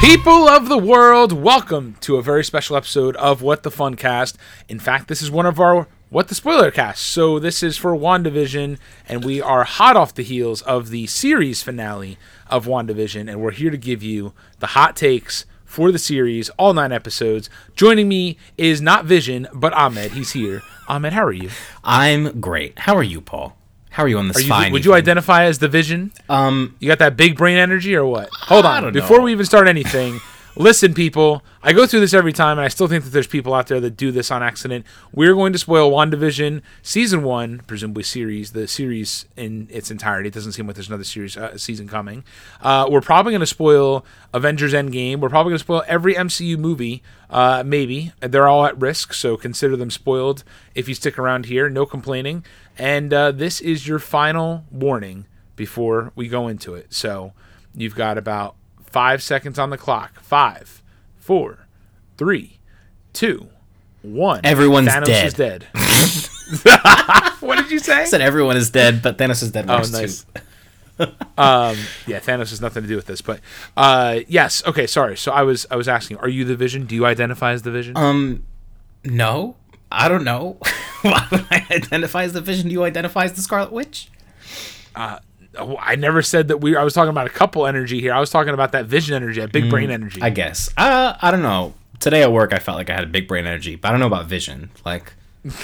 People 0.00 0.48
of 0.48 0.70
the 0.70 0.78
world, 0.78 1.30
welcome 1.30 1.94
to 2.00 2.16
a 2.16 2.22
very 2.22 2.42
special 2.42 2.74
episode 2.74 3.14
of 3.16 3.42
What 3.42 3.64
the 3.64 3.70
Fun 3.70 3.96
Cast. 3.96 4.38
In 4.66 4.78
fact, 4.78 5.08
this 5.08 5.20
is 5.20 5.30
one 5.30 5.44
of 5.44 5.60
our 5.60 5.88
What 6.08 6.28
the 6.28 6.34
Spoiler 6.34 6.70
Cast. 6.70 7.02
So 7.02 7.38
this 7.38 7.62
is 7.62 7.76
for 7.76 7.92
WandaVision, 7.92 8.78
and 9.06 9.22
we 9.22 9.42
are 9.42 9.64
hot 9.64 9.98
off 9.98 10.14
the 10.14 10.22
heels 10.22 10.62
of 10.62 10.88
the 10.88 11.06
series 11.06 11.62
finale 11.62 12.16
of 12.48 12.64
WandaVision, 12.64 13.30
and 13.30 13.42
we're 13.42 13.50
here 13.50 13.70
to 13.70 13.76
give 13.76 14.02
you 14.02 14.32
the 14.58 14.68
hot 14.68 14.96
takes 14.96 15.44
for 15.66 15.92
the 15.92 15.98
series, 15.98 16.48
all 16.50 16.72
nine 16.72 16.92
episodes. 16.92 17.50
Joining 17.76 18.08
me 18.08 18.38
is 18.56 18.80
not 18.80 19.04
Vision, 19.04 19.48
but 19.52 19.74
Ahmed. 19.74 20.12
He's 20.12 20.32
here. 20.32 20.62
Ahmed, 20.88 21.12
how 21.12 21.26
are 21.26 21.32
you? 21.32 21.50
I'm 21.84 22.40
great. 22.40 22.78
How 22.80 22.96
are 22.96 23.02
you, 23.02 23.20
Paul? 23.20 23.59
How 23.90 24.04
are 24.04 24.08
you 24.08 24.18
on 24.18 24.28
this 24.28 24.36
Are 24.50 24.66
you 24.66 24.72
would 24.72 24.84
you 24.84 24.94
identify 24.94 25.44
as 25.44 25.58
the 25.58 25.68
Vision? 25.68 26.12
Um, 26.28 26.76
You 26.78 26.88
got 26.88 26.98
that 27.00 27.16
big 27.16 27.36
brain 27.36 27.58
energy 27.58 27.94
or 27.96 28.04
what? 28.06 28.28
Hold 28.32 28.64
I 28.64 28.76
on. 28.78 28.82
don't 28.84 28.92
Before 28.92 29.18
know. 29.18 29.24
we 29.24 29.32
even 29.32 29.44
start 29.46 29.66
anything, 29.68 30.20
listen, 30.56 30.94
people. 30.94 31.42
I 31.62 31.74
go 31.74 31.86
through 31.86 32.00
this 32.00 32.14
every 32.14 32.32
time, 32.32 32.56
and 32.58 32.64
I 32.64 32.68
still 32.68 32.86
think 32.88 33.04
that 33.04 33.10
there's 33.10 33.26
people 33.26 33.52
out 33.52 33.66
there 33.66 33.80
that 33.80 33.90
do 33.96 34.10
this 34.10 34.30
on 34.30 34.42
accident. 34.42 34.86
We're 35.12 35.34
going 35.34 35.52
to 35.52 35.58
spoil 35.58 35.90
WandaVision 35.90 36.62
season 36.82 37.22
one, 37.22 37.60
presumably 37.66 38.02
series, 38.02 38.52
the 38.52 38.66
series 38.66 39.26
in 39.36 39.68
its 39.70 39.90
entirety. 39.90 40.28
It 40.28 40.34
doesn't 40.34 40.52
seem 40.52 40.66
like 40.66 40.76
there's 40.76 40.88
another 40.88 41.04
series 41.04 41.36
uh, 41.36 41.58
season 41.58 41.86
coming. 41.86 42.24
Uh, 42.62 42.88
we're 42.90 43.02
probably 43.02 43.32
going 43.32 43.40
to 43.40 43.46
spoil 43.46 44.06
Avengers 44.32 44.72
Endgame. 44.72 45.18
We're 45.18 45.28
probably 45.28 45.50
going 45.50 45.58
to 45.58 45.64
spoil 45.64 45.82
every 45.86 46.14
MCU 46.14 46.56
movie. 46.56 47.02
Uh, 47.28 47.62
maybe 47.66 48.12
they're 48.20 48.48
all 48.48 48.64
at 48.64 48.80
risk, 48.80 49.12
so 49.12 49.36
consider 49.36 49.76
them 49.76 49.90
spoiled 49.90 50.44
if 50.74 50.88
you 50.88 50.94
stick 50.94 51.18
around 51.18 51.44
here. 51.46 51.68
No 51.68 51.84
complaining. 51.84 52.42
And 52.78 53.12
uh, 53.12 53.32
this 53.32 53.60
is 53.60 53.86
your 53.86 53.98
final 53.98 54.64
warning 54.70 55.26
before 55.56 56.12
we 56.14 56.28
go 56.28 56.48
into 56.48 56.74
it. 56.74 56.92
So 56.94 57.32
you've 57.74 57.94
got 57.94 58.16
about 58.16 58.56
five 58.82 59.22
seconds 59.22 59.58
on 59.58 59.70
the 59.70 59.78
clock. 59.78 60.20
Five, 60.20 60.82
four, 61.18 61.66
three, 62.16 62.58
two, 63.12 63.48
one. 64.02 64.40
Everyone's 64.44 64.88
Thanos 64.88 65.06
dead. 65.06 65.26
is 65.26 65.34
dead. 65.34 65.66
what 67.40 67.56
did 67.56 67.70
you 67.70 67.78
say? 67.78 68.02
I 68.02 68.04
said 68.06 68.20
everyone 68.20 68.56
is 68.56 68.70
dead, 68.70 69.02
but 69.02 69.18
Thanos 69.18 69.42
is 69.42 69.52
dead. 69.52 69.66
Oh, 69.68 69.78
nice. 69.78 70.26
um, 70.98 71.76
yeah, 72.06 72.18
Thanos 72.18 72.50
has 72.50 72.60
nothing 72.60 72.82
to 72.82 72.88
do 72.88 72.96
with 72.96 73.06
this, 73.06 73.20
but 73.20 73.40
uh, 73.76 74.20
yes. 74.26 74.64
Okay, 74.66 74.86
sorry. 74.86 75.16
So 75.16 75.32
I 75.32 75.42
was 75.42 75.66
I 75.70 75.76
was 75.76 75.88
asking, 75.88 76.18
are 76.18 76.28
you 76.28 76.44
the 76.44 76.56
Vision? 76.56 76.86
Do 76.86 76.94
you 76.94 77.06
identify 77.06 77.52
as 77.52 77.62
the 77.62 77.70
Vision? 77.70 77.96
Um, 77.96 78.44
no, 79.04 79.56
I 79.90 80.08
don't 80.08 80.24
know. 80.24 80.58
Why 81.10 81.26
would 81.30 81.46
I 81.50 81.66
identify 81.70 82.24
as 82.24 82.32
the 82.32 82.40
Vision? 82.40 82.68
Do 82.68 82.72
you 82.72 82.84
identify 82.84 83.24
as 83.24 83.32
the 83.32 83.42
Scarlet 83.42 83.72
Witch? 83.72 84.08
Oh, 85.56 85.76
I 85.80 85.96
never 85.96 86.22
said 86.22 86.48
that 86.48 86.58
we. 86.58 86.76
I 86.76 86.84
was 86.84 86.94
talking 86.94 87.10
about 87.10 87.26
a 87.26 87.30
couple 87.30 87.66
energy 87.66 88.00
here. 88.00 88.12
I 88.12 88.20
was 88.20 88.30
talking 88.30 88.54
about 88.54 88.72
that 88.72 88.86
Vision 88.86 89.14
energy, 89.16 89.40
that 89.40 89.50
big 89.52 89.68
brain 89.68 89.90
energy. 89.90 90.20
Mm, 90.20 90.24
I 90.24 90.30
guess. 90.30 90.70
Uh, 90.76 91.14
I 91.20 91.30
don't 91.30 91.42
know. 91.42 91.74
Today 91.98 92.22
at 92.22 92.32
work, 92.32 92.52
I 92.54 92.58
felt 92.58 92.76
like 92.76 92.88
I 92.88 92.94
had 92.94 93.04
a 93.04 93.08
big 93.08 93.26
brain 93.28 93.46
energy, 93.46 93.74
but 93.76 93.88
I 93.88 93.90
don't 93.90 94.00
know 94.00 94.06
about 94.06 94.26
Vision. 94.26 94.70
Like, 94.84 95.12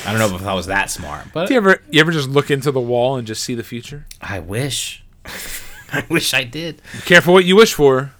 I 0.05 0.12
don't 0.12 0.19
know 0.19 0.37
if 0.37 0.45
I 0.45 0.55
was 0.55 0.67
that 0.67 0.91
smart, 0.91 1.27
but 1.33 1.47
Do 1.48 1.55
you 1.55 1.61
ever 1.61 1.81
you 1.91 2.01
ever 2.01 2.11
just 2.11 2.29
look 2.29 2.51
into 2.51 2.73
the 2.73 2.81
wall 2.81 3.17
and 3.17 3.27
just 3.27 3.45
see 3.45 3.55
the 3.55 3.62
future? 3.62 4.07
I 4.20 4.41
wish. 4.41 5.05
I 5.92 6.05
wish 6.11 6.34
I 6.34 6.42
did. 6.42 6.83
Careful 7.05 7.33
what 7.33 7.45
you 7.45 7.55
wish 7.57 7.73
for. 7.75 8.12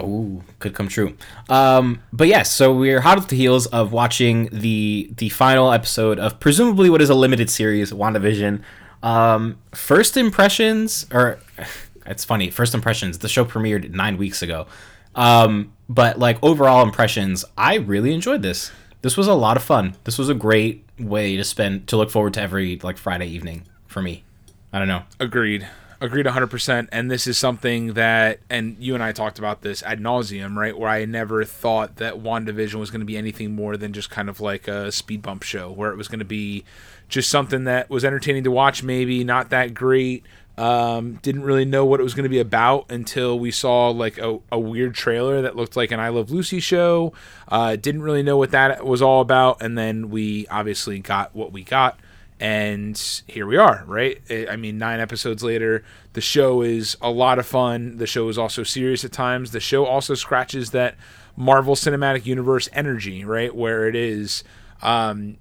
Ooh, 0.00 0.42
could 0.58 0.74
come 0.74 0.88
true. 0.88 1.16
Um, 1.48 2.02
but 2.12 2.28
yes, 2.28 2.52
so 2.52 2.72
we're 2.72 3.00
hot 3.00 3.18
off 3.18 3.28
the 3.28 3.36
heels 3.36 3.66
of 3.66 3.92
watching 3.92 4.48
the 4.52 5.10
the 5.16 5.28
final 5.30 5.72
episode 5.72 6.18
of 6.18 6.38
presumably 6.38 6.88
what 6.88 7.02
is 7.02 7.10
a 7.10 7.14
limited 7.14 7.50
series, 7.50 7.92
WandaVision. 7.92 8.62
Um, 9.02 9.58
first 9.72 10.16
impressions, 10.16 11.06
or 11.12 11.40
it's 12.06 12.24
funny, 12.24 12.50
first 12.50 12.74
impressions. 12.74 13.18
The 13.18 13.28
show 13.28 13.44
premiered 13.44 13.90
nine 13.90 14.16
weeks 14.16 14.42
ago, 14.42 14.66
um, 15.14 15.72
but 15.88 16.18
like 16.18 16.38
overall 16.42 16.82
impressions, 16.82 17.44
I 17.56 17.76
really 17.76 18.14
enjoyed 18.14 18.42
this. 18.42 18.70
This 19.02 19.16
was 19.16 19.26
a 19.26 19.34
lot 19.34 19.56
of 19.56 19.62
fun. 19.62 19.96
This 20.04 20.18
was 20.18 20.28
a 20.28 20.34
great 20.34 20.84
way 20.98 21.36
to 21.36 21.44
spend 21.44 21.88
to 21.88 21.96
look 21.96 22.10
forward 22.10 22.34
to 22.34 22.42
every 22.42 22.78
like 22.82 22.98
Friday 22.98 23.26
evening 23.26 23.64
for 23.86 24.02
me. 24.02 24.24
I 24.72 24.78
don't 24.78 24.88
know. 24.88 25.02
Agreed. 25.18 25.66
Agreed 26.00 26.26
100%. 26.26 26.88
And 26.92 27.10
this 27.10 27.26
is 27.26 27.38
something 27.38 27.94
that, 27.94 28.38
and 28.48 28.76
you 28.78 28.94
and 28.94 29.02
I 29.02 29.10
talked 29.10 29.40
about 29.40 29.62
this 29.62 29.82
ad 29.82 29.98
nauseum, 29.98 30.56
right? 30.56 30.78
Where 30.78 30.88
I 30.88 31.04
never 31.04 31.44
thought 31.44 31.96
that 31.96 32.14
WandaVision 32.14 32.74
was 32.74 32.92
going 32.92 33.00
to 33.00 33.06
be 33.06 33.16
anything 33.16 33.56
more 33.56 33.76
than 33.76 33.92
just 33.92 34.08
kind 34.08 34.28
of 34.28 34.40
like 34.40 34.68
a 34.68 34.92
speed 34.92 35.22
bump 35.22 35.42
show, 35.42 35.72
where 35.72 35.90
it 35.90 35.96
was 35.96 36.06
going 36.06 36.20
to 36.20 36.24
be 36.24 36.64
just 37.08 37.28
something 37.28 37.64
that 37.64 37.90
was 37.90 38.04
entertaining 38.04 38.44
to 38.44 38.50
watch, 38.50 38.82
maybe 38.84 39.24
not 39.24 39.50
that 39.50 39.74
great. 39.74 40.24
Um, 40.56 41.14
didn't 41.22 41.42
really 41.42 41.64
know 41.64 41.84
what 41.84 42.00
it 42.00 42.02
was 42.02 42.14
going 42.14 42.24
to 42.24 42.28
be 42.28 42.40
about 42.40 42.90
until 42.90 43.38
we 43.38 43.50
saw 43.50 43.90
like 43.90 44.18
a, 44.18 44.38
a 44.50 44.58
weird 44.58 44.94
trailer 44.94 45.42
that 45.42 45.56
looked 45.56 45.76
like 45.76 45.92
an 45.92 46.00
I 46.00 46.08
Love 46.08 46.30
Lucy 46.30 46.60
show. 46.60 47.12
Uh, 47.48 47.76
didn't 47.76 48.02
really 48.02 48.24
know 48.24 48.36
what 48.36 48.50
that 48.52 48.84
was 48.84 49.00
all 49.00 49.20
about. 49.20 49.62
And 49.62 49.78
then 49.78 50.10
we 50.10 50.46
obviously 50.48 50.98
got 50.98 51.34
what 51.34 51.52
we 51.52 51.62
got 51.62 51.98
and 52.40 53.22
here 53.26 53.46
we 53.46 53.56
are 53.56 53.84
right? 53.86 54.20
I- 54.30 54.56
mean 54.56 54.78
nine 54.78 55.00
episodes 55.00 55.42
later 55.42 55.84
the 56.12 56.20
show 56.20 56.62
is 56.62 56.96
a 57.00 57.10
lot 57.10 57.38
of 57.38 57.46
fun. 57.46 57.98
The 57.98 58.06
show 58.06 58.28
is 58.28 58.38
also 58.38 58.62
serious 58.62 59.04
at 59.04 59.12
times. 59.12 59.50
The 59.52 59.60
show 59.60 59.84
also 59.84 60.14
scratches 60.14 60.70
that 60.70 60.96
marvel 61.36 61.74
cinematic 61.74 62.26
universe 62.26 62.68
energy 62.72 63.24
right? 63.24 63.54
Where 63.54 63.88
it 63.88 63.96
is 63.96 64.44
um 64.82 65.36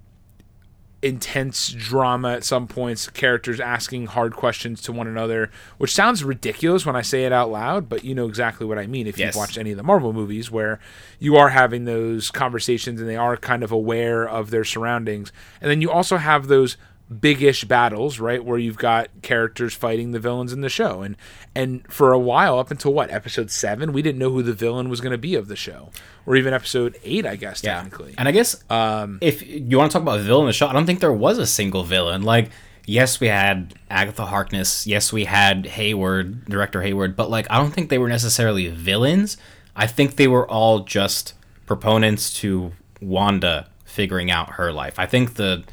intense 1.03 1.69
drama 1.71 2.33
at 2.33 2.43
some 2.43 2.67
points 2.67 3.07
characters 3.09 3.59
asking 3.59 4.07
hard 4.07 4.33
questions 4.33 4.81
to 4.81 4.91
one 4.91 5.05
another 5.07 5.51
which 5.77 5.93
sounds 5.93 6.23
ridiculous 6.23 6.87
when 6.87 6.95
i 6.95 7.01
say 7.03 7.23
it 7.25 7.31
out 7.31 7.51
loud 7.51 7.87
but 7.87 8.03
you 8.03 8.15
know 8.15 8.27
exactly 8.27 8.65
what 8.65 8.79
i 8.79 8.87
mean 8.87 9.05
if 9.05 9.15
Yes. 9.17 9.27
you've 9.27 9.39
watched 9.39 9.59
any 9.59 9.69
of 9.69 9.77
the 9.77 9.83
marvel 9.83 10.11
movies 10.11 10.49
where 10.49 10.79
you 11.19 11.35
are 11.37 11.49
having 11.49 11.85
those 11.85 12.31
conversations 12.31 12.99
and 12.99 13.07
they 13.07 13.15
are 13.15 13.37
kind 13.37 13.61
of 13.63 13.71
aware 13.71 14.27
of 14.27 14.49
their 14.49 14.63
surroundings 14.63 15.31
and 15.61 15.69
then 15.69 15.81
you 15.81 15.91
also 15.91 16.17
have 16.17 16.47
those 16.47 16.77
big-ish 17.21 17.63
battles 17.63 18.19
right 18.19 18.43
where 18.43 18.57
you've 18.57 18.77
got 18.77 19.07
characters 19.21 19.73
fighting 19.73 20.11
the 20.11 20.19
villains 20.19 20.51
in 20.51 20.59
the 20.61 20.69
show 20.69 21.01
and 21.01 21.15
and 21.55 21.85
for 21.91 22.11
a 22.11 22.19
while 22.19 22.59
up 22.59 22.69
until 22.69 22.91
what 22.93 23.09
episode 23.11 23.49
7 23.49 23.93
we 23.93 24.01
didn't 24.01 24.19
know 24.19 24.29
who 24.29 24.43
the 24.43 24.51
villain 24.53 24.89
was 24.89 24.99
going 24.99 25.11
to 25.13 25.17
be 25.17 25.33
of 25.35 25.47
the 25.47 25.55
show 25.55 25.89
or 26.25 26.35
even 26.35 26.53
episode 26.53 26.97
8 27.03 27.25
i 27.25 27.35
guess 27.37 27.61
technically 27.61 28.13
And 28.17 28.27
I 28.27 28.31
guess 28.31 28.61
um 28.69 29.19
if 29.21 29.41
you 29.47 29.77
want 29.77 29.91
to 29.91 29.93
talk 29.93 30.01
about 30.01 30.19
a 30.19 30.23
villain 30.23 30.43
in 30.43 30.47
the 30.47 30.53
show, 30.53 30.67
I 30.67 30.73
don't 30.73 30.85
think 30.85 30.99
there 30.99 31.13
was 31.13 31.37
a 31.37 31.47
single 31.47 31.83
villain. 31.83 32.23
Like, 32.23 32.49
yes, 32.85 33.19
we 33.21 33.27
had 33.27 33.73
Agatha 33.89 34.25
Harkness. 34.25 34.85
Yes, 34.85 35.13
we 35.13 35.25
had 35.25 35.65
Hayward, 35.65 36.45
director 36.45 36.81
Hayward. 36.81 37.15
But 37.15 37.29
like, 37.29 37.47
I 37.49 37.57
don't 37.57 37.71
think 37.73 37.89
they 37.89 37.97
were 37.97 38.09
necessarily 38.09 38.67
villains. 38.67 39.37
I 39.75 39.87
think 39.87 40.17
they 40.17 40.27
were 40.27 40.49
all 40.49 40.79
just 40.81 41.33
proponents 41.65 42.33
to 42.41 42.73
Wanda 43.01 43.69
figuring 43.85 44.29
out 44.29 44.51
her 44.53 44.71
life. 44.73 44.99
I 44.99 45.05
think 45.05 45.35
the 45.35 45.63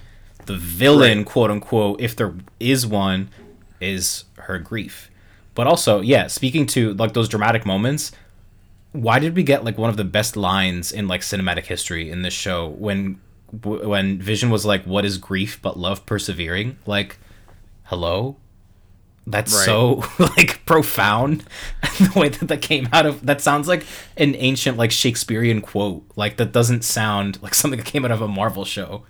the 0.46 0.56
villain, 0.56 1.18
Right. 1.18 1.26
quote 1.26 1.50
unquote, 1.50 2.00
if 2.00 2.14
there 2.16 2.34
is 2.60 2.86
one, 2.86 3.28
is 3.80 4.24
her 4.38 4.58
grief. 4.58 5.10
But 5.54 5.66
also, 5.66 6.00
yeah, 6.00 6.26
speaking 6.26 6.66
to 6.68 6.94
like 6.94 7.12
those 7.14 7.28
dramatic 7.28 7.64
moments, 7.64 8.12
why 8.92 9.18
did 9.18 9.34
we 9.36 9.42
get 9.42 9.64
like 9.64 9.78
one 9.78 9.90
of 9.90 9.96
the 9.96 10.04
best 10.04 10.36
lines 10.36 10.90
in 10.92 11.06
like 11.08 11.20
cinematic 11.20 11.66
history 11.66 12.10
in 12.10 12.22
this 12.22 12.34
show 12.34 12.68
when 12.68 13.20
when 13.62 14.18
Vision 14.20 14.50
was 14.50 14.64
like, 14.66 14.84
"What 14.84 15.04
is 15.04 15.16
grief 15.18 15.60
but 15.62 15.78
love 15.78 16.04
persevering?" 16.06 16.76
Like, 16.86 17.18
hello. 17.84 18.36
That's 19.26 19.54
Right. 19.54 19.64
so 19.64 20.04
like 20.18 20.64
profound. 20.66 21.44
the 21.98 22.12
way 22.18 22.28
that 22.28 22.48
that 22.48 22.60
came 22.62 22.88
out 22.92 23.06
of 23.06 23.24
that 23.26 23.40
sounds 23.40 23.68
like 23.68 23.86
an 24.16 24.34
ancient 24.36 24.76
like 24.76 24.90
Shakespearean 24.90 25.60
quote. 25.60 26.04
Like 26.16 26.36
that 26.36 26.52
doesn't 26.52 26.82
sound 26.84 27.40
like 27.42 27.54
something 27.54 27.78
that 27.78 27.86
came 27.86 28.04
out 28.04 28.10
of 28.10 28.20
a 28.20 28.28
Marvel 28.28 28.64
show. 28.64 29.04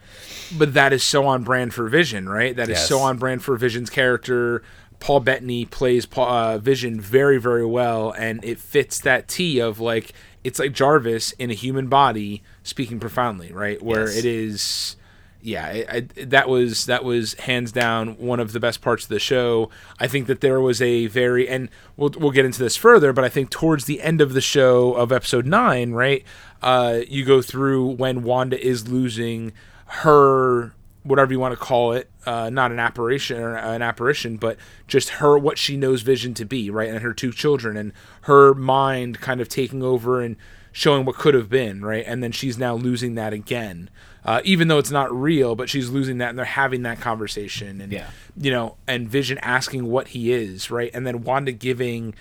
But 0.57 0.75
that 0.75 0.93
is 0.93 1.03
so 1.03 1.27
on 1.27 1.43
brand 1.45 1.75
for 1.75 1.89
Vision, 1.89 2.29
right? 2.29 2.55
That 2.57 2.69
is 2.69 2.79
Yes. 2.79 2.89
so 2.89 3.01
on 3.01 3.19
brand 3.19 3.43
for 3.43 3.57
Vision's 3.57 3.91
character. 3.91 4.63
Paul 5.01 5.21
Bettany 5.21 5.65
plays 5.67 6.07
Paul, 6.07 6.29
uh, 6.29 6.59
Vision 6.59 7.01
very, 7.01 7.39
very 7.39 7.67
well, 7.67 8.13
and 8.17 8.43
it 8.45 8.59
fits 8.59 8.99
that 9.01 9.29
T 9.29 9.61
of 9.61 9.81
like 9.81 10.13
it's 10.45 10.59
like 10.59 10.73
Jarvis 10.73 11.33
in 11.33 11.51
a 11.51 11.55
human 11.55 11.89
body 11.89 12.43
speaking 12.63 13.01
profoundly, 13.01 13.51
right? 13.53 13.83
Where 13.83 14.07
Yes. 14.07 14.17
it 14.19 14.25
is, 14.27 14.97
yeah, 15.43 15.65
I, 15.67 15.85
I, 16.17 16.25
that 16.25 16.49
was 16.49 16.87
that 16.87 17.03
was 17.05 17.35
hands 17.35 17.73
down 17.73 18.17
one 18.19 18.41
of 18.41 18.53
the 18.53 18.61
best 18.61 18.81
parts 18.83 19.05
of 19.05 19.09
the 19.11 19.19
show. 19.19 19.69
I 19.99 20.07
think 20.07 20.27
that 20.27 20.41
there 20.41 20.61
was 20.61 20.81
a 20.81 21.07
very, 21.09 21.49
and 21.49 21.69
we'll 21.97 22.13
we'll 22.17 22.31
get 22.31 22.45
into 22.47 22.63
this 22.63 22.77
further, 22.77 23.13
but 23.13 23.25
I 23.25 23.29
think 23.29 23.51
towards 23.51 23.85
the 23.87 24.01
end 24.01 24.21
of 24.21 24.33
the 24.33 24.41
show 24.41 24.95
of 24.95 25.13
episode 25.13 25.45
nine, 25.47 25.93
right, 25.93 26.25
uh, 26.63 27.01
you 27.09 27.25
go 27.25 27.43
through 27.43 27.87
when 27.97 28.23
Wanda 28.23 28.59
is 28.65 28.89
losing 28.89 29.53
her 29.87 30.75
whatever 31.03 31.33
you 31.33 31.39
want 31.39 31.53
to 31.53 31.61
call 31.61 31.93
it, 31.93 32.09
uh, 32.25 32.49
not 32.49 32.73
an 32.73 32.79
apparition 32.79 33.39
or 33.39 33.57
an 33.57 33.83
apparition, 33.83 34.39
but 34.39 34.57
just 34.89 35.11
her 35.11 35.37
what 35.39 35.59
she 35.59 35.77
knows 35.77 36.01
Vision 36.01 36.33
to 36.33 36.47
be, 36.47 36.71
right, 36.71 36.89
and 36.89 37.01
her 37.01 37.13
two 37.13 37.31
children, 37.31 37.77
and 37.77 37.93
her 38.23 38.55
mind 38.55 39.21
kind 39.21 39.43
of 39.43 39.49
taking 39.49 39.83
over 39.83 40.23
and 40.23 40.35
showing 40.73 41.05
what 41.05 41.17
could 41.17 41.35
have 41.35 41.51
been, 41.51 41.85
right, 41.85 42.05
and 42.07 42.23
then 42.23 42.33
she's 42.33 42.57
now 42.57 42.75
losing 42.75 43.17
that 43.17 43.35
again, 43.35 43.91
uh, 44.25 44.41
even 44.45 44.69
though 44.69 44.79
it's 44.79 44.91
not 44.91 45.13
real, 45.15 45.55
but 45.55 45.69
she's 45.69 45.91
losing 45.91 46.17
that, 46.19 46.31
and 46.31 46.39
they're 46.39 46.47
having 46.47 46.83
that 46.85 46.99
conversation, 47.01 47.83
and 47.83 47.93
Yeah. 47.93 48.07
you 48.35 48.51
know, 48.51 48.77
and 48.87 49.07
Vision 49.07 49.37
asking 49.43 49.85
what 49.85 50.09
he 50.09 50.33
is, 50.33 50.71
right, 50.71 50.91
and 50.95 51.07
then 51.07 51.23
Wanda 51.23 51.53
giving 51.53 52.15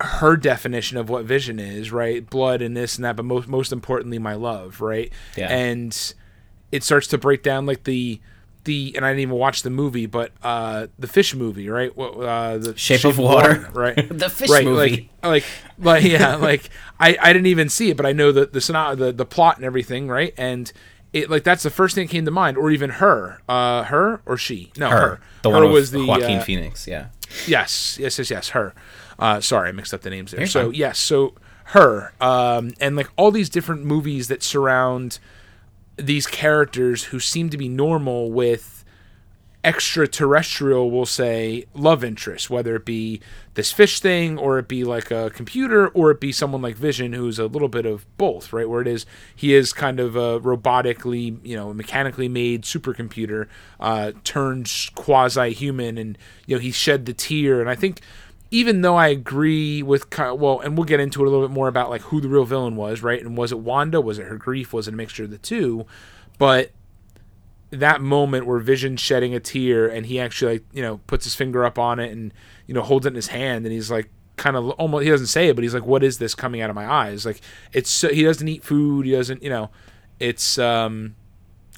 her 0.00 0.36
definition 0.38 0.96
of 0.96 1.10
what 1.10 1.24
vision 1.24 1.58
is, 1.60 1.92
right? 1.92 2.28
Blood 2.28 2.62
and 2.62 2.74
this 2.76 2.96
and 2.96 3.04
that, 3.04 3.16
but 3.16 3.24
most 3.26 3.46
most 3.46 3.72
importantly, 3.72 4.18
my 4.18 4.34
love, 4.34 4.80
right? 4.80 5.10
Yeah. 5.36 5.48
And 5.48 6.14
it 6.72 6.82
starts 6.82 7.06
to 7.08 7.18
break 7.18 7.42
down 7.42 7.66
like 7.66 7.84
the 7.84 8.20
the 8.64 8.94
and 8.96 9.04
I 9.06 9.10
didn't 9.10 9.20
even 9.20 9.36
watch 9.36 9.62
the 9.62 9.70
movie, 9.70 10.06
but 10.06 10.32
uh 10.42 10.88
the 10.98 11.06
fish 11.06 11.34
movie, 11.34 11.68
right? 11.68 11.96
What 11.96 12.14
uh 12.18 12.58
the 12.58 12.76
Shape 12.76 13.04
of 13.04 13.18
Water. 13.18 13.68
right? 13.72 13.96
The 14.16 14.28
fish 14.28 14.50
right, 14.50 14.64
movie. 14.64 15.10
Like 15.22 15.22
like 15.22 15.44
like 15.78 16.04
yeah, 16.04 16.34
like 16.50 16.68
I 17.00 17.16
I 17.20 17.32
didn't 17.32 17.46
even 17.46 17.68
see 17.68 17.90
it, 17.90 17.96
but 17.96 18.04
I 18.04 18.12
know 18.12 18.32
the 18.32 18.46
the 18.46 18.60
the 18.96 19.12
the 19.12 19.26
plot 19.26 19.56
and 19.56 19.64
everything, 19.64 20.08
right? 20.08 20.34
And 20.36 20.70
it 21.12 21.30
like 21.30 21.44
that's 21.44 21.62
the 21.62 21.70
first 21.70 21.94
thing 21.94 22.06
that 22.06 22.12
came 22.12 22.24
to 22.26 22.30
mind, 22.30 22.58
or 22.58 22.70
even 22.70 22.90
her, 22.90 23.40
uh, 23.48 23.84
her 23.84 24.20
or 24.26 24.36
she? 24.36 24.72
No, 24.76 24.90
her. 24.90 24.96
Her, 24.96 25.20
the 25.42 25.50
her 25.50 25.62
one 25.62 25.72
was 25.72 25.90
the 25.90 26.04
Joaquin 26.04 26.38
uh, 26.38 26.42
Phoenix. 26.42 26.86
Yeah. 26.86 27.06
Yes, 27.46 27.98
yes, 27.98 28.18
yes, 28.18 28.30
yes. 28.30 28.48
Her. 28.50 28.74
Uh, 29.18 29.40
sorry, 29.40 29.70
I 29.70 29.72
mixed 29.72 29.94
up 29.94 30.02
the 30.02 30.10
names 30.10 30.32
there. 30.32 30.40
You're 30.40 30.46
so 30.46 30.64
fine. 30.64 30.74
yes, 30.74 30.98
so 30.98 31.34
her, 31.66 32.12
um, 32.20 32.72
and 32.80 32.96
like 32.96 33.08
all 33.16 33.30
these 33.30 33.48
different 33.48 33.84
movies 33.84 34.28
that 34.28 34.42
surround 34.42 35.18
these 35.96 36.26
characters 36.26 37.04
who 37.04 37.20
seem 37.20 37.50
to 37.50 37.56
be 37.56 37.68
normal 37.68 38.30
with 38.30 38.84
extraterrestrial, 39.66 40.92
we'll 40.92 41.04
say, 41.04 41.64
love 41.74 42.04
interest, 42.04 42.48
whether 42.48 42.76
it 42.76 42.84
be 42.84 43.20
this 43.54 43.72
fish 43.72 43.98
thing 43.98 44.38
or 44.38 44.60
it 44.60 44.68
be 44.68 44.84
like 44.84 45.10
a 45.10 45.30
computer 45.30 45.88
or 45.88 46.12
it 46.12 46.20
be 46.20 46.30
someone 46.30 46.62
like 46.62 46.76
Vision 46.76 47.12
who's 47.12 47.40
a 47.40 47.46
little 47.46 47.68
bit 47.68 47.84
of 47.84 48.06
both, 48.16 48.52
right? 48.52 48.68
Where 48.68 48.80
it 48.80 48.86
is 48.86 49.06
he 49.34 49.54
is 49.54 49.72
kind 49.72 49.98
of 49.98 50.14
a 50.14 50.38
robotically, 50.38 51.38
you 51.42 51.56
know, 51.56 51.74
mechanically 51.74 52.28
made 52.28 52.62
supercomputer 52.62 53.48
uh, 53.80 54.12
turned 54.22 54.70
quasi 54.94 55.52
human, 55.52 55.98
and 55.98 56.16
you 56.46 56.54
know 56.54 56.60
he 56.60 56.70
shed 56.70 57.04
the 57.06 57.12
tear, 57.12 57.60
and 57.60 57.68
I 57.68 57.74
think. 57.74 58.00
Even 58.50 58.82
though 58.82 58.96
I 58.96 59.08
agree 59.08 59.82
with 59.82 60.06
well, 60.18 60.60
and 60.60 60.76
we'll 60.76 60.84
get 60.84 61.00
into 61.00 61.22
it 61.22 61.26
a 61.26 61.30
little 61.30 61.46
bit 61.46 61.52
more 61.52 61.68
about 61.68 61.90
like 61.90 62.02
who 62.02 62.20
the 62.20 62.28
real 62.28 62.44
villain 62.44 62.76
was, 62.76 63.02
right? 63.02 63.20
And 63.20 63.36
was 63.36 63.50
it 63.50 63.58
Wanda? 63.58 64.00
Was 64.00 64.18
it 64.18 64.26
her 64.26 64.36
grief? 64.36 64.72
Was 64.72 64.86
it 64.86 64.94
a 64.94 64.96
mixture 64.96 65.24
of 65.24 65.30
the 65.30 65.38
two? 65.38 65.84
But 66.38 66.70
that 67.70 68.00
moment 68.00 68.46
where 68.46 68.58
Vision 68.58 68.96
shedding 68.96 69.34
a 69.34 69.40
tear 69.40 69.88
and 69.88 70.06
he 70.06 70.20
actually 70.20 70.54
like 70.54 70.64
you 70.72 70.82
know 70.82 70.98
puts 71.06 71.24
his 71.24 71.34
finger 71.34 71.64
up 71.64 71.78
on 71.78 71.98
it 71.98 72.12
and 72.12 72.32
you 72.66 72.74
know 72.74 72.82
holds 72.82 73.06
it 73.06 73.10
in 73.10 73.14
his 73.14 73.28
hand 73.28 73.64
and 73.64 73.72
he's 73.72 73.90
like 73.90 74.08
kind 74.36 74.56
of 74.56 74.70
almost 74.70 75.04
he 75.04 75.10
doesn't 75.10 75.26
say 75.26 75.48
it 75.48 75.56
but 75.56 75.62
he's 75.62 75.74
like 75.74 75.84
what 75.84 76.04
is 76.04 76.18
this 76.18 76.34
coming 76.34 76.60
out 76.60 76.70
of 76.70 76.76
my 76.76 76.86
eyes 76.86 77.24
like 77.26 77.40
it's 77.72 77.90
so, 77.90 78.08
he 78.08 78.22
doesn't 78.22 78.46
eat 78.48 78.62
food 78.62 79.06
he 79.06 79.12
doesn't 79.12 79.42
you 79.42 79.50
know 79.50 79.70
it's 80.20 80.58
um 80.58 81.16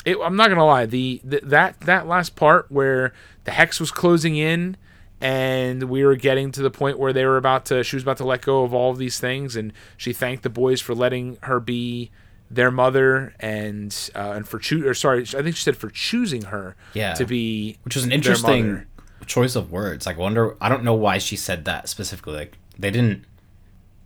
it, 0.05 0.17
I'm 0.23 0.37
not 0.37 0.49
gonna 0.49 0.67
lie 0.67 0.87
the, 0.87 1.21
the 1.25 1.41
that 1.45 1.81
that 1.83 2.07
last 2.07 2.37
part 2.37 2.71
where 2.71 3.13
the 3.45 3.53
hex 3.53 3.81
was 3.81 3.91
closing 3.91 4.37
in 4.37 4.77
and 5.21 5.85
we 5.85 6.05
were 6.05 6.17
getting 6.17 6.53
to 6.53 6.63
the 6.63 6.71
point 6.71 6.99
where 6.99 7.13
they 7.13 7.25
were 7.25 7.37
about 7.37 7.65
to 7.67 7.83
she 7.83 7.97
was 7.97 8.03
about 8.05 8.17
to 8.19 8.25
let 8.25 8.41
go 8.43 8.63
of 8.63 8.73
all 8.73 8.91
of 8.91 8.99
these 8.99 9.19
things 9.19 9.57
and 9.57 9.73
she 9.97 10.13
thanked 10.13 10.43
the 10.45 10.51
boys 10.51 10.81
for 10.81 10.95
letting 10.95 11.37
her 11.43 11.59
be 11.59 12.11
their 12.51 12.71
mother 12.71 13.35
and 13.41 14.11
uh, 14.15 14.33
and 14.37 14.49
for 14.49 14.59
choo- 14.59 14.87
or 14.89 14.95
sorry 14.95 15.23
I 15.23 15.43
think 15.43 15.57
she 15.57 15.63
said 15.65 15.77
for 15.77 15.91
choosing 15.91 16.43
her 16.43 16.77
Yeah. 16.95 17.15
to 17.15 17.25
be 17.27 17.79
Which 17.83 17.95
was 17.97 18.05
an 18.05 18.13
interesting 18.13 18.87
choice 19.27 19.57
of 19.57 19.71
words. 19.71 20.07
Like, 20.07 20.17
wonder. 20.17 20.57
I 20.61 20.71
don't 20.71 20.85
know 20.85 20.95
why 20.95 21.19
she 21.19 21.37
said 21.37 21.67
that 21.67 21.89
specifically. 21.91 22.33
Like, 22.35 22.57
they 22.79 22.91
didn't. 22.91 23.25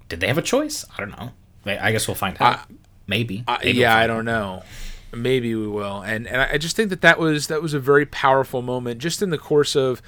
Did 0.08 0.18
they 0.18 0.26
have 0.26 0.38
a 0.38 0.42
choice? 0.42 0.84
I 0.96 1.00
don't 1.00 1.10
know. 1.16 1.30
I 1.64 1.88
I 1.88 1.92
guess 1.92 2.08
we'll 2.08 2.16
find 2.16 2.36
out. 2.40 2.60
Maybe. 3.06 3.44
Uh, 3.46 3.58
Maybe 3.62 3.78
yeah, 3.78 3.94
we'll 3.94 4.02
I 4.02 4.06
don't 4.08 4.24
know. 4.24 4.62
Maybe 5.14 5.54
we 5.54 5.68
will, 5.68 6.00
and 6.00 6.26
and 6.26 6.40
I 6.40 6.58
just 6.58 6.74
think 6.74 6.88
that 6.90 7.02
that 7.02 7.18
was 7.20 7.46
that 7.48 7.62
was 7.62 7.74
a 7.74 7.78
very 7.78 8.06
powerful 8.06 8.62
moment, 8.62 8.98
just 9.00 9.22
in 9.22 9.30
the 9.30 9.38
course 9.38 9.76
of 9.76 10.02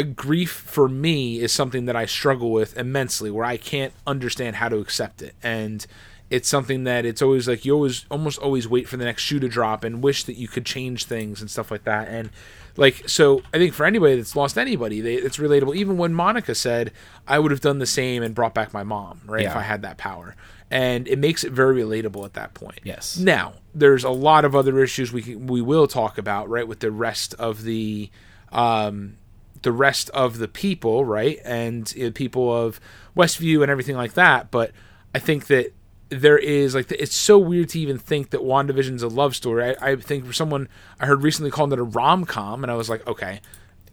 a 0.00 0.02
grief 0.02 0.50
for 0.50 0.88
me 0.88 1.40
is 1.40 1.52
something 1.52 1.84
that 1.84 1.94
I 1.94 2.06
struggle 2.06 2.50
with 2.50 2.76
immensely, 2.78 3.30
where 3.30 3.44
I 3.44 3.58
can't 3.58 3.92
understand 4.06 4.56
how 4.56 4.70
to 4.70 4.78
accept 4.78 5.20
it, 5.20 5.34
and 5.42 5.86
it's 6.30 6.48
something 6.48 6.84
that 6.84 7.04
it's 7.04 7.20
always 7.20 7.46
like 7.46 7.66
you 7.66 7.74
always 7.74 8.06
almost 8.10 8.38
always 8.38 8.66
wait 8.66 8.88
for 8.88 8.96
the 8.96 9.04
next 9.04 9.22
shoe 9.22 9.38
to 9.40 9.48
drop 9.48 9.84
and 9.84 10.02
wish 10.02 10.24
that 10.24 10.36
you 10.36 10.48
could 10.48 10.64
change 10.64 11.04
things 11.04 11.42
and 11.42 11.50
stuff 11.50 11.70
like 11.70 11.84
that, 11.84 12.08
and 12.08 12.30
like 12.76 13.06
so 13.06 13.42
I 13.52 13.58
think 13.58 13.74
for 13.74 13.84
anybody 13.84 14.16
that's 14.16 14.34
lost 14.34 14.56
anybody, 14.56 15.02
they, 15.02 15.16
it's 15.16 15.36
relatable. 15.36 15.76
Even 15.76 15.98
when 15.98 16.14
Monica 16.14 16.54
said, 16.54 16.92
"I 17.28 17.38
would 17.38 17.50
have 17.50 17.60
done 17.60 17.78
the 17.78 17.86
same 17.86 18.22
and 18.22 18.34
brought 18.34 18.54
back 18.54 18.72
my 18.72 18.84
mom," 18.84 19.20
right, 19.26 19.44
if 19.44 19.54
I 19.54 19.62
had 19.62 19.82
that 19.82 19.98
power, 19.98 20.34
and 20.70 21.06
it 21.08 21.18
makes 21.18 21.44
it 21.44 21.52
very 21.52 21.82
relatable 21.82 22.24
at 22.24 22.32
that 22.34 22.54
point. 22.54 22.80
Yes. 22.84 23.18
Now, 23.18 23.54
there's 23.74 24.04
a 24.04 24.10
lot 24.10 24.46
of 24.46 24.56
other 24.56 24.82
issues 24.82 25.12
we 25.12 25.22
can, 25.22 25.46
we 25.46 25.60
will 25.60 25.86
talk 25.86 26.16
about, 26.16 26.48
right, 26.48 26.66
with 26.66 26.80
the 26.80 26.90
rest 26.90 27.34
of 27.34 27.64
the 27.64 28.08
um, 28.52 29.16
the 29.62 29.72
rest 29.72 30.10
of 30.10 30.38
the 30.38 30.48
people, 30.48 31.04
right, 31.04 31.38
and 31.44 31.92
uh, 32.02 32.10
people 32.14 32.54
of 32.54 32.80
Westview 33.16 33.62
and 33.62 33.70
everything 33.70 33.96
like 33.96 34.14
that. 34.14 34.50
But 34.50 34.72
I 35.14 35.18
think 35.18 35.46
that 35.48 35.72
there 36.08 36.38
is 36.38 36.74
like 36.74 36.90
it's 36.90 37.14
so 37.14 37.38
weird 37.38 37.68
to 37.70 37.80
even 37.80 37.98
think 37.98 38.30
that 38.30 38.40
WandaVision's 38.40 39.02
a 39.02 39.08
love 39.08 39.36
story. 39.36 39.76
I, 39.76 39.90
I 39.90 39.96
think 39.96 40.26
for 40.26 40.32
someone 40.32 40.68
I 40.98 41.06
heard 41.06 41.22
recently 41.22 41.50
called 41.50 41.72
it 41.72 41.78
a 41.78 41.84
rom 41.84 42.24
com, 42.24 42.64
and 42.64 42.70
I 42.70 42.74
was 42.74 42.88
like, 42.90 43.06
okay, 43.06 43.40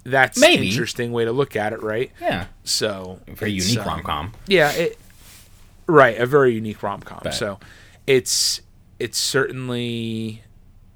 that's 0.04 0.42
an 0.42 0.50
interesting 0.64 1.12
way 1.12 1.26
to 1.26 1.32
look 1.32 1.56
at 1.56 1.74
it, 1.74 1.84
right? 1.84 2.12
Yeah. 2.22 2.48
So 2.64 3.20
Very 3.28 3.52
unique 3.52 3.80
um, 3.80 3.88
rom 3.88 4.04
com. 4.04 4.34
yeah, 4.48 4.72
it 4.72 4.98
right, 5.86 6.18
a 6.18 6.26
very 6.26 6.54
unique 6.54 6.82
rom 6.82 7.02
com. 7.02 7.32
So 7.32 7.60
it's 8.08 8.62
it's 9.00 9.18
certainly 9.18 10.44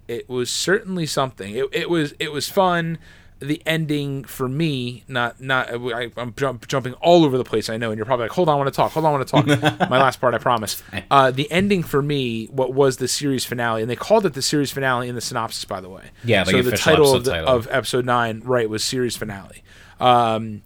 it 0.08 0.28
was 0.30 0.50
certainly 0.50 1.06
something. 1.06 1.56
It, 1.56 1.66
it 1.72 1.90
was 1.90 2.14
it 2.20 2.32
was 2.32 2.50
fun. 2.50 2.98
The 3.42 3.62
ending 3.66 4.24
for 4.24 4.48
me, 4.48 5.04
not 5.08 5.42
not 5.42 5.68
I, 5.72 6.12
I'm 6.16 6.34
jump, 6.36 6.68
jumping 6.68 6.94
all 6.94 7.26
over 7.26 7.38
the 7.40 7.44
place. 7.44 7.70
I 7.70 7.78
know, 7.78 7.90
and 7.90 7.98
you're 7.98 8.06
probably 8.06 8.26
like, 8.26 8.34
"Hold 8.34 8.50
on, 8.50 8.54
I 8.54 8.58
want 8.58 8.68
to 8.68 8.76
talk. 8.76 8.92
Hold 8.92 9.06
on, 9.06 9.14
I 9.14 9.18
want 9.18 9.28
to 9.28 9.32
talk." 9.32 9.80
My 9.90 9.98
last 9.98 10.22
part, 10.22 10.34
I 10.34 10.38
promise. 10.38 10.82
Uh, 11.10 11.30
the 11.30 11.52
ending 11.52 11.84
for 11.84 12.02
me, 12.02 12.46
what 12.46 12.74
was 12.74 12.98
the 12.98 13.08
series 13.08 13.44
finale, 13.44 13.82
and 13.82 13.90
they 13.90 13.96
called 13.98 14.26
it 14.26 14.34
the 14.34 14.42
series 14.42 14.72
finale 14.72 15.10
in 15.10 15.16
the 15.16 15.20
synopsis, 15.20 15.66
by 15.66 15.82
the 15.82 15.90
way. 15.90 16.12
Yeah, 16.24 16.44
like 16.44 16.52
so 16.52 16.62
the 16.62 16.72
the 16.72 16.78
title, 16.78 17.14
of, 17.14 17.26
the, 17.26 17.32
title. 17.32 17.50
of 17.50 17.68
episode 17.70 18.06
nine, 18.06 18.42
right, 18.46 18.70
was 18.70 18.84
series 18.84 19.18
finale. 19.18 19.64
Um, 20.00 20.62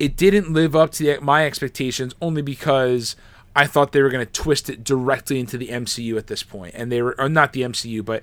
it 0.00 0.16
didn't 0.16 0.52
live 0.52 0.74
up 0.74 0.90
to 0.92 1.04
the, 1.04 1.20
my 1.20 1.46
expectations 1.46 2.14
only 2.20 2.42
because 2.42 3.14
I 3.54 3.66
thought 3.66 3.92
they 3.92 4.02
were 4.02 4.10
going 4.10 4.24
to 4.24 4.32
twist 4.32 4.70
it 4.70 4.84
directly 4.84 5.40
into 5.40 5.58
the 5.58 5.68
MCU 5.68 6.16
at 6.16 6.28
this 6.28 6.42
point, 6.42 6.74
and 6.76 6.90
they 6.90 7.02
were 7.02 7.14
not 7.28 7.52
the 7.52 7.62
MCU, 7.62 8.04
but 8.04 8.22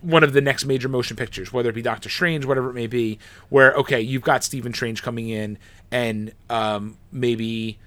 one 0.00 0.24
of 0.24 0.32
the 0.32 0.40
next 0.40 0.64
major 0.64 0.88
motion 0.88 1.16
pictures, 1.16 1.52
whether 1.52 1.70
it 1.70 1.74
be 1.74 1.82
Doctor 1.82 2.08
Strange, 2.08 2.44
whatever 2.44 2.70
it 2.70 2.74
may 2.74 2.86
be, 2.86 3.18
where 3.48 3.74
okay, 3.74 4.00
you've 4.00 4.22
got 4.22 4.44
Stephen 4.44 4.72
Strange 4.72 5.02
coming 5.02 5.28
in 5.28 5.58
and 5.90 6.32
um, 6.48 6.96
maybe 7.12 7.78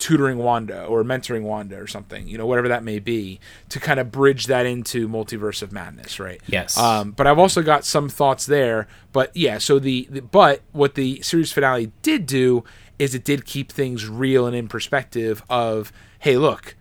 tutoring 0.00 0.38
Wanda 0.38 0.84
or 0.84 1.04
mentoring 1.04 1.42
Wanda 1.42 1.78
or 1.78 1.86
something, 1.86 2.26
you 2.26 2.38
know, 2.38 2.46
whatever 2.46 2.68
that 2.68 2.82
may 2.82 2.98
be, 2.98 3.38
to 3.68 3.78
kind 3.78 4.00
of 4.00 4.10
bridge 4.10 4.46
that 4.46 4.66
into 4.66 5.08
Multiverse 5.08 5.62
of 5.62 5.72
Madness, 5.72 6.18
right? 6.18 6.40
Yes. 6.46 6.76
Um, 6.76 7.12
but 7.12 7.26
I've 7.26 7.38
also 7.38 7.62
got 7.62 7.84
some 7.84 8.08
thoughts 8.08 8.46
there. 8.46 8.88
But 9.12 9.36
yeah, 9.36 9.58
so 9.58 9.78
the, 9.78 10.08
the 10.10 10.20
but 10.20 10.62
what 10.72 10.94
the 10.94 11.20
series 11.22 11.52
finale 11.52 11.92
did 12.02 12.26
do 12.26 12.64
is 12.98 13.14
it 13.14 13.24
did 13.24 13.44
keep 13.44 13.70
things 13.70 14.08
real 14.08 14.46
and 14.46 14.56
in 14.56 14.68
perspective 14.68 15.42
of, 15.48 15.92
hey, 16.18 16.36
look, 16.36 16.76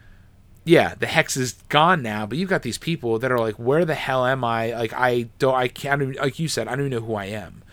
yeah, 0.65 0.93
the 0.95 1.07
hex 1.07 1.35
is 1.37 1.53
gone 1.69 2.01
now, 2.01 2.25
but 2.25 2.37
you've 2.37 2.49
got 2.49 2.61
these 2.63 2.77
people 2.77 3.17
that 3.19 3.31
are 3.31 3.39
like, 3.39 3.55
where 3.55 3.85
the 3.85 3.95
hell 3.95 4.25
am 4.25 4.43
I? 4.43 4.73
Like, 4.73 4.93
I 4.93 5.29
don't, 5.39 5.55
I 5.55 5.67
can't, 5.67 6.01
even, 6.01 6.15
like 6.15 6.37
you 6.39 6.47
said, 6.47 6.67
I 6.67 6.71
don't 6.75 6.87
even 6.87 6.99
know 6.99 7.05
who 7.05 7.15
I 7.15 7.25
am. 7.25 7.63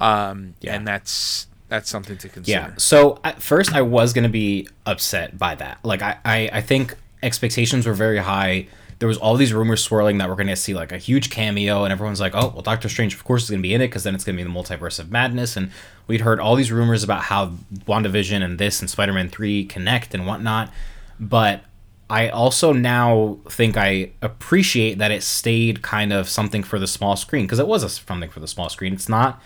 Um, 0.00 0.54
Yeah. 0.60 0.74
and 0.74 0.86
that's 0.86 1.46
that's 1.68 1.88
something 1.88 2.16
to 2.18 2.28
consider. 2.28 2.58
Yeah. 2.68 2.70
So 2.76 3.18
at 3.24 3.42
first, 3.42 3.74
I 3.74 3.82
was 3.82 4.12
gonna 4.12 4.28
be 4.28 4.68
upset 4.86 5.38
by 5.38 5.54
that. 5.56 5.78
Like, 5.82 6.02
I, 6.02 6.18
I, 6.24 6.50
I 6.52 6.60
think 6.60 6.94
expectations 7.22 7.86
were 7.86 7.94
very 7.94 8.18
high. 8.18 8.68
There 8.98 9.08
was 9.08 9.16
all 9.18 9.34
these 9.36 9.52
rumors 9.52 9.82
swirling 9.82 10.18
that 10.18 10.28
we're 10.28 10.36
gonna 10.36 10.54
see 10.56 10.74
like 10.74 10.92
a 10.92 10.98
huge 10.98 11.30
cameo, 11.30 11.82
and 11.84 11.90
everyone's 11.92 12.20
like, 12.20 12.34
"Oh, 12.34 12.48
well, 12.54 12.62
Doctor 12.62 12.88
Strange, 12.88 13.14
of 13.14 13.24
course, 13.24 13.44
is 13.44 13.50
gonna 13.50 13.62
be 13.62 13.74
in 13.74 13.80
it 13.80 13.88
because 13.88 14.04
then 14.04 14.14
it's 14.14 14.24
gonna 14.24 14.36
be 14.36 14.44
the 14.44 14.50
multiverse 14.50 14.98
of 15.00 15.10
madness." 15.10 15.56
And 15.56 15.70
we'd 16.06 16.20
heard 16.20 16.38
all 16.38 16.54
these 16.54 16.70
rumors 16.70 17.02
about 17.02 17.22
how 17.22 17.52
WandaVision 17.88 18.42
and 18.44 18.58
this 18.58 18.80
and 18.80 18.88
Spider-Man 18.88 19.30
Three 19.30 19.64
connect 19.64 20.14
and 20.14 20.26
whatnot. 20.26 20.70
But 21.18 21.62
I 22.10 22.28
also 22.28 22.72
now 22.72 23.38
think 23.48 23.76
I 23.76 24.10
appreciate 24.20 24.98
that 24.98 25.10
it 25.10 25.22
stayed 25.22 25.82
kind 25.82 26.12
of 26.12 26.28
something 26.28 26.62
for 26.62 26.78
the 26.78 26.86
small 26.86 27.16
screen 27.16 27.44
because 27.44 27.58
it 27.58 27.66
was 27.66 27.82
a, 27.82 27.88
something 27.88 28.30
for 28.30 28.40
the 28.40 28.48
small 28.48 28.68
screen. 28.68 28.92
It's 28.92 29.08
not, 29.08 29.40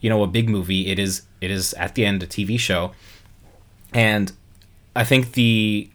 you 0.00 0.08
know, 0.08 0.22
a 0.22 0.26
big 0.26 0.48
movie. 0.48 0.86
It 0.88 0.98
is. 0.98 1.22
It 1.40 1.50
is 1.50 1.74
at 1.74 1.94
the 1.94 2.06
end 2.06 2.22
a 2.22 2.26
TV 2.26 2.58
show, 2.58 2.92
and 3.92 4.32
I 4.94 5.04
think 5.04 5.32
the 5.32 5.90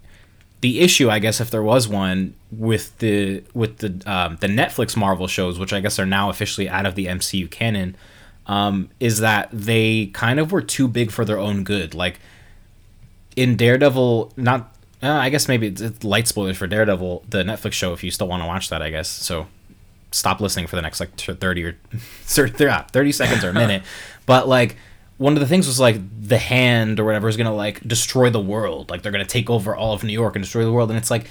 the 0.61 0.81
issue, 0.81 1.09
I 1.09 1.19
guess, 1.19 1.39
if 1.39 1.51
there 1.51 1.63
was 1.63 1.87
one 1.87 2.33
with 2.51 2.97
the 2.97 3.43
with 3.53 3.77
the 3.77 4.01
um, 4.05 4.37
the 4.41 4.47
Netflix 4.47 4.97
Marvel 4.97 5.27
shows, 5.27 5.57
which 5.57 5.71
I 5.71 5.79
guess 5.79 5.99
are 5.99 6.05
now 6.05 6.29
officially 6.29 6.67
out 6.67 6.85
of 6.85 6.95
the 6.95 7.05
MCU 7.05 7.49
canon, 7.49 7.95
um, 8.45 8.89
is 8.99 9.19
that 9.19 9.49
they 9.53 10.07
kind 10.07 10.39
of 10.39 10.51
were 10.51 10.61
too 10.61 10.87
big 10.87 11.11
for 11.11 11.23
their 11.23 11.39
own 11.39 11.63
good. 11.63 11.95
Like 11.95 12.19
in 13.37 13.55
Daredevil, 13.55 14.33
not 14.35 14.75
uh, 15.01 15.07
I 15.07 15.29
guess 15.29 15.47
maybe 15.47 15.67
it's, 15.67 15.81
it's 15.81 16.03
light 16.03 16.27
spoilers 16.27 16.57
for 16.57 16.67
Daredevil, 16.67 17.23
the 17.29 17.43
Netflix 17.43 17.73
show. 17.73 17.93
If 17.93 18.03
you 18.03 18.11
still 18.11 18.27
want 18.27 18.43
to 18.43 18.47
watch 18.47 18.69
that, 18.69 18.81
I 18.81 18.89
guess 18.89 19.09
so. 19.09 19.47
Stop 20.11 20.41
listening 20.41 20.65
for 20.65 20.75
the 20.75 20.81
next 20.81 20.99
like 20.99 21.15
thirty 21.15 21.63
or 21.63 21.77
thirty 22.23 22.67
thirty 22.91 23.11
seconds 23.11 23.43
or 23.43 23.49
a 23.49 23.53
minute. 23.53 23.83
But 24.25 24.47
like 24.47 24.75
one 25.17 25.33
of 25.33 25.39
the 25.39 25.47
things 25.47 25.65
was 25.65 25.79
like 25.79 25.99
the 26.21 26.37
hand 26.37 26.99
or 26.99 27.03
whatever 27.03 27.27
is 27.27 27.35
gonna 27.35 27.53
like 27.53 27.81
destroy 27.81 28.29
the 28.29 28.39
world. 28.39 28.91
Like 28.91 29.01
they're 29.01 29.11
gonna 29.11 29.25
take 29.25 29.49
over 29.49 29.75
all 29.75 29.93
of 29.93 30.03
New 30.03 30.13
York 30.13 30.35
and 30.35 30.43
destroy 30.43 30.63
the 30.63 30.71
world. 30.71 30.91
And 30.91 30.97
it's 30.99 31.09
like, 31.09 31.25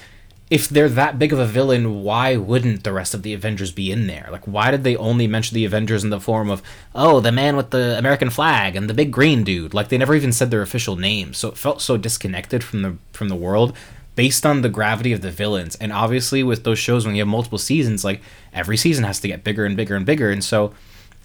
if 0.51 0.69
they're 0.69 0.89
that 0.89 1.19
big 1.19 1.33
of 1.33 1.39
a 1.39 1.47
villain, 1.47 2.03
why 2.03 2.37
wouldn't 2.37 2.85
the 2.85 2.93
rest 2.93 3.13
of 3.13 3.23
the 3.23 3.35
Avengers 3.35 3.71
be 3.71 3.93
in 3.93 4.07
there? 4.07 4.29
Like, 4.31 4.45
why 4.47 4.71
did 4.71 4.83
they 4.83 4.97
only 4.97 5.27
mention 5.27 5.55
the 5.55 5.67
Avengers 5.67 6.05
in 6.05 6.11
the 6.11 6.21
form 6.21 6.49
of, 6.49 6.63
oh, 6.95 7.21
the 7.21 7.33
man 7.33 7.55
with 7.57 7.71
the 7.71 7.99
American 7.99 8.31
flag 8.31 8.75
and 8.75 8.89
the 8.89 8.95
big 8.95 9.11
green 9.11 9.45
dude? 9.45 9.75
Like, 9.75 9.89
they 9.89 9.99
never 9.99 10.15
even 10.15 10.33
said 10.33 10.51
their 10.51 10.63
official 10.63 10.97
names, 10.97 11.37
so 11.37 11.49
it 11.49 11.59
felt 11.59 11.83
so 11.83 11.97
disconnected 11.97 12.65
from 12.65 12.83
the 12.83 12.97
from 13.13 13.29
the 13.29 13.37
world, 13.37 13.77
based 14.15 14.47
on 14.47 14.63
the 14.63 14.69
gravity 14.69 15.13
of 15.13 15.21
the 15.21 15.31
villains. 15.31 15.77
And 15.77 15.93
obviously, 15.93 16.43
with 16.43 16.65
those 16.65 16.79
shows, 16.79 17.05
when 17.05 17.15
you 17.15 17.21
have 17.21 17.29
multiple 17.29 17.59
seasons, 17.59 18.05
like 18.05 18.21
every 18.53 18.77
season 18.77 19.05
has 19.05 19.21
to 19.21 19.29
get 19.29 19.45
bigger 19.45 19.65
and 19.65 19.77
bigger 19.77 19.97
and 19.97 20.07
bigger. 20.07 20.31
And 20.31 20.43
so, 20.43 20.73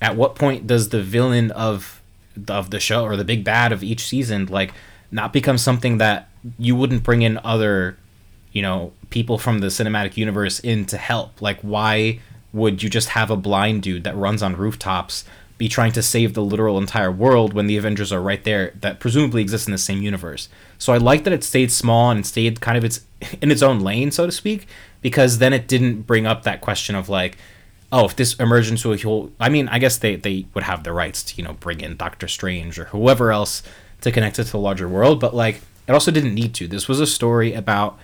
at 0.01 0.17
what 0.17 0.35
point 0.35 0.67
does 0.67 0.89
the 0.89 1.01
villain 1.01 1.49
of 1.51 2.01
of 2.47 2.71
the 2.71 2.79
show 2.79 3.03
or 3.05 3.15
the 3.15 3.23
big 3.23 3.43
bad 3.43 3.71
of 3.71 3.83
each 3.83 4.05
season 4.07 4.45
like 4.47 4.73
not 5.11 5.31
become 5.31 5.57
something 5.57 5.99
that 5.99 6.29
you 6.57 6.75
wouldn't 6.75 7.03
bring 7.03 7.21
in 7.21 7.39
other 7.43 7.95
you 8.51 8.61
know 8.61 8.91
people 9.13 9.37
from 9.37 9.59
the 9.59 9.67
cinematic 9.67 10.17
universe 10.17 10.59
in 10.59 10.85
to 10.85 10.97
help 10.97 11.39
like 11.39 11.59
why 11.61 12.19
would 12.51 12.81
you 12.81 12.89
just 12.89 13.09
have 13.09 13.29
a 13.29 13.37
blind 13.37 13.83
dude 13.83 14.03
that 14.03 14.17
runs 14.17 14.41
on 14.41 14.55
rooftops 14.55 15.23
be 15.59 15.69
trying 15.69 15.91
to 15.91 16.01
save 16.01 16.33
the 16.33 16.41
literal 16.41 16.79
entire 16.79 17.11
world 17.11 17.53
when 17.53 17.67
the 17.67 17.77
avengers 17.77 18.11
are 18.11 18.23
right 18.23 18.43
there 18.43 18.73
that 18.81 18.99
presumably 18.99 19.43
exist 19.43 19.67
in 19.67 19.71
the 19.71 19.77
same 19.77 20.01
universe 20.01 20.49
so 20.79 20.91
i 20.93 20.97
like 20.97 21.23
that 21.25 21.31
it 21.31 21.43
stayed 21.43 21.71
small 21.71 22.09
and 22.09 22.25
stayed 22.25 22.59
kind 22.59 22.75
of 22.75 22.83
its 22.83 23.01
in 23.41 23.51
its 23.51 23.61
own 23.61 23.81
lane 23.81 24.09
so 24.09 24.25
to 24.25 24.31
speak 24.31 24.65
because 25.01 25.37
then 25.37 25.53
it 25.53 25.67
didn't 25.67 26.01
bring 26.01 26.25
up 26.25 26.41
that 26.41 26.59
question 26.59 26.95
of 26.95 27.07
like 27.07 27.37
oh, 27.91 28.05
if 28.05 28.15
this 28.15 28.35
a 28.39 28.97
whole, 29.03 29.31
I 29.39 29.49
mean, 29.49 29.67
I 29.67 29.77
guess 29.77 29.99
they, 29.99 30.15
they 30.15 30.47
would 30.55 30.63
have 30.63 30.83
the 30.83 30.91
rights 30.91 31.21
to, 31.25 31.37
you 31.37 31.43
know, 31.43 31.53
bring 31.53 31.79
in 31.79 31.95
Doctor 31.95 32.27
Strange 32.27 32.79
or 32.79 32.85
whoever 32.85 33.31
else 33.31 33.61
to 34.01 34.11
connect 34.11 34.39
it 34.39 34.45
to 34.45 34.51
the 34.53 34.57
larger 34.57 34.89
world, 34.89 35.19
but 35.19 35.35
like, 35.35 35.61
it 35.87 35.91
also 35.91 36.09
didn't 36.09 36.33
need 36.33 36.55
to. 36.55 36.67
This 36.67 36.87
was 36.87 36.99
a 36.99 37.05
story 37.05 37.53
about 37.53 37.99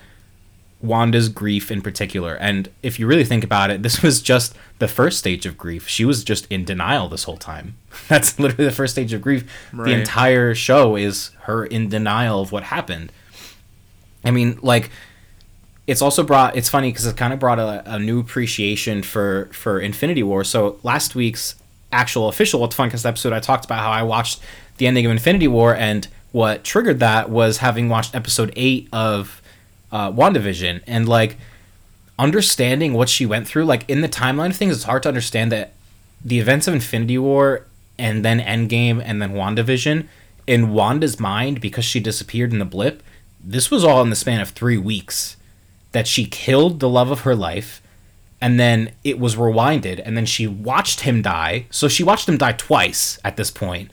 Wanda's 0.82 1.30
grief 1.30 1.72
in 1.72 1.82
particular. 1.82 2.36
And 2.36 2.70
if 2.82 3.00
you 3.00 3.08
really 3.08 3.26
think 3.26 3.44
about 3.44 3.70
it, 3.70 3.84
this 3.84 4.02
was 4.02 4.22
just 4.22 4.56
the 4.80 4.88
first 4.88 5.20
stage 5.20 5.46
of 5.46 5.58
grief. 5.58 5.88
She 5.88 6.06
was 6.06 6.24
just 6.24 6.48
in 6.50 6.64
denial 6.64 7.10
this 7.10 7.26
whole 7.26 7.38
time. 7.38 7.76
That's 8.08 8.40
literally 8.40 8.66
the 8.66 8.76
first 8.76 8.94
stage 8.94 9.14
of 9.14 9.22
grief. 9.22 9.50
Right. 9.74 9.86
The 9.86 10.00
entire 10.00 10.56
show 10.56 10.96
is 10.96 11.32
her 11.42 11.66
in 11.66 11.90
denial 11.90 12.42
of 12.42 12.52
what 12.52 12.64
happened. 12.64 13.12
I 14.24 14.32
mean, 14.32 14.60
like, 14.62 14.90
it's 15.90 16.04
also 16.04 16.22
brought 16.22 16.56
it's 16.56 16.70
funny 16.70 16.92
because 16.92 17.08
it 17.08 17.18
kind 17.18 17.34
of 17.34 17.40
brought 17.40 17.58
a, 17.58 17.96
a, 17.96 17.98
new 17.98 18.20
appreciation 18.20 19.02
for 19.02 19.50
for 19.52 19.80
infinity 19.80 20.22
war 20.22 20.44
so 20.44 20.78
last 20.84 21.16
week's 21.16 21.56
actual 21.92 22.30
official 22.30 22.62
what's 22.62 22.76
funcast 22.76 23.08
episode 23.08 23.34
i 23.34 23.40
talked 23.40 23.66
about 23.66 23.80
how 23.80 23.90
i 23.90 24.04
watched 24.04 24.40
the 24.78 24.86
ending 24.86 25.04
of 25.08 25.12
infinity 25.12 25.48
war 25.48 25.76
and 25.76 26.08
what 26.32 26.64
triggered 26.64 27.00
that 27.00 27.32
was 27.32 27.58
having 27.58 27.90
watched 27.90 28.14
episode 28.14 28.54
8 28.56 28.88
of 28.94 29.39
uh, 29.92 30.12
wandavision 30.12 30.82
and 30.88 31.08
like 31.08 31.38
understanding 32.18 32.94
what 32.94 33.10
she 33.10 33.26
went 33.26 33.48
through 33.48 33.66
like 33.66 33.90
in 33.90 34.02
the 34.02 34.10
timeline 34.10 34.50
of 34.50 34.56
things 34.56 34.76
it's 34.76 34.84
hard 34.84 35.02
to 35.04 35.10
understand 35.10 35.52
that 35.52 35.74
the 36.24 36.40
events 36.40 36.68
of 36.68 36.74
infinity 36.74 37.18
war 37.18 37.66
and 37.98 38.26
then 38.26 38.40
endgame 38.40 39.02
and 39.04 39.22
then 39.22 39.34
wandavision 39.34 40.06
in 40.46 40.74
wanda's 40.74 41.20
mind 41.20 41.62
because 41.62 41.86
she 41.86 42.00
disappeared 42.00 42.52
in 42.52 42.60
the 42.60 42.66
blip 42.66 43.02
this 43.42 43.72
was 43.72 43.84
all 43.84 44.02
in 44.02 44.10
the 44.10 44.16
span 44.16 44.42
of 44.42 44.50
three 44.50 44.78
weeks 44.78 45.38
that 45.92 46.08
she 46.08 46.26
killed 46.26 46.80
the 46.80 46.90
love 46.90 47.10
of 47.10 47.22
her 47.22 47.36
life 47.36 47.82
and 48.42 48.60
then 48.60 48.92
it 49.04 49.20
was 49.20 49.36
rewinded 49.36 50.02
and 50.04 50.16
then 50.16 50.26
she 50.26 50.48
watched 50.48 51.02
him 51.02 51.22
die. 51.22 51.66
So 51.72 51.88
she 51.88 52.04
watched 52.04 52.30
him 52.30 52.38
die 52.38 52.54
twice 52.54 53.20
at 53.24 53.38
this 53.38 53.52
point. 53.52 53.92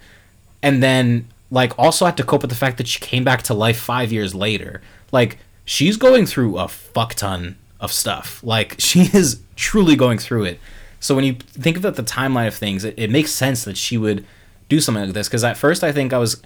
And 0.62 0.82
then 0.82 1.28
like 1.50 1.78
also 1.78 2.04
had 2.04 2.16
to 2.16 2.24
cope 2.24 2.42
with 2.42 2.50
the 2.50 2.56
fact 2.56 2.78
that 2.78 2.88
she 2.88 3.00
came 3.00 3.24
back 3.24 3.42
to 3.44 3.54
life 3.54 3.78
five 3.78 4.12
years 4.12 4.34
later. 4.34 4.82
Like 5.10 5.38
she's 5.66 5.98
going 5.98 6.24
through 6.24 6.56
a 6.56 6.68
fuck 6.68 7.14
ton 7.14 7.56
of 7.78 7.92
stuff. 7.92 8.42
Like 8.42 8.76
she 8.78 9.10
is 9.12 9.42
truly 9.54 9.96
going 9.96 10.16
through 10.16 10.44
it. 10.44 10.60
So 11.00 11.14
when 11.14 11.24
you 11.24 11.34
think 11.34 11.76
about 11.76 11.96
the 11.96 12.02
timeline 12.02 12.46
of 12.46 12.54
things 12.54 12.82
it, 12.84 12.94
it 12.96 13.10
makes 13.10 13.30
sense 13.30 13.64
that 13.64 13.76
she 13.76 13.98
would 13.98 14.24
do 14.70 14.80
something 14.80 15.04
like 15.04 15.12
this. 15.12 15.28
Because 15.28 15.44
at 15.44 15.58
first 15.58 15.84
i 15.84 15.92
think 15.92 16.14
i 16.14 16.18
was 16.18 16.42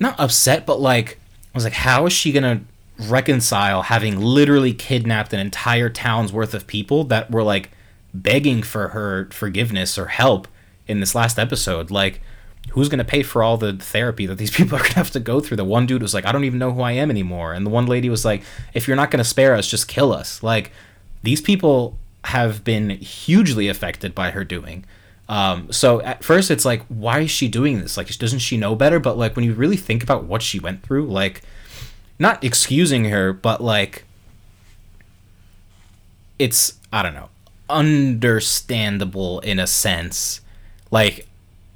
not 0.00 0.18
upset 0.18 0.66
but 0.66 0.80
like 0.80 1.18
i 1.54 1.56
was 1.56 1.64
like 1.64 1.72
how 1.72 2.06
is 2.06 2.12
she 2.12 2.32
gonna 2.32 2.60
reconcile 2.98 3.82
having 3.82 4.18
literally 4.20 4.74
kidnapped 4.74 5.32
an 5.32 5.38
entire 5.38 5.88
town's 5.88 6.32
worth 6.32 6.52
of 6.52 6.66
people 6.66 7.04
that 7.04 7.30
were 7.30 7.44
like 7.44 7.70
begging 8.12 8.62
for 8.62 8.88
her 8.88 9.28
forgiveness 9.30 9.98
or 9.98 10.06
help 10.06 10.48
in 10.86 11.00
this 11.00 11.14
last 11.14 11.38
episode. 11.38 11.90
Like, 11.90 12.20
who's 12.70 12.88
going 12.88 12.98
to 12.98 13.04
pay 13.04 13.22
for 13.22 13.42
all 13.42 13.56
the 13.56 13.74
therapy 13.74 14.26
that 14.26 14.36
these 14.36 14.50
people 14.56 14.76
are 14.76 14.80
going 14.80 14.90
to 14.90 14.96
have 14.96 15.10
to 15.12 15.20
go 15.20 15.40
through? 15.40 15.56
The 15.56 15.64
one 15.64 15.86
dude 15.86 16.02
was 16.02 16.14
like, 16.14 16.26
I 16.26 16.32
don't 16.32 16.44
even 16.44 16.58
know 16.58 16.72
who 16.72 16.82
I 16.82 16.92
am 16.92 17.10
anymore. 17.10 17.52
And 17.52 17.64
the 17.66 17.70
one 17.70 17.86
lady 17.86 18.08
was 18.08 18.24
like, 18.24 18.42
if 18.74 18.86
you're 18.86 18.96
not 18.96 19.10
going 19.10 19.18
to 19.18 19.28
spare 19.28 19.54
us, 19.54 19.66
just 19.68 19.88
kill 19.88 20.12
us. 20.12 20.42
Like, 20.42 20.72
these 21.22 21.40
people 21.40 21.98
have 22.24 22.64
been 22.64 22.90
hugely 22.90 23.68
affected 23.68 24.14
by 24.14 24.30
her 24.30 24.44
doing. 24.44 24.84
Um, 25.28 25.70
so 25.70 26.00
at 26.02 26.24
first 26.24 26.50
it's 26.50 26.64
like, 26.64 26.82
why 26.88 27.20
is 27.20 27.30
she 27.30 27.48
doing 27.48 27.80
this? 27.80 27.96
Like, 27.96 28.08
doesn't 28.16 28.38
she 28.38 28.56
know 28.56 28.74
better? 28.74 28.98
But 28.98 29.18
like, 29.18 29.36
when 29.36 29.44
you 29.44 29.52
really 29.52 29.76
think 29.76 30.02
about 30.02 30.24
what 30.24 30.42
she 30.42 30.58
went 30.58 30.82
through, 30.82 31.06
like, 31.06 31.42
not 32.18 32.42
excusing 32.42 33.06
her, 33.06 33.32
but 33.32 33.60
like 33.60 34.04
it's 36.38 36.78
I 36.92 37.02
don't 37.02 37.14
know, 37.14 37.28
understandable 37.68 39.40
in 39.40 39.58
a 39.58 39.66
sense. 39.66 40.40
Like 40.90 41.27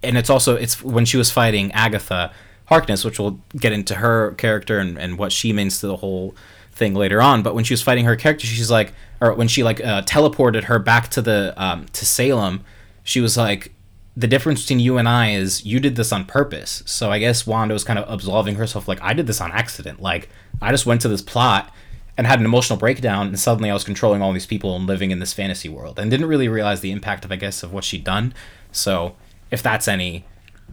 and 0.03 0.19
it's 0.19 0.31
also 0.31 0.57
it's 0.57 0.83
when 0.83 1.05
she 1.05 1.17
was 1.17 1.31
fighting 1.31 1.73
Agatha 1.73 2.33
Harkness, 2.67 3.05
which 3.05 3.19
we'll 3.19 3.41
get 3.57 3.73
into 3.73 3.97
her 3.97 4.33
character 4.33 4.79
and, 4.79 4.99
and 4.99 5.19
what 5.19 5.33
she 5.33 5.53
means 5.53 5.81
to 5.81 5.87
the 5.87 5.97
whole 5.97 6.35
thing 6.73 6.95
later 6.95 7.21
on. 7.21 7.43
But 7.43 7.55
when 7.55 7.65
she 7.65 7.75
was 7.75 7.83
fighting 7.83 8.05
her 8.07 8.17
character, 8.17 8.47
she's 8.47 8.71
like, 8.71 8.95
or 9.21 9.35
when 9.35 9.49
she 9.49 9.63
like 9.63 9.85
uh, 9.85 10.03
teleported 10.03 10.65
her 10.65 10.79
back 10.79 11.09
to 11.11 11.23
the 11.23 11.55
um, 11.57 11.87
to 11.93 12.07
Salem, 12.07 12.65
she 13.03 13.21
was 13.21 13.37
like, 13.37 13.73
the 14.17 14.27
difference 14.27 14.63
between 14.63 14.81
you 14.81 14.99
and 14.99 15.09
I 15.09 15.31
is 15.31 15.65
you 15.65 15.81
did 15.81 15.97
this 15.97 16.13
on 16.13 16.25
purpose. 16.25 16.83
So 16.87 17.11
I 17.11 17.19
guess 17.19 17.47
Wanda 17.47 17.73
was 17.73 17.85
kind 17.85 17.99
of 17.99 18.05
absolving 18.13 18.57
herself, 18.57 18.87
like, 18.87 19.01
I 19.03 19.15
did 19.15 19.27
this 19.27 19.41
on 19.41 19.51
accident. 19.53 20.03
Like, 20.03 20.29
I 20.61 20.71
just 20.71 20.85
went 20.85 21.01
to 21.03 21.09
this 21.09 21.23
plot 21.23 21.73
and 22.19 22.27
had 22.27 22.39
an 22.39 22.45
emotional 22.45 22.79
breakdown, 22.79 23.29
and 23.29 23.41
suddenly 23.41 23.71
I 23.71 23.73
was 23.73 23.85
controlling 23.85 24.21
all 24.21 24.35
these 24.35 24.45
people 24.45 24.77
and 24.77 24.87
living 24.87 25.13
in 25.13 25.19
this 25.19 25.33
fantasy 25.33 25.71
world, 25.71 25.99
and 25.99 26.11
didn't 26.11 26.27
really 26.27 26.49
realize 26.49 26.81
the 26.83 26.91
impact 26.91 27.25
of, 27.25 27.33
I 27.33 27.37
guess, 27.37 27.63
of 27.63 27.73
what 27.73 27.85
she'd 27.85 28.05
done. 28.05 28.35
So 28.71 29.17
if 29.53 29.63
that's 29.63 29.87
any, 29.87 30.25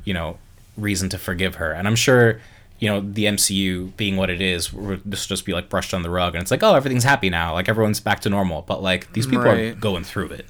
you 0.03 0.13
know, 0.13 0.39
reason 0.77 1.09
to 1.09 1.19
forgive 1.19 1.55
her, 1.55 1.71
and 1.71 1.88
I'm 1.88 1.95
sure, 1.95 2.41
you 2.79 2.89
know, 2.89 3.01
the 3.01 3.25
MCU 3.25 3.95
being 3.95 4.17
what 4.17 4.31
it 4.31 4.41
is, 4.41 4.71
this 5.05 5.27
just 5.27 5.45
be 5.45 5.53
like 5.53 5.69
brushed 5.69 5.93
on 5.93 6.01
the 6.01 6.09
rug, 6.09 6.33
and 6.33 6.41
it's 6.41 6.50
like, 6.50 6.63
oh, 6.63 6.74
everything's 6.74 7.03
happy 7.03 7.29
now, 7.29 7.53
like 7.53 7.69
everyone's 7.69 8.00
back 8.00 8.21
to 8.21 8.29
normal, 8.29 8.63
but 8.63 8.81
like 8.81 9.13
these 9.13 9.27
people 9.27 9.43
right. 9.43 9.74
are 9.74 9.75
going 9.75 10.03
through 10.03 10.29
it. 10.29 10.48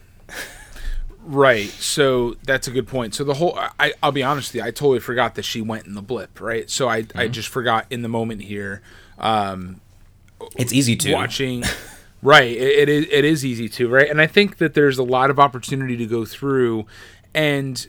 Right. 1.21 1.69
So 1.69 2.38
that's 2.43 2.67
a 2.67 2.71
good 2.71 2.88
point. 2.88 3.13
So 3.13 3.24
the 3.24 3.36
whole 3.36 3.59
I 3.79 3.93
I'll 4.01 4.12
be 4.12 4.24
honest 4.24 4.50
with 4.50 4.62
you, 4.62 4.67
I 4.67 4.71
totally 4.71 5.00
forgot 5.00 5.36
that 5.36 5.43
she 5.43 5.62
went 5.62 5.86
in 5.86 5.93
the 5.93 6.01
blip, 6.01 6.41
right? 6.41 6.67
So 6.71 6.89
I 6.89 7.03
mm-hmm. 7.03 7.19
I 7.19 7.27
just 7.27 7.50
forgot 7.50 7.86
in 7.91 8.01
the 8.01 8.07
moment 8.07 8.41
here. 8.41 8.81
Um 9.19 9.79
it's 10.57 10.74
easy 10.74 10.95
to 10.95 11.13
watching 11.13 11.63
right 12.21 12.51
it, 12.51 12.89
it 12.89 12.89
is 12.89 13.07
it 13.12 13.25
is 13.25 13.45
easy 13.45 13.69
to 13.69 13.88
right 13.88 14.09
and 14.09 14.21
i 14.21 14.27
think 14.27 14.57
that 14.57 14.74
there's 14.74 14.98
a 14.98 15.03
lot 15.03 15.29
of 15.29 15.39
opportunity 15.39 15.95
to 15.98 16.05
go 16.05 16.25
through 16.25 16.86
and 17.33 17.88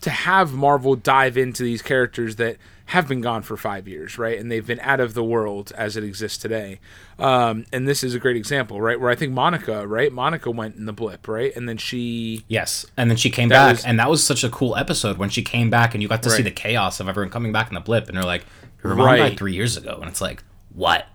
to 0.00 0.10
have 0.10 0.52
marvel 0.52 0.94
dive 0.94 1.36
into 1.36 1.62
these 1.62 1.82
characters 1.82 2.36
that 2.36 2.56
have 2.86 3.06
been 3.06 3.20
gone 3.20 3.42
for 3.42 3.56
five 3.56 3.86
years, 3.86 4.16
right? 4.16 4.38
And 4.38 4.50
they've 4.50 4.66
been 4.66 4.80
out 4.80 4.98
of 4.98 5.12
the 5.12 5.22
world 5.22 5.72
as 5.76 5.96
it 5.96 6.04
exists 6.04 6.38
today. 6.38 6.80
Um, 7.18 7.66
and 7.70 7.86
this 7.86 8.02
is 8.02 8.14
a 8.14 8.18
great 8.18 8.36
example, 8.36 8.80
right? 8.80 8.98
Where 8.98 9.10
I 9.10 9.14
think 9.14 9.32
Monica, 9.32 9.86
right? 9.86 10.10
Monica 10.10 10.50
went 10.50 10.76
in 10.76 10.86
the 10.86 10.92
blip, 10.94 11.28
right? 11.28 11.54
And 11.54 11.68
then 11.68 11.76
she. 11.76 12.44
Yes. 12.48 12.86
And 12.96 13.10
then 13.10 13.18
she 13.18 13.28
came 13.28 13.50
back. 13.50 13.76
Was, 13.76 13.84
and 13.84 13.98
that 13.98 14.08
was 14.08 14.24
such 14.24 14.42
a 14.42 14.48
cool 14.48 14.74
episode 14.74 15.18
when 15.18 15.28
she 15.28 15.42
came 15.42 15.68
back 15.68 15.92
and 15.92 16.02
you 16.02 16.08
got 16.08 16.22
to 16.22 16.30
right. 16.30 16.36
see 16.36 16.42
the 16.42 16.50
chaos 16.50 16.98
of 16.98 17.08
everyone 17.08 17.30
coming 17.30 17.52
back 17.52 17.68
in 17.68 17.74
the 17.74 17.80
blip. 17.80 18.08
And 18.08 18.16
they're 18.16 18.24
like, 18.24 18.46
mom 18.82 18.98
right. 18.98 19.38
three 19.38 19.54
years 19.54 19.76
ago. 19.76 19.98
And 20.00 20.08
it's 20.08 20.22
like, 20.22 20.42
what? 20.72 21.06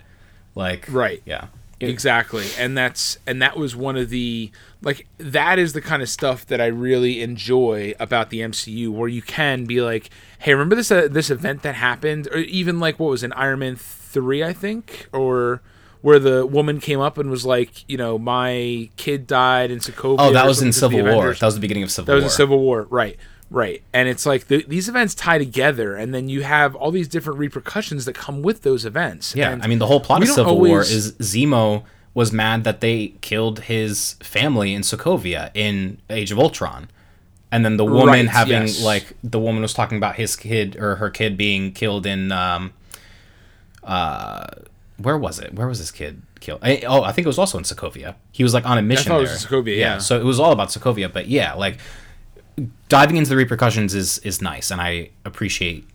Like, 0.54 0.86
right. 0.92 1.24
Yeah. 1.26 1.48
Exactly. 1.90 2.46
And 2.58 2.78
that's, 2.78 3.18
and 3.26 3.42
that 3.42 3.58
was 3.58 3.76
one 3.76 3.98
of 3.98 4.10
the, 4.10 4.52
like 4.82 5.08
that 5.18 5.60
is 5.60 5.74
the 5.74 5.82
kind 5.82 6.02
of 6.02 6.10
stuff 6.10 6.46
that 6.48 6.60
I 6.60 6.66
really 6.68 7.22
enjoy 7.22 7.94
about 8.00 8.30
the 8.30 8.42
MCU, 8.42 8.90
where 8.90 9.08
you 9.08 9.22
can 9.22 9.66
be 9.66 9.82
like, 9.82 10.10
"Hey, 10.40 10.54
remember 10.54 10.76
this 10.76 10.92
uh, 10.92 11.08
this 11.10 11.30
event 11.30 11.62
that 11.64 11.76
happened?" 11.76 12.28
Or 12.32 12.38
even 12.38 12.80
like 12.80 13.00
what 13.00 13.10
was 13.10 13.24
in 13.24 13.32
Iron 13.34 13.60
Man 13.60 13.76
three, 13.78 14.44
I 14.44 14.52
think, 14.54 15.08
or 15.14 15.62
where 16.02 16.20
the 16.20 16.46
woman 16.46 16.82
came 16.82 17.00
up 17.00 17.18
and 17.18 17.30
was 17.30 17.46
like, 17.46 17.90
you 17.90 17.96
know, 17.96 18.20
my 18.20 18.90
kid 18.98 19.26
died 19.26 19.72
in 19.72 19.80
Sokovia. 19.80 20.18
Oh, 20.20 20.34
that 20.34 20.46
was 20.46 20.62
in 20.62 20.74
Civil 20.74 21.02
War. 21.02 21.34
That 21.34 21.46
was 21.46 21.56
the 21.56 21.62
beginning 21.62 21.84
of 21.84 21.92
Civil 21.92 22.12
War. 22.12 22.20
That 22.20 22.26
was 22.26 22.34
in 22.34 22.36
Civil 22.36 22.60
War, 22.60 22.84
right? 22.90 23.18
Right. 23.54 23.84
And 23.94 24.10
it's 24.10 24.26
like 24.26 24.48
the, 24.48 24.66
these 24.68 24.90
events 24.90 25.14
tie 25.14 25.38
together, 25.38 25.96
and 25.96 26.12
then 26.12 26.28
you 26.28 26.42
have 26.42 26.74
all 26.76 26.90
these 26.90 27.08
different 27.08 27.38
repercussions 27.38 28.06
that 28.06 28.14
come 28.16 28.42
with 28.42 28.64
those 28.64 28.84
events. 28.84 29.36
Yeah, 29.36 29.52
and 29.52 29.62
I 29.62 29.68
mean, 29.68 29.78
the 29.78 29.86
whole 29.86 30.00
plot 30.00 30.24
of 30.24 30.28
Civil 30.28 30.54
always... 30.54 30.72
War 30.72 30.82
is 30.82 31.12
Zemo 31.14 31.84
was 32.16 32.32
mad 32.32 32.64
that 32.64 32.82
they 32.82 33.10
killed 33.22 33.62
his 33.62 34.14
family 34.14 34.74
in 34.74 34.82
Sokovia 34.82 35.52
in 35.54 36.00
Age 36.10 36.32
of 36.32 36.40
Ultron. 36.40 36.90
and 37.52 37.64
then 37.64 37.78
the 37.78 37.86
woman 37.86 38.08
Right, 38.08 38.28
having 38.28 38.64
yes. 38.64 38.84
like 38.84 39.14
the 39.24 39.40
woman 39.40 39.62
was 39.62 39.76
talking 39.76 39.98
about 39.98 40.16
his 40.16 40.36
kid 40.36 40.76
or 40.76 40.96
her 40.96 41.12
kid 41.12 41.38
being 41.38 41.72
killed 41.74 42.08
in 42.08 42.32
um 42.32 42.74
uh 43.84 44.48
where 44.98 45.18
was 45.18 45.40
it 45.40 45.54
where 45.54 45.68
was 45.68 45.78
this 45.78 45.92
kid 45.92 46.24
killed 46.40 46.60
I, 46.64 46.82
oh 46.88 47.04
i 47.04 47.12
think 47.12 47.26
it 47.26 47.30
was 47.30 47.38
also 47.38 47.58
in 47.60 47.64
sokovia 47.64 48.16
he 48.32 48.42
was 48.42 48.54
like 48.54 48.66
on 48.66 48.78
a 48.80 48.82
mission 48.82 49.10
there 49.12 49.20
was 49.22 49.44
in 49.44 49.50
Sokovia, 49.50 49.78
yeah. 49.78 49.98
so 50.00 50.20
it 50.20 50.24
was 50.24 50.40
all 50.40 50.52
about 50.52 50.70
sokovia 50.70 51.12
but 51.12 51.28
yeah 51.28 51.54
like 51.54 51.78
diving 52.90 53.18
into 53.18 53.30
the 53.30 53.36
repercussions 53.36 53.96
is 53.96 54.20
is 54.20 54.42
nice 54.42 54.70
and 54.72 54.80
i 54.82 55.10
appreciate 55.26 55.88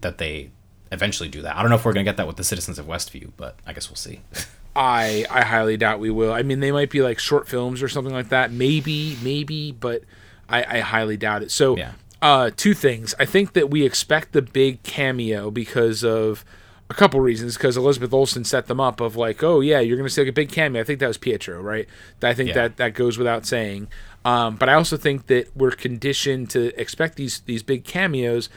that 0.00 0.18
they 0.18 0.50
eventually 0.92 1.28
do 1.28 1.42
that 1.42 1.56
i 1.56 1.60
don't 1.60 1.70
know 1.70 1.76
if 1.76 1.84
we're 1.84 1.92
gonna 1.92 2.04
get 2.04 2.16
that 2.16 2.26
with 2.26 2.36
the 2.36 2.44
citizens 2.44 2.78
of 2.78 2.86
westview 2.86 3.30
but 3.36 3.56
i 3.66 3.72
guess 3.72 3.88
we'll 3.90 3.96
see 3.96 4.20
I 4.76 5.24
I 5.30 5.42
highly 5.44 5.76
doubt 5.76 6.00
we 6.00 6.10
will. 6.10 6.32
I 6.32 6.42
mean, 6.42 6.58
they 6.58 6.72
might 6.72 6.90
be 6.90 7.00
like 7.00 7.20
short 7.20 7.46
films 7.46 7.80
or 7.80 7.86
something 7.88 8.12
like 8.12 8.30
that. 8.30 8.50
Maybe, 8.50 9.16
maybe, 9.22 9.70
but 9.70 10.02
I, 10.48 10.78
I 10.78 10.80
highly 10.80 11.16
doubt 11.16 11.44
it. 11.44 11.52
So, 11.52 11.76
Yeah. 11.76 11.92
uh, 12.20 12.50
two 12.56 12.74
things. 12.74 13.14
I 13.20 13.24
think 13.24 13.52
that 13.52 13.70
we 13.70 13.84
expect 13.86 14.32
the 14.32 14.42
big 14.42 14.82
cameo 14.82 15.52
because 15.52 16.02
of 16.02 16.44
a 16.90 16.94
couple 16.94 17.20
reasons. 17.20 17.56
Because 17.56 17.76
Elizabeth 17.76 18.12
Olsen 18.12 18.42
set 18.42 18.66
them 18.66 18.80
up 18.80 19.00
of 19.00 19.14
like, 19.14 19.44
oh 19.44 19.60
yeah, 19.60 19.78
you're 19.78 19.96
gonna 19.96 20.08
see 20.10 20.22
like 20.22 20.30
a 20.30 20.32
big 20.32 20.48
cameo. 20.50 20.80
I 20.82 20.84
think 20.84 20.98
that 20.98 21.06
was 21.06 21.18
Pietro, 21.18 21.60
right? 21.62 21.86
I 22.20 22.34
think 22.34 22.48
Yeah. 22.48 22.54
that 22.54 22.76
that 22.78 22.94
goes 22.94 23.16
without 23.16 23.46
saying. 23.46 23.86
Um, 24.24 24.56
but 24.56 24.68
I 24.68 24.74
also 24.74 24.96
think 24.96 25.26
that 25.26 25.54
we're 25.54 25.72
conditioned 25.72 26.50
to 26.50 26.78
expect 26.80 27.16
these 27.16 27.40
these 27.40 27.62
big 27.62 27.84
cameos 27.84 28.48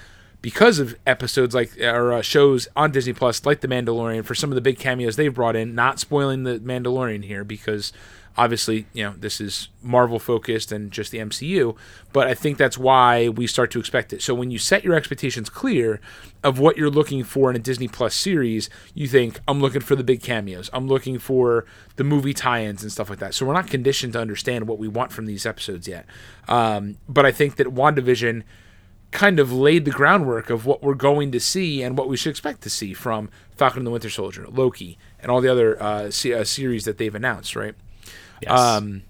because 0.42 0.80
of 0.80 0.96
episodes 1.06 1.54
like 1.54 1.78
or 1.80 2.14
uh, 2.14 2.22
shows 2.22 2.68
on 2.76 2.92
Disney 2.92 3.14
Plus, 3.14 3.46
like 3.46 3.62
The 3.62 3.68
Mandalorian, 3.68 4.24
for 4.24 4.36
some 4.36 4.52
of 4.52 4.56
the 4.56 4.62
big 4.62 4.80
cameos 4.80 5.16
they've 5.16 5.34
brought 5.34 5.56
in. 5.56 5.76
Not 5.76 6.00
spoiling 6.00 6.44
the 6.44 6.60
Mandalorian 6.60 7.26
here 7.26 7.44
because 7.44 7.92
obviously 8.38 8.86
you 8.94 9.04
know 9.04 9.14
this 9.18 9.42
is 9.42 9.70
Marvel 9.82 10.20
focused 10.20 10.72
and 10.72 10.92
just 10.92 11.12
the 11.12 11.18
MCU, 11.18 11.76
but 12.14 12.28
I 12.28 12.34
think 12.34 12.58
that's 12.58 12.78
why 12.78 13.30
we 13.30 13.48
start 13.48 13.72
to 13.72 13.80
expect 13.80 14.14
it. 14.14 14.22
So 14.22 14.34
when 14.34 14.52
you 14.52 14.60
set 14.60 14.84
your 14.84 14.96
expectations 14.96 15.50
clear 15.50 16.00
of 16.44 16.60
what 16.60 16.78
you're 16.78 16.90
looking 16.90 17.24
for 17.24 17.50
in 17.50 17.56
a 17.56 17.60
Disney 17.60 17.88
Plus 17.88 18.16
series, 18.16 18.70
you 18.94 19.08
think 19.08 19.40
I'm 19.48 19.60
looking 19.60 19.82
for 19.82 19.96
the 19.96 20.04
big 20.04 20.22
cameos, 20.22 20.70
I'm 20.74 20.88
looking 20.88 21.20
for 21.20 21.66
the 21.96 22.04
movie 22.04 22.34
tie-ins 22.34 22.84
and 22.84 22.92
stuff 22.92 23.10
like 23.10 23.20
that. 23.20 23.34
So 23.34 23.46
we're 23.46 23.54
not 23.54 23.68
conditioned 23.68 24.14
to 24.14 24.20
understand 24.20 24.68
what 24.68 24.78
we 24.78 24.88
want 24.88 25.12
from 25.12 25.26
these 25.26 25.46
episodes 25.46 25.88
yet. 25.88 26.06
Um, 26.48 26.98
but 27.10 27.26
I 27.26 27.32
think 27.32 27.56
that 27.56 27.68
WandaVision 27.68 28.44
kind 29.12 29.40
of 29.40 29.52
laid 29.52 29.86
the 29.86 29.92
groundwork 29.92 30.50
of 30.50 30.66
what 30.66 30.84
we're 30.84 30.94
going 30.94 31.32
to 31.32 31.40
see 31.40 31.82
and 31.82 31.98
what 31.98 32.10
we 32.10 32.18
should 32.18 32.30
expect 32.30 32.62
to 32.62 32.70
see 32.70 32.94
from 32.94 33.30
Falcon 33.56 33.80
and 33.80 33.88
the 33.88 33.92
Winter 33.92 34.10
Soldier, 34.10 34.46
Loki, 34.50 34.98
and 35.20 35.32
all 35.32 35.42
the 35.42 35.50
other 35.50 35.82
uh, 35.82 36.08
uh, 36.08 36.44
series 36.44 36.86
that 36.86 36.98
they've 36.98 37.16
announced, 37.16 37.56
right? 37.56 37.74
Yes 38.42 38.52
Um, 38.52 39.04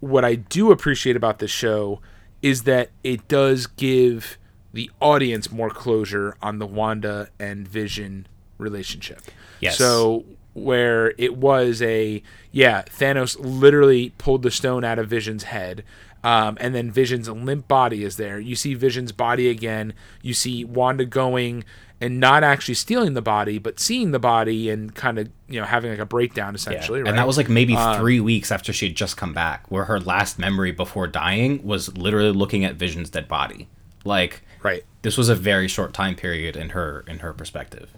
what 0.00 0.24
I 0.24 0.34
do 0.34 0.70
appreciate 0.70 1.16
about 1.16 1.38
this 1.38 1.50
show 1.50 2.00
is 2.42 2.64
that 2.64 2.90
it 3.02 3.26
does 3.26 3.66
give 3.66 4.36
the 4.72 4.90
audience 5.00 5.50
more 5.50 5.70
closure 5.70 6.36
on 6.42 6.58
the 6.58 6.66
Wanda 6.66 7.28
and 7.38 7.66
Vision 7.66 8.26
relationship. 8.58 9.22
Yes. 9.60 9.78
So 9.78 10.24
where 10.52 11.14
it 11.16 11.36
was 11.36 11.80
a 11.80 12.22
yeah, 12.52 12.82
Thanos 12.82 13.36
literally 13.38 14.10
pulled 14.18 14.42
the 14.42 14.50
stone 14.50 14.84
out 14.84 14.98
of 14.98 15.08
Vision's 15.08 15.44
head. 15.44 15.84
Um, 16.22 16.56
and 16.58 16.74
then 16.74 16.90
Vision's 16.90 17.28
limp 17.28 17.68
body 17.68 18.02
is 18.02 18.16
there. 18.16 18.38
You 18.38 18.56
see 18.56 18.74
Vision's 18.74 19.12
body 19.12 19.50
again. 19.50 19.92
You 20.22 20.32
see 20.32 20.64
Wanda 20.64 21.04
going 21.04 21.64
and 22.04 22.20
not 22.20 22.44
actually 22.44 22.74
stealing 22.74 23.14
the 23.14 23.22
body, 23.22 23.56
but 23.58 23.80
seeing 23.80 24.10
the 24.10 24.18
body 24.18 24.68
and 24.68 24.94
kind 24.94 25.18
of 25.18 25.30
you 25.48 25.58
know 25.58 25.64
having 25.66 25.90
like 25.90 25.98
a 25.98 26.04
breakdown 26.04 26.52
Yeah. 26.52 26.56
essentially. 26.56 27.00
Right? 27.00 27.08
And 27.08 27.16
that 27.18 27.26
was 27.26 27.38
like 27.38 27.48
maybe 27.48 27.74
Um, 27.74 27.98
three 27.98 28.20
weeks 28.20 28.52
after 28.52 28.74
she 28.74 28.88
had 28.88 28.94
just 28.94 29.16
come 29.16 29.32
back, 29.32 29.70
where 29.70 29.86
her 29.86 29.98
last 29.98 30.38
memory 30.38 30.70
before 30.70 31.06
dying 31.06 31.64
was 31.64 31.96
literally 31.96 32.30
looking 32.32 32.62
at 32.62 32.74
Vision's 32.74 33.08
dead 33.08 33.26
body. 33.26 33.68
Like, 34.04 34.42
right. 34.62 34.84
this 35.00 35.16
was 35.16 35.30
a 35.30 35.34
very 35.34 35.66
short 35.66 35.94
time 35.94 36.14
period 36.14 36.56
in 36.56 36.70
her 36.70 37.04
in 37.08 37.20
her 37.20 37.32
perspective. 37.32 37.88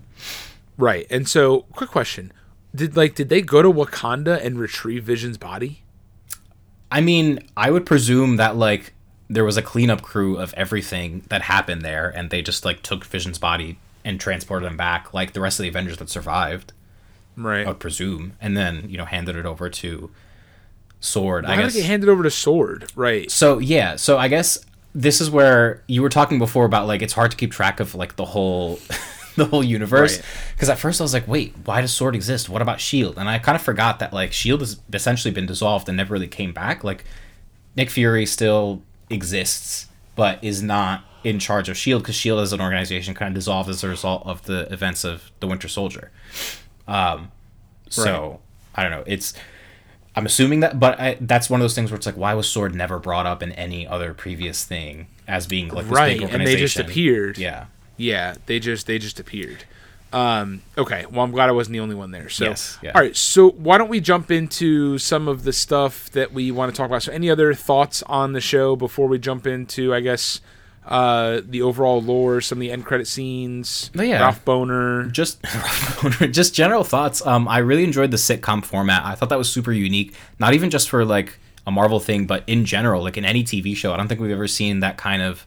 Right. 0.79 1.07
And 1.11 1.29
so, 1.29 1.63
quick 1.73 1.91
question: 1.91 2.33
Did 2.73 2.97
like 2.97 3.17
did 3.17 3.29
they 3.29 3.43
go 3.43 3.61
to 3.61 3.73
Wakanda 3.73 4.45
and 4.45 4.57
retrieve 4.57 5.03
Vision's 5.03 5.37
body? 5.37 5.83
I 6.93 7.01
mean, 7.01 7.41
I 7.57 7.73
would 7.73 7.85
presume 7.85 8.37
that 8.37 8.57
like 8.57 8.93
there 9.29 9.45
was 9.45 9.57
a 9.57 9.63
cleanup 9.63 10.03
crew 10.03 10.37
of 10.37 10.55
everything 10.55 11.25
that 11.29 11.43
happened 11.43 11.83
there, 11.83 12.09
and 12.09 12.31
they 12.31 12.41
just 12.41 12.65
like 12.65 12.83
took 12.83 13.05
Vision's 13.05 13.39
body 13.39 13.79
and 14.07 14.19
transported 14.19 14.67
them 14.67 14.77
back, 14.79 15.13
like 15.13 15.35
the 15.35 15.41
rest 15.43 15.59
of 15.59 15.65
the 15.65 15.69
Avengers 15.69 15.99
that 15.99 16.09
survived. 16.09 16.73
Right. 17.37 17.67
I 17.67 17.69
would 17.69 17.81
presume, 17.81 18.33
and 18.41 18.57
then 18.57 18.87
you 18.89 18.97
know 18.97 19.05
handed 19.05 19.37
it 19.37 19.45
over 19.45 19.69
to 19.69 20.11
Sword. 21.01 21.45
How 21.45 21.53
I 21.53 21.57
did 21.57 21.63
guess 21.65 21.75
it 21.75 21.81
get 21.81 21.87
handed 21.87 22.09
over 22.09 22.23
to 22.23 22.31
Sword? 22.31 22.91
Right. 22.97 23.31
So 23.31 23.59
yeah, 23.59 23.97
so 23.97 24.17
I 24.17 24.29
guess 24.29 24.65
this 24.95 25.21
is 25.21 25.31
where 25.31 25.83
you 25.87 26.01
were 26.01 26.09
talking 26.09 26.39
before 26.39 26.65
about 26.65 26.87
like 26.87 27.03
it's 27.03 27.13
hard 27.13 27.31
to 27.33 27.37
keep 27.37 27.53
track 27.53 27.81
of 27.81 27.95
like 27.95 28.17
the 28.17 28.25
whole 28.25 28.79
the 29.37 29.45
whole 29.45 29.63
universe 29.63 30.17
Right. 30.17 30.27
because 30.55 30.71
at 30.71 30.79
first 30.79 31.01
I 31.01 31.05
was 31.05 31.13
like, 31.13 31.29
wait, 31.29 31.55
why 31.67 31.83
does 31.83 31.93
Sword 31.93 32.15
exist? 32.15 32.49
What 32.49 32.63
about 32.63 32.81
Shield? 32.81 33.19
And 33.19 33.29
I 33.29 33.39
kind 33.39 33.55
of 33.57 33.61
forgot 33.63 33.99
that 33.99 34.13
like 34.15 34.33
Shield 34.33 34.61
has 34.61 34.81
essentially 34.93 35.33
been 35.35 35.45
dissolved 35.47 35.89
and 35.89 35.97
never 35.99 36.15
really 36.15 36.29
came 36.29 36.53
back. 36.55 36.83
Like 36.83 37.05
Nick 37.77 37.91
Fury 37.91 38.25
still 38.25 38.81
exists, 39.11 39.89
but 40.15 40.43
is 40.43 40.63
not 40.63 41.05
in 41.25 41.39
charge 41.39 41.69
of 41.69 41.77
Shield 41.77 42.03
because 42.03 42.15
Shield 42.15 42.41
as 42.41 42.53
an 42.53 42.61
organization 42.61 43.15
kind 43.15 43.29
of 43.29 43.35
dissolved 43.35 43.69
as 43.69 43.83
a 43.83 43.89
result 43.89 44.23
of 44.27 44.43
the 44.43 44.73
events 44.73 45.05
of 45.05 45.31
the 45.41 45.47
Winter 45.47 45.69
Soldier. 45.69 46.11
Um, 46.87 47.33
so 47.89 48.41
I 48.75 48.83
don't 48.83 48.93
know. 48.93 49.05
It's 49.07 49.35
I'm 50.15 50.25
assuming 50.25 50.61
that, 50.61 50.81
but 50.81 50.99
I, 50.99 51.19
that's 51.21 51.51
one 51.51 51.61
of 51.61 51.65
those 51.65 51.75
things 51.75 51.91
where 51.91 51.97
it's 51.97 52.07
like, 52.07 52.17
why 52.17 52.33
was 52.35 52.49
Sword 52.49 52.75
never 52.75 52.99
brought 52.99 53.27
up 53.27 53.43
in 53.43 53.53
any 53.53 53.87
other 53.87 54.15
previous 54.15 54.65
thing 54.65 55.09
as 55.29 55.47
being 55.47 55.69
like 55.69 55.85
this 55.85 55.93
Right, 55.93 56.23
and 56.23 56.47
they 56.47 56.57
just 56.57 56.79
appeared. 56.79 57.37
Yeah. 57.37 57.67
Yeah. 57.99 58.35
They 58.47 58.59
just 58.59 58.87
they 58.87 58.99
just 58.99 59.21
appeared. 59.21 59.65
Um, 60.13 60.63
okay. 60.79 61.05
Well, 61.11 61.23
I'm 61.23 61.33
glad 61.33 61.51
I 61.51 61.53
wasn't 61.53 61.75
the 61.75 61.81
only 61.81 61.95
one 61.95 62.11
there. 62.11 62.29
So, 62.31 62.45
Yes, 62.47 62.79
yeah. 62.83 62.93
all 62.95 63.03
right. 63.03 63.15
So, 63.15 63.51
why 63.51 63.77
don't 63.77 63.91
we 63.91 64.01
jump 64.01 64.31
into 64.31 64.97
some 64.99 65.29
of 65.29 65.45
the 65.45 65.53
stuff 65.53 66.09
that 66.13 66.33
we 66.33 66.51
want 66.51 66.73
to 66.73 66.77
talk 66.77 66.87
about? 66.87 67.03
So, 67.03 67.13
any 67.13 67.29
other 67.29 67.53
thoughts 67.53 68.03
on 68.05 68.33
the 68.33 68.41
show 68.41 68.77
before 68.77 69.09
we 69.09 69.19
jump 69.19 69.47
into, 69.47 69.93
I 69.93 70.01
guess, 70.01 70.41
uh, 70.87 71.41
the 71.45 71.63
overall 71.63 72.01
lore, 72.01 72.41
some 72.41 72.59
of 72.59 72.61
the 72.61 72.71
end 72.71 72.85
credit 72.87 73.07
scenes, 73.09 73.91
Oh, 73.99 74.03
yeah. 74.03 74.21
Ralph 74.21 74.45
Bohner. 74.45 75.11
Just 75.11 75.43
just 76.33 76.55
general 76.55 76.85
thoughts. 76.85 77.27
Um, 77.27 77.49
I 77.49 77.59
really 77.59 77.85
enjoyed 77.85 78.11
the 78.13 78.17
sitcom 78.17 78.65
format. 78.65 79.05
I 79.05 79.15
thought 79.15 79.29
that 79.31 79.39
was 79.39 79.51
super 79.51 79.73
unique. 79.73 80.15
Not 80.39 80.55
even 80.55 80.71
just 80.71 80.89
for 80.89 81.05
like 81.05 81.39
a 81.67 81.71
Marvel 81.73 81.99
thing, 81.99 82.27
but 82.27 82.45
in 82.47 82.65
general, 82.65 83.03
like 83.03 83.17
in 83.17 83.25
any 83.25 83.43
TV 83.43 83.77
show. 83.77 83.93
I 83.93 83.97
don't 83.97 84.07
think 84.09 84.21
we've 84.21 84.31
ever 84.31 84.47
seen 84.49 84.81
that 84.81 84.97
kind 84.97 85.23
of, 85.23 85.45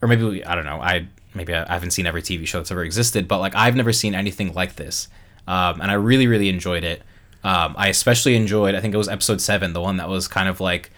or 0.00 0.08
maybe 0.08 0.24
we, 0.24 0.44
I 0.44 0.54
don't 0.54 0.64
know. 0.64 0.80
I 0.80 1.06
maybe 1.34 1.54
I 1.54 1.70
haven't 1.70 1.90
seen 1.90 2.06
every 2.06 2.22
TV 2.22 2.46
show 2.46 2.58
that's 2.58 2.70
ever 2.70 2.82
existed, 2.84 3.28
but 3.28 3.38
like 3.40 3.54
I've 3.54 3.76
never 3.76 3.92
seen 3.92 4.14
anything 4.14 4.54
like 4.54 4.76
this, 4.76 5.08
um, 5.46 5.80
and 5.82 5.90
I 5.90 5.94
really 5.94 6.26
really 6.26 6.48
enjoyed 6.48 6.84
it. 6.84 7.02
Um, 7.44 7.74
I 7.76 7.88
especially 7.88 8.36
enjoyed. 8.36 8.74
I 8.74 8.80
think 8.80 8.94
it 8.94 8.98
was 8.98 9.08
episode 9.08 9.40
seven, 9.42 9.74
the 9.74 9.80
one 9.82 9.98
that 9.98 10.08
was 10.08 10.28
kind 10.28 10.48
of 10.48 10.60
like 10.60 10.90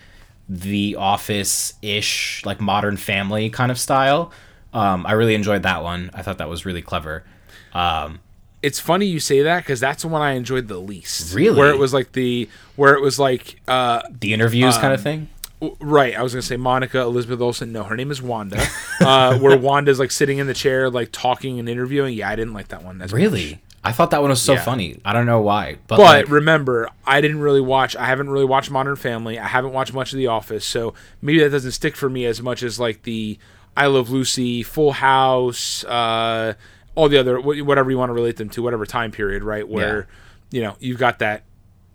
the 0.49 0.97
office 0.97 1.75
ish, 1.83 2.43
like 2.45 2.61
Modern 2.61 2.97
Family 2.97 3.51
kind 3.51 3.71
of 3.71 3.79
style. 3.79 4.31
Um, 4.73 5.07
I 5.07 5.13
really 5.13 5.35
enjoyed 5.35 5.63
that 5.63 5.83
one. 5.83 6.11
I 6.15 6.23
thought 6.23 6.39
that 6.39 6.49
was 6.49 6.67
really 6.67 6.83
clever. 6.83 7.25
Um, 7.73 8.21
it's 8.63 8.81
funny 8.81 9.07
you 9.07 9.21
say 9.21 9.43
that 9.43 9.63
because 9.63 9.79
that's 9.81 10.03
the 10.03 10.09
one 10.09 10.23
I 10.23 10.33
enjoyed 10.33 10.69
the 10.69 10.79
least. 10.79 11.35
Really? 11.35 11.57
Where 11.59 11.71
it 11.71 11.79
was 11.79 11.93
like 11.93 12.13
the 12.13 12.49
where 12.77 12.95
it 12.95 13.03
was 13.03 13.19
like 13.19 13.61
uh 13.69 14.01
the 14.21 14.33
interviews 14.33 14.77
kind 14.79 14.93
of 14.95 15.01
Um, 15.01 15.05
thing. 15.05 15.29
w- 15.61 15.77
right. 15.81 16.17
I 16.17 16.23
was 16.23 16.33
gonna 16.33 16.43
say 16.43 16.57
Monica 16.57 17.01
Elizabeth 17.01 17.41
Olsen. 17.41 17.73
No, 17.73 17.83
her 17.85 17.95
name 17.97 18.11
is 18.11 18.23
Wanda. 18.23 18.65
uh, 19.01 19.39
where 19.39 19.59
Wanda's 19.69 19.99
like 19.99 20.11
sitting 20.11 20.39
in 20.39 20.47
the 20.47 20.55
chair, 20.55 20.89
like 20.89 21.11
talking 21.13 21.59
and 21.59 21.69
interviewing. 21.69 22.15
Yeah, 22.15 22.31
I 22.31 22.37
didn't 22.37 22.55
like 22.55 22.69
that 22.69 22.83
one. 22.83 23.03
As 23.03 23.13
much. 23.13 23.21
I 23.85 23.93
thought 23.93 24.11
that 24.13 24.21
one 24.23 24.31
was 24.31 24.41
so 24.41 24.55
Yeah. 24.55 24.63
funny. 24.63 24.99
I 25.05 25.13
don't 25.13 25.27
know 25.27 25.41
why, 25.41 25.77
but, 25.89 25.99
But 25.99 26.03
like, 26.03 26.29
remember, 26.31 26.89
I 27.07 27.21
didn't 27.21 27.41
really 27.41 27.61
watch. 27.61 27.95
I 27.97 28.07
haven't 28.07 28.31
really 28.31 28.47
watched 28.47 28.71
Modern 28.71 28.97
Family. 28.97 29.39
I 29.39 29.47
haven't 29.47 29.73
watched 29.73 29.93
much 29.93 30.13
of 30.13 30.17
The 30.17 30.27
Office, 30.29 30.65
so 30.65 30.95
maybe 31.21 31.41
that 31.41 31.51
doesn't 31.51 31.73
stick 31.73 31.95
for 31.95 32.09
me 32.09 32.25
as 32.25 32.41
much 32.41 32.63
as 32.63 32.81
like 32.81 33.03
the 33.03 33.39
I 33.77 33.87
Love 33.87 34.09
Lucy, 34.11 34.63
Full 34.63 34.93
House, 34.93 35.85
uh, 35.85 36.55
all 36.95 37.09
the 37.09 37.19
other 37.19 37.41
whatever 37.41 37.91
you 37.91 37.99
want 37.99 38.09
to 38.11 38.15
relate 38.15 38.37
them 38.37 38.49
to, 38.51 38.63
whatever 38.63 38.87
time 38.87 39.11
period, 39.11 39.43
right? 39.45 39.69
Where 39.69 40.07
you 40.51 40.63
know 40.63 40.77
you've 40.81 40.99
got 40.99 41.19
that 41.19 41.43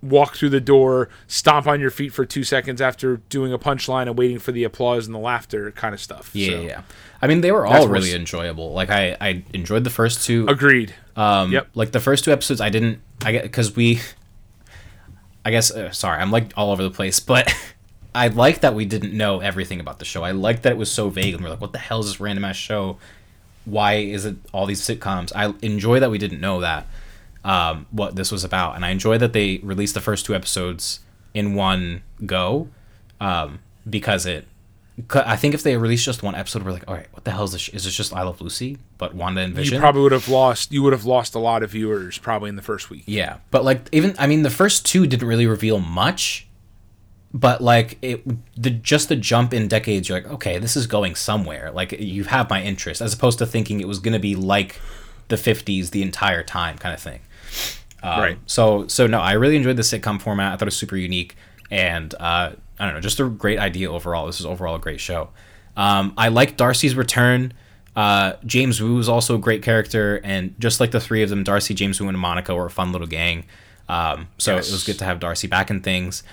walk 0.02 0.36
through 0.36 0.50
the 0.50 0.62
door, 0.62 1.10
stomp 1.28 1.68
on 1.68 1.80
your 1.82 1.90
feet 1.90 2.14
for 2.14 2.26
two 2.26 2.44
seconds 2.44 2.82
after 2.82 3.18
doing 3.30 3.52
a 3.52 3.58
punchline 3.60 4.04
and 4.08 4.18
waiting 4.18 4.40
for 4.40 4.52
the 4.52 4.64
applause 4.64 5.08
and 5.08 5.14
the 5.16 5.20
laughter 5.20 5.72
kind 5.72 5.94
of 5.94 6.00
stuff. 6.00 6.30
yeah, 6.34 6.48
So, 6.52 6.62
yeah. 6.62 6.82
I 7.22 7.28
mean, 7.28 7.42
they 7.42 7.52
were 7.52 7.66
all 7.66 7.88
what's- 7.88 7.92
really 7.92 8.14
enjoyable. 8.14 8.72
Like 8.74 8.90
I, 8.90 9.18
I 9.20 9.44
enjoyed 9.54 9.84
the 9.84 9.90
first 9.90 10.26
two. 10.26 10.46
Agreed. 10.48 10.94
Um, 11.16 11.52
Yep. 11.52 11.68
Like 11.76 11.92
the 11.92 12.00
first 12.00 12.24
two 12.24 12.32
episodes, 12.32 12.62
I 12.62 12.70
didn't. 12.70 13.00
I 13.26 13.32
get 13.34 13.44
because 13.44 13.76
we. 13.76 14.00
I 15.46 15.52
guess 15.52 15.72
uh, 15.72 15.92
sorry, 15.92 16.22
I'm 16.22 16.32
like 16.32 16.52
all 16.58 16.72
over 16.72 16.84
the 16.84 16.92
place, 16.92 17.20
but 17.20 17.54
I 18.16 18.28
like 18.28 18.62
that 18.62 18.74
we 18.76 18.86
didn't 18.86 19.14
know 19.16 19.40
everything 19.40 19.80
about 19.80 20.00
the 20.00 20.06
show. 20.06 20.24
I 20.24 20.32
like 20.32 20.62
that 20.64 20.74
it 20.74 20.78
was 20.78 20.92
so 20.92 21.10
vague, 21.10 21.34
and 21.34 21.44
we're 21.44 21.50
like, 21.50 21.62
"What 21.62 21.72
the 21.72 21.80
hell 21.80 22.00
is 22.02 22.08
this 22.08 22.20
random 22.20 22.46
ass 22.46 22.56
show? 22.56 22.98
Why 23.66 23.96
is 23.96 24.26
it 24.26 24.36
all 24.52 24.66
these 24.66 24.82
sitcoms?" 24.82 25.32
I 25.36 25.54
enjoy 25.66 26.00
that 26.00 26.12
we 26.12 26.18
didn't 26.18 26.42
know 26.42 26.60
that 26.62 26.88
um, 27.44 27.86
what 27.92 28.16
this 28.16 28.32
was 28.32 28.44
about, 28.44 28.76
and 28.76 28.84
I 28.86 28.90
enjoy 28.90 29.18
that 29.18 29.34
they 29.34 29.58
released 29.64 29.94
the 29.94 30.02
first 30.02 30.26
two 30.26 30.36
episodes 30.36 31.00
in 31.34 31.54
one 31.54 32.02
go 32.26 32.68
um, 33.22 33.60
because 33.90 34.26
it 34.26 34.44
'cause 34.44 34.50
I 35.12 35.36
think 35.36 35.54
if 35.54 35.64
they 35.64 35.78
released 35.78 36.06
just 36.06 36.24
one 36.24 36.36
episode, 36.36 36.64
we're 36.64 36.72
like, 36.72 36.88
all 36.88 36.96
right, 36.96 37.08
what 37.12 37.24
the 37.24 37.32
hell 37.32 37.44
is 37.44 37.52
this? 37.52 37.70
Is 37.70 37.86
this 37.86 37.96
just 37.96 38.14
I 38.14 38.24
Love 38.24 38.42
Lucy, 38.42 38.78
but 38.98 39.14
Wanda 39.14 39.42
and 39.42 39.54
Vision? 39.54 39.76
You 39.76 39.80
probably 39.80 40.02
would 40.02 40.12
have 40.12 40.28
lost. 40.30 40.72
You 40.72 40.84
would 40.84 40.94
have 40.94 41.06
lost 41.06 41.36
a 41.36 41.40
lot 41.40 41.64
of 41.64 41.72
viewers 41.72 42.18
probably 42.18 42.50
in 42.50 42.56
the 42.56 42.62
first 42.62 42.90
week. 42.90 43.04
Yeah, 43.06 43.38
but 43.52 43.64
like 43.64 43.88
even 43.92 44.16
I 44.18 44.28
mean 44.28 44.44
the 44.44 44.50
first 44.50 44.86
two 44.86 45.08
didn't 45.08 45.28
really 45.28 45.48
reveal 45.48 45.80
much, 45.80 46.48
but 47.34 47.62
like 47.62 47.98
it 48.02 48.24
the 48.62 48.70
just 48.70 49.10
the 49.10 49.16
jump 49.16 49.54
in 49.54 49.68
decades 49.68 50.10
you're 50.10 50.20
like 50.20 50.32
okay 50.32 50.58
this 50.58 50.76
is 50.76 50.88
going 50.88 51.14
somewhere 51.14 51.72
like 51.72 51.92
you 51.92 52.24
have 52.24 52.50
my 52.50 52.62
interest 52.64 53.02
as 53.02 53.14
opposed 53.14 53.38
to 53.38 53.46
thinking 53.46 53.80
it 53.80 53.88
was 53.88 54.00
going 54.00 54.14
to 54.14 54.20
be 54.20 54.36
like 54.36 54.82
the 55.28 55.36
50s 55.36 55.92
the 55.92 56.02
entire 56.02 56.44
time 56.44 56.78
kind 56.78 56.94
of 56.94 57.02
thing. 57.02 57.20
Um, 58.02 58.20
Right. 58.20 58.38
So 58.46 58.88
so 58.88 59.08
no, 59.08 59.20
I 59.20 59.34
really 59.34 59.56
enjoyed 59.56 59.78
the 59.78 59.84
sitcom 59.84 60.22
format. 60.22 60.54
I 60.54 60.56
thought 60.56 60.64
it 60.64 60.66
was 60.66 60.78
super 60.78 60.98
unique 60.98 61.36
and 61.72 62.16
uh, 62.20 62.54
I 62.80 62.86
don't 62.86 62.94
know, 62.96 63.02
just 63.02 63.20
a 63.20 63.26
great 63.28 63.60
idea 63.60 63.92
overall. 63.92 64.26
This 64.28 64.40
is 64.40 64.46
overall 64.46 64.76
a 64.76 64.80
great 64.80 65.00
show. 65.00 65.30
Um, 65.76 66.14
I 66.18 66.30
like 66.30 66.58
Darcy's 66.58 66.96
return. 66.96 67.54
Uh, 67.96 68.34
James 68.46 68.82
Woo 68.82 68.98
is 69.00 69.10
also 69.10 69.36
a 69.36 69.38
great 69.40 69.62
character, 69.64 70.22
and 70.24 70.56
just 70.60 70.80
like 70.80 70.92
the 70.92 71.00
three 71.02 71.22
of 71.24 71.30
them, 71.30 71.44
Darcy, 71.44 71.74
James 71.74 72.00
Woo, 72.00 72.08
and 72.08 72.18
Monica 72.18 72.56
were 72.56 72.66
a 72.66 72.70
fun 72.72 72.92
little 72.92 73.08
gang. 73.08 73.46
Um, 73.90 74.28
so 74.38 74.56
Yes. 74.56 74.70
it 74.70 74.72
was 74.72 74.84
good 74.84 75.00
to 75.00 75.06
have 75.06 75.20
Darcy 75.20 75.48
back 75.48 75.70
in 75.70 75.82
things. 75.82 76.24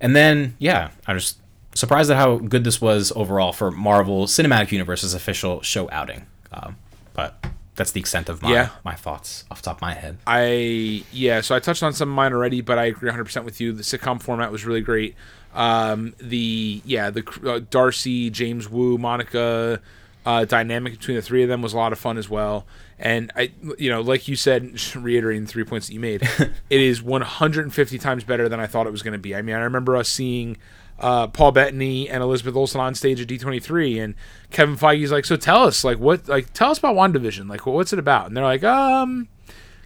And 0.00 0.16
then, 0.16 0.56
yeah, 0.58 0.90
I'm 1.06 1.18
just 1.18 1.38
surprised 1.74 2.10
at 2.10 2.16
how 2.16 2.36
good 2.38 2.64
this 2.64 2.80
was 2.80 3.12
overall 3.14 3.52
for 3.52 3.70
Marvel 3.70 4.26
Cinematic 4.26 4.72
Universe's 4.72 5.14
official 5.14 5.60
show 5.62 5.88
outing. 5.92 6.26
Um, 6.52 6.76
but 7.12 7.44
that's 7.76 7.90
the 7.92 8.00
extent 8.00 8.28
of 8.28 8.40
my 8.42 8.52
Yeah. 8.52 8.68
my 8.84 8.94
thoughts 8.94 9.44
off 9.50 9.60
the 9.60 9.66
top 9.66 9.76
of 9.78 9.82
my 9.82 9.94
head. 9.94 10.18
I 10.26 11.04
yeah, 11.12 11.40
so 11.40 11.54
I 11.54 11.58
touched 11.60 11.82
on 11.82 11.92
some 11.92 12.08
of 12.08 12.14
mine 12.14 12.32
already, 12.32 12.60
but 12.60 12.78
I 12.78 12.84
agree 12.86 13.10
100% 13.10 13.44
with 13.44 13.60
you. 13.60 13.72
The 13.72 13.82
sitcom 13.82 14.20
format 14.22 14.50
was 14.52 14.64
really 14.64 14.80
great. 14.80 15.14
Um, 15.54 16.14
the 16.20 16.82
yeah, 16.84 17.10
the 17.10 17.24
uh, 17.46 17.60
Darcy, 17.70 18.28
James 18.30 18.68
Woo, 18.68 18.98
Monica 18.98 19.80
uh, 20.26 20.44
dynamic 20.44 20.94
between 20.94 21.16
the 21.16 21.22
three 21.22 21.42
of 21.42 21.48
them 21.48 21.62
was 21.62 21.72
a 21.72 21.76
lot 21.76 21.92
of 21.92 21.98
fun 21.98 22.18
as 22.18 22.28
well. 22.28 22.66
And 22.98 23.30
I, 23.36 23.52
you 23.78 23.90
know, 23.90 24.00
like 24.00 24.28
you 24.28 24.36
said, 24.36 24.78
reiterating 24.96 25.44
the 25.44 25.48
three 25.50 25.64
points 25.64 25.86
that 25.88 25.94
you 25.94 26.00
made, 26.00 26.22
it 26.70 26.80
is 26.80 27.02
150 27.02 27.98
times 27.98 28.24
better 28.24 28.48
than 28.48 28.60
I 28.60 28.66
thought 28.66 28.86
it 28.86 28.90
was 28.90 29.02
going 29.02 29.12
to 29.12 29.18
be. 29.18 29.34
I 29.34 29.42
mean, 29.42 29.54
I 29.54 29.60
remember 29.60 29.96
us 29.96 30.08
seeing 30.08 30.56
uh, 30.98 31.26
Paul 31.26 31.52
Bettany 31.52 32.08
and 32.08 32.22
Elizabeth 32.22 32.56
Olsen 32.56 32.80
on 32.80 32.94
stage 32.94 33.20
at 33.20 33.28
D23, 33.28 34.02
and 34.02 34.14
Kevin 34.50 34.76
Feige's 34.76 35.10
like, 35.10 35.24
"So 35.24 35.36
tell 35.36 35.64
us, 35.64 35.82
like, 35.84 35.98
what, 35.98 36.28
like, 36.28 36.52
tell 36.52 36.70
us 36.70 36.78
about 36.78 36.94
WandaVision, 36.94 37.48
like, 37.48 37.66
what's 37.66 37.92
it 37.92 37.98
about?" 37.98 38.28
And 38.28 38.36
they're 38.36 38.44
like, 38.44 38.62
"Um, 38.62 39.28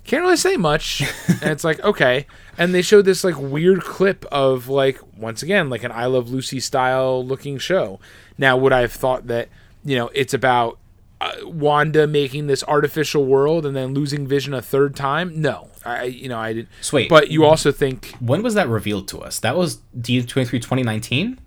can't 0.08 0.22
really 0.22 0.36
say 0.36 0.56
much 0.56 1.02
and 1.28 1.50
it's 1.50 1.64
like 1.64 1.78
okay 1.84 2.26
and 2.56 2.74
they 2.74 2.82
showed 2.82 3.04
this 3.04 3.22
like 3.22 3.38
weird 3.38 3.82
clip 3.82 4.24
of 4.32 4.66
like 4.68 4.98
once 5.16 5.42
again 5.42 5.68
like 5.70 5.84
an 5.84 5.92
i 5.92 6.06
love 6.06 6.28
lucy 6.30 6.58
style 6.60 7.24
looking 7.24 7.58
show 7.58 8.00
now 8.36 8.56
would 8.56 8.72
i 8.72 8.80
have 8.80 8.92
thought 8.92 9.26
that 9.28 9.48
you 9.84 9.96
know 9.96 10.10
it's 10.14 10.34
about 10.34 10.78
uh, 11.20 11.32
wanda 11.44 12.06
making 12.06 12.46
this 12.46 12.62
artificial 12.68 13.24
world 13.24 13.66
and 13.66 13.74
then 13.76 13.92
losing 13.92 14.26
vision 14.26 14.54
a 14.54 14.62
third 14.62 14.94
time 14.96 15.40
no 15.40 15.68
i 15.84 16.04
you 16.04 16.28
know 16.28 16.38
i 16.38 16.52
didn't 16.52 16.68
So 16.80 16.96
wait, 16.96 17.08
but 17.08 17.30
you 17.30 17.44
also 17.44 17.70
think 17.72 18.14
when 18.20 18.42
was 18.42 18.54
that 18.54 18.68
revealed 18.68 19.08
to 19.08 19.18
us? 19.18 19.40
That 19.40 19.56
was 19.56 19.78
D23 19.98 20.50
2019? 20.50 21.38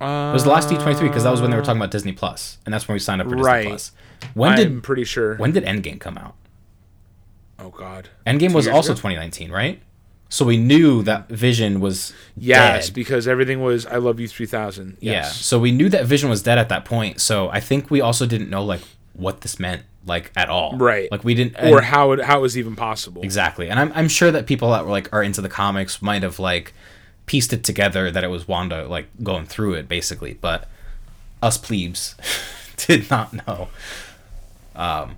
uh, 0.00 0.04
It 0.30 0.32
was 0.32 0.44
the 0.44 0.50
last 0.50 0.68
D23 0.70 1.00
because 1.02 1.24
that 1.24 1.30
was 1.30 1.40
when 1.42 1.50
they 1.50 1.56
were 1.56 1.62
talking 1.62 1.80
about 1.80 1.90
Disney 1.90 2.12
Plus, 2.12 2.58
and 2.64 2.72
that's 2.72 2.88
when 2.88 2.94
we 2.94 2.98
signed 3.00 3.20
up 3.20 3.28
for 3.28 3.36
Disney 3.36 3.44
Right. 3.52 3.66
Plus. 3.66 3.92
When 4.34 4.52
i'm 4.52 4.56
did 4.56 4.82
pretty 4.82 5.04
sure 5.04 5.36
when 5.36 5.52
did 5.52 5.64
Endgame 5.64 6.00
come 6.00 6.16
out? 6.16 6.34
Oh 7.64 7.70
god 7.70 8.08
Endgame 8.26 8.50
Two 8.50 8.54
was 8.56 8.68
also 8.68 8.92
ago? 8.92 8.98
2019, 9.00 9.50
right? 9.50 9.80
So 10.28 10.44
we 10.44 10.56
knew 10.56 11.02
that 11.04 11.28
Vision 11.28 11.80
was 11.80 12.12
yes 12.36 12.86
dead. 12.86 12.94
because 12.94 13.28
everything 13.28 13.62
was 13.62 13.86
i 13.86 13.96
love 13.96 14.18
you 14.18 14.26
3000 14.28 14.96
Yeah. 15.00 15.12
yes 15.12 15.36
So 15.36 15.58
we 15.60 15.70
knew 15.72 15.88
that 15.90 16.06
Vision 16.06 16.28
was 16.28 16.42
dead 16.42 16.58
at 16.58 16.68
that 16.70 16.84
point. 16.84 17.20
So 17.20 17.48
I 17.50 17.60
think 17.60 17.90
we 17.90 18.00
also 18.00 18.26
didn't 18.26 18.50
know 18.50 18.64
like 18.64 18.80
what 19.12 19.42
this 19.42 19.60
meant 19.60 19.82
like 20.06 20.32
at 20.36 20.48
all. 20.50 20.76
Right. 20.76 21.10
Like 21.10 21.24
we 21.24 21.34
didn't 21.34 21.56
or 21.56 21.78
and- 21.78 21.86
how 21.86 22.12
it 22.12 22.20
how 22.24 22.38
it 22.38 22.42
was 22.42 22.58
even 22.58 22.74
possible 22.74 23.22
exactly. 23.22 23.68
And 23.70 23.78
I'm 23.78 23.92
I'm 23.94 24.08
sure 24.08 24.30
that 24.32 24.46
people 24.46 24.70
that 24.72 24.84
were 24.84 24.90
like 24.90 25.08
are 25.12 25.22
into 25.22 25.40
the 25.40 25.48
comics 25.48 26.02
might 26.02 26.22
have 26.24 26.38
like 26.40 26.72
pieced 27.26 27.52
it 27.52 27.62
together 27.64 28.10
that 28.10 28.22
it 28.24 28.28
was 28.28 28.46
Wanda 28.48 28.86
like 28.88 29.06
going 29.22 29.46
through 29.46 29.74
it 29.74 29.88
basically, 29.88 30.34
but 30.34 30.68
us 31.42 31.56
plebes 31.58 32.16
did 32.76 33.08
not 33.10 33.32
know. 33.46 33.68
Um, 34.74 35.16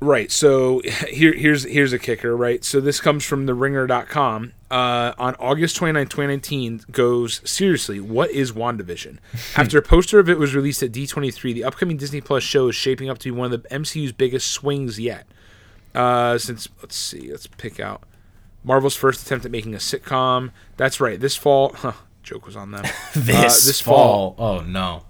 Right. 0.00 0.32
So 0.32 0.80
here 1.08 1.34
here's 1.34 1.64
here's 1.64 1.92
a 1.92 1.98
kicker, 1.98 2.34
right? 2.34 2.64
So 2.64 2.80
this 2.80 3.00
comes 3.00 3.24
from 3.24 3.46
the 3.46 3.54
ringer.com. 3.54 4.52
Uh, 4.70 5.12
on 5.18 5.34
August 5.34 5.76
29, 5.76 6.06
2019 6.06 6.84
goes 6.92 7.40
seriously, 7.44 7.98
what 7.98 8.30
is 8.30 8.52
WandaVision? 8.52 9.18
After 9.56 9.78
a 9.78 9.82
poster 9.82 10.18
of 10.20 10.30
it 10.30 10.38
was 10.38 10.54
released 10.54 10.82
at 10.82 10.92
D23, 10.92 11.52
the 11.52 11.64
upcoming 11.64 11.96
Disney 11.96 12.20
Plus 12.20 12.44
show 12.44 12.68
is 12.68 12.76
shaping 12.76 13.10
up 13.10 13.18
to 13.18 13.24
be 13.32 13.36
one 13.36 13.52
of 13.52 13.62
the 13.62 13.68
MCU's 13.68 14.12
biggest 14.12 14.48
swings 14.48 14.98
yet. 14.98 15.26
Uh, 15.94 16.38
since 16.38 16.68
let's 16.80 16.96
see, 16.96 17.30
let's 17.30 17.46
pick 17.46 17.80
out 17.80 18.04
Marvel's 18.64 18.96
first 18.96 19.26
attempt 19.26 19.44
at 19.44 19.50
making 19.50 19.74
a 19.74 19.78
sitcom. 19.78 20.52
That's 20.76 21.00
right. 21.00 21.20
This 21.20 21.36
fall, 21.36 21.72
huh, 21.74 21.92
joke 22.22 22.46
was 22.46 22.56
on 22.56 22.70
them. 22.70 22.84
This, 23.14 23.66
this 23.66 23.80
fall. 23.80 24.34
Oh 24.38 24.60
no. 24.60 25.04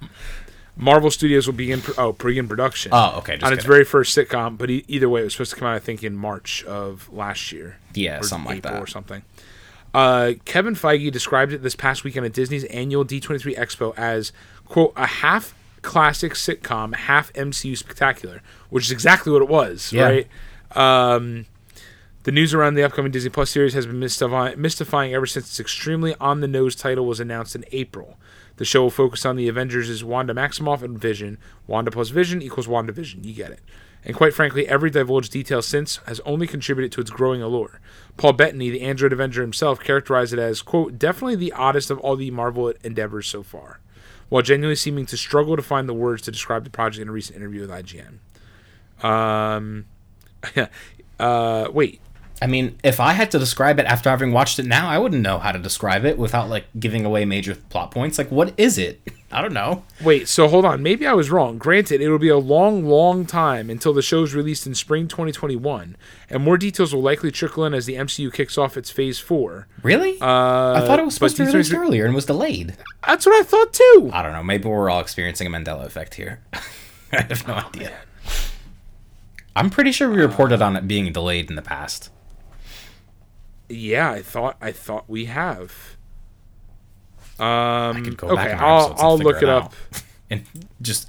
Marvel 0.81 1.11
Studios 1.11 1.47
will 1.47 1.55
begin 1.55 1.81
pr- 1.83 1.93
oh 1.99 2.13
begin 2.13 2.49
production. 2.49 2.91
Oh, 2.95 3.17
okay. 3.19 3.35
On 3.35 3.53
its 3.53 3.63
kidding. 3.63 3.67
very 3.67 3.85
first 3.85 4.17
sitcom, 4.17 4.57
but 4.59 4.71
e- 4.71 4.85
either 4.89 5.09
way, 5.09 5.21
it 5.21 5.25
was 5.25 5.35
supposed 5.35 5.51
to 5.53 5.57
come 5.57 5.69
out, 5.69 5.75
I 5.75 5.79
think, 5.79 6.03
in 6.03 6.17
March 6.17 6.65
of 6.65 7.13
last 7.13 7.53
year. 7.53 7.77
Yeah, 7.95 8.21
something 8.23 8.51
like 8.55 8.63
that. 8.63 8.81
or 8.81 8.87
something. 8.87 9.23
Uh, 9.93 10.33
Kevin 10.45 10.75
Feige 10.75 11.11
described 11.11 11.53
it 11.53 11.63
this 11.63 11.75
past 11.75 12.05
weekend 12.05 12.25
at 12.25 12.33
Disney's 12.33 12.65
annual 12.65 13.05
D23 13.05 13.57
Expo 13.59 13.93
as 13.97 14.33
quote 14.67 14.93
a 14.97 15.07
half 15.07 15.55
classic 15.83 16.35
sitcom, 16.35 16.95
half 16.95 17.33
MCU 17.33 17.77
spectacular, 17.77 18.41
which 18.71 18.85
is 18.85 18.91
exactly 18.93 19.33
what 19.33 19.43
it 19.43 19.49
was, 19.49 19.93
Yeah. 19.93 20.05
right? 20.05 20.29
Um, 20.77 21.47
the 22.23 22.33
news 22.33 22.55
around 22.55 22.75
the 22.75 22.85
upcoming 22.85 23.11
Disney 23.11 23.31
Plus 23.31 23.51
series 23.51 23.75
has 23.75 23.87
been 23.87 23.99
mystifying, 23.99 24.61
mystifying 24.61 25.13
ever 25.15 25.27
since 25.27 25.47
its 25.49 25.59
extremely 25.59 26.15
on 26.21 26.41
the 26.41 26.49
nose 26.49 26.75
title 26.77 27.07
was 27.07 27.19
announced 27.19 27.55
in 27.57 27.65
April. 27.73 28.17
The 28.61 28.67
show 28.67 28.83
will 28.83 28.91
focus 28.91 29.25
on 29.25 29.37
the 29.37 29.49
Avengers' 29.49 29.89
as 29.89 30.05
Wanda 30.05 30.35
Maximoff 30.35 30.83
and 30.83 30.99
Vision. 30.99 31.39
Wanda 31.67 31.91
plus 31.91 32.11
Vision 32.11 32.43
equals 32.43 32.67
WandaVision. 32.67 33.25
You 33.25 33.33
get 33.33 33.53
it. 33.53 33.61
And 34.05 34.15
quite 34.15 34.35
frankly, 34.35 34.69
every 34.69 34.91
divulged 34.91 35.33
detail 35.33 35.63
since 35.63 35.97
has 36.05 36.21
only 36.27 36.47
contributed 36.47 36.93
to 36.93 37.01
its 37.01 37.09
growing 37.09 37.41
allure. 37.41 37.81
Paul 38.19 38.35
Bettany, 38.35 38.69
the 38.69 38.83
Android 38.83 39.15
Avenger 39.15 39.41
himself, 39.41 39.81
characterized 39.81 40.35
it 40.35 40.39
as, 40.39 40.61
quote, 40.61 40.99
definitely 40.99 41.37
the 41.37 41.53
oddest 41.53 41.91
of 41.91 42.01
all 42.01 42.17
the 42.17 42.31
Marvel 42.31 42.75
endeavors 42.85 43.27
so 43.27 43.43
far, 43.43 43.81
while 44.29 44.43
genuinely 44.43 44.77
seeming 44.77 45.07
to 45.07 45.17
struggle 45.17 45.57
to 45.57 45.63
find 45.63 45.89
the 45.89 45.95
words 45.95 46.21
to 46.21 46.31
describe 46.31 46.65
the 46.65 46.71
project 46.71 47.01
in 47.01 47.09
a 47.09 47.13
recent 47.13 47.39
interview 47.39 47.63
with 47.63 47.71
IGN. 47.71 48.19
Um, 49.03 49.87
uh, 51.19 51.69
wait, 51.73 52.03
I 52.43 52.47
mean, 52.47 52.79
if 52.83 53.01
I 53.01 53.13
had 53.13 53.31
to 53.33 53.39
describe 53.39 53.79
it 53.79 53.87
after 53.87 54.09
having 54.09 54.33
watched 54.33 54.59
it 54.59 54.65
now, 54.65 54.89
I 54.89 54.99
wouldn't 54.99 55.23
know 55.23 55.39
how 55.39 55.53
to 55.53 55.59
describe 55.59 56.07
it 56.07 56.17
without 56.17 56.49
like 56.49 56.65
giving 56.79 57.05
away 57.05 57.25
major 57.27 57.55
plot 57.55 57.91
points. 57.91 58.17
Like, 58.17 58.31
what 58.31 58.55
is 58.57 58.79
it? 58.79 59.01
I 59.33 59.43
don't 59.43 59.53
know. 59.53 59.85
Wait, 60.03 60.27
so 60.27 60.49
hold 60.49 60.65
on. 60.65 60.83
Maybe 60.83 61.07
I 61.07 61.13
was 61.13 61.31
wrong. 61.31 61.57
Granted, 61.57 62.01
it'll 62.01 62.19
be 62.19 62.31
a 62.31 62.39
long, 62.39 62.85
long 62.85 63.27
time 63.27 63.71
until 63.71 63.93
the 63.93 64.03
show's 64.03 64.35
released 64.35 64.67
in 64.67 64.75
spring 64.75 65.07
2021, 65.07 65.97
and 66.29 66.43
more 66.43 66.59
details 66.59 66.93
will 66.93 67.03
likely 67.03 67.31
trickle 67.31 67.65
in 67.65 67.73
as 67.73 67.87
the 67.87 67.95
MCU 67.95 68.33
kicks 68.33 68.59
off 68.59 68.77
its 68.77 68.91
Phase 68.91 69.21
4. 69.21 69.69
Really? 69.85 70.21
Uh, 70.21 70.25
I 70.25 70.81
thought 70.85 70.99
it 70.99 71.05
was 71.05 71.15
supposed 71.15 71.37
to 71.37 71.45
be 71.45 71.53
released 71.53 71.71
D23 71.71 71.77
earlier 71.79 72.07
and 72.07 72.15
was 72.15 72.27
delayed. 72.27 72.75
That's 73.07 73.25
what 73.25 73.41
I 73.41 73.45
thought 73.45 73.73
too. 73.73 74.11
I 74.13 74.23
don't 74.23 74.33
know. 74.33 74.43
Maybe 74.43 74.67
we're 74.69 74.91
all 74.91 75.01
experiencing 75.01 75.47
a 75.47 75.51
Mandela 75.51 75.85
effect 75.85 76.15
here. 76.15 76.41
I 77.13 77.23
have 77.23 77.47
no 77.47 77.55
idea. 77.55 77.93
I'm 79.55 79.71
pretty 79.71 79.93
sure 79.93 80.11
we 80.11 80.21
reported 80.21 80.61
on 80.63 80.75
it 80.75 80.89
being 80.89 81.13
delayed 81.13 81.51
in 81.51 81.57
the 81.57 81.63
past. 81.63 82.11
Yeah, 83.71 84.11
I 84.11 84.23
thought 84.23 84.57
I 84.61 84.73
thought 84.73 85.09
we 85.09 85.27
have. 85.27 85.97
Um, 87.39 87.97
I 87.97 88.01
could 88.05 88.17
go 88.17 88.29
okay, 88.29 88.37
back 88.37 88.51
in 88.53 88.59
our 88.59 88.65
I'll 88.65 88.91
and 88.91 89.01
I'll 89.01 89.19
look 89.19 89.43
it 89.43 89.49
up. 89.49 89.73
and 90.31 90.45
just 90.83 91.09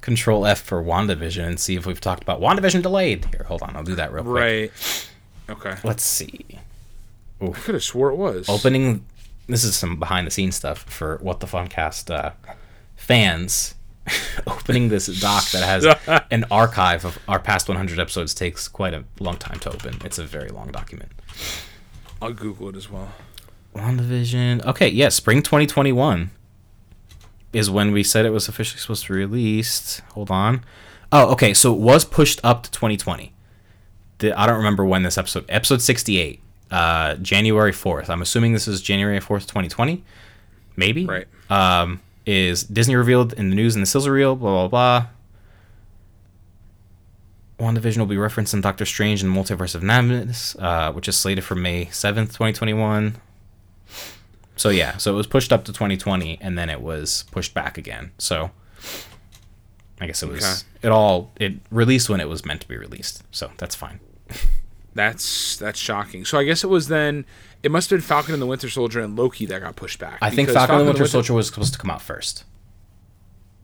control 0.00 0.46
F 0.46 0.60
for 0.60 0.82
WandaVision 0.82 1.46
and 1.46 1.60
see 1.60 1.76
if 1.76 1.86
we've 1.86 2.00
talked 2.00 2.22
about 2.22 2.40
WandaVision 2.40 2.82
delayed. 2.82 3.26
Here, 3.26 3.44
hold 3.46 3.62
on. 3.62 3.76
I'll 3.76 3.84
do 3.84 3.94
that 3.94 4.12
real 4.12 4.24
quick. 4.24 4.34
Right. 4.34 5.08
Okay. 5.48 5.76
Let's 5.84 6.02
see. 6.02 6.44
I 7.40 7.48
could 7.50 7.74
have 7.74 7.84
swore 7.84 8.10
it 8.10 8.16
was. 8.16 8.48
opening 8.48 9.04
this 9.48 9.64
is 9.64 9.76
some 9.76 9.98
behind 9.98 10.26
the 10.26 10.30
scenes 10.30 10.56
stuff 10.56 10.80
for 10.80 11.18
what 11.22 11.40
the 11.40 11.46
funcast 11.46 12.14
uh, 12.14 12.32
fans 12.96 13.74
opening 14.46 14.88
this 14.88 15.06
doc 15.20 15.44
that 15.50 15.62
has 15.62 15.86
an 16.30 16.44
archive 16.50 17.04
of 17.04 17.18
our 17.28 17.38
past 17.38 17.68
100 17.68 17.98
episodes 17.98 18.34
takes 18.34 18.68
quite 18.68 18.94
a 18.94 19.04
long 19.20 19.36
time 19.36 19.58
to 19.58 19.70
open 19.72 19.96
it's 20.04 20.18
a 20.18 20.24
very 20.24 20.48
long 20.48 20.70
document 20.70 21.10
I'll 22.20 22.32
Google 22.32 22.68
it 22.70 22.76
as 22.76 22.90
well. 22.90 23.12
WandaVision. 23.74 24.64
okay 24.66 24.88
yeah 24.88 25.08
spring 25.08 25.40
2021 25.42 26.30
is 27.52 27.70
when 27.70 27.92
we 27.92 28.02
said 28.02 28.24
it 28.26 28.30
was 28.30 28.48
officially 28.48 28.80
supposed 28.80 29.04
to 29.06 29.12
be 29.12 29.18
released 29.20 30.00
hold 30.14 30.30
on 30.30 30.64
oh 31.12 31.30
okay 31.32 31.54
so 31.54 31.72
it 31.74 31.78
was 31.78 32.04
pushed 32.04 32.40
up 32.42 32.64
to 32.64 32.70
2020 32.72 33.32
the, 34.18 34.36
i 34.40 34.46
don't 34.46 34.56
remember 34.56 34.84
when 34.84 35.02
this 35.04 35.16
episode 35.16 35.44
episode 35.48 35.80
68 35.80 36.40
uh 36.72 37.14
january 37.16 37.70
4th 37.72 38.08
i'm 38.08 38.22
assuming 38.22 38.52
this 38.52 38.66
is 38.66 38.80
january 38.82 39.20
4th 39.20 39.42
2020 39.46 40.02
maybe 40.76 41.06
Right. 41.06 41.26
um 41.50 42.00
is 42.26 42.64
Disney 42.64 42.96
revealed 42.96 43.32
in 43.34 43.48
the 43.50 43.54
news 43.56 43.74
in 43.76 43.80
the 43.80 43.86
sizzle 43.86 44.10
reel, 44.12 44.34
blah 44.36 44.66
blah 44.66 44.68
blah. 44.68 45.06
WandaVision 47.58 47.98
will 47.98 48.06
be 48.06 48.16
referenced 48.16 48.54
in 48.54 48.60
Doctor 48.60 48.84
Strange 48.84 49.22
and 49.22 49.34
the 49.34 49.40
Multiverse 49.40 49.74
of 49.74 49.82
Madness, 49.82 50.54
uh, 50.60 50.92
which 50.92 51.08
is 51.08 51.16
slated 51.16 51.44
for 51.44 51.54
May 51.56 51.86
7th, 51.86 52.28
2021. 52.28 53.16
So 54.56 54.68
yeah, 54.70 54.96
so 54.96 55.12
it 55.12 55.16
was 55.16 55.26
pushed 55.26 55.52
up 55.52 55.64
to 55.64 55.72
2020 55.72 56.38
and 56.40 56.58
then 56.58 56.68
it 56.70 56.80
was 56.80 57.24
pushed 57.30 57.54
back 57.54 57.78
again. 57.78 58.10
So 58.18 58.50
I 60.00 60.06
guess 60.06 60.22
it 60.22 60.28
was 60.28 60.42
Okay. 60.44 60.86
it 60.88 60.90
all 60.90 61.30
it 61.36 61.54
released 61.70 62.08
when 62.08 62.20
it 62.20 62.28
was 62.28 62.44
meant 62.44 62.60
to 62.62 62.68
be 62.68 62.76
released. 62.76 63.22
So 63.30 63.50
that's 63.58 63.74
fine. 63.74 64.00
That's 64.94 65.56
that's 65.56 65.78
shocking. 65.78 66.24
So 66.24 66.38
I 66.38 66.44
guess 66.44 66.64
it 66.64 66.68
was 66.68 66.88
then. 66.88 67.24
It 67.62 67.70
must 67.70 67.90
have 67.90 67.98
been 67.98 68.04
Falcon 68.04 68.32
and 68.34 68.42
the 68.42 68.46
Winter 68.46 68.68
Soldier 68.68 69.00
and 69.00 69.16
Loki 69.16 69.46
that 69.46 69.60
got 69.60 69.74
pushed 69.76 69.98
back. 69.98 70.18
I 70.22 70.30
think 70.30 70.48
because 70.48 70.54
Falcon 70.54 70.76
and 70.76 70.88
the 70.88 70.92
Winter 70.92 71.06
Soldier 71.06 71.34
was 71.34 71.46
supposed 71.48 71.72
to 71.72 71.78
come 71.78 71.90
out 71.90 72.02
first. 72.02 72.44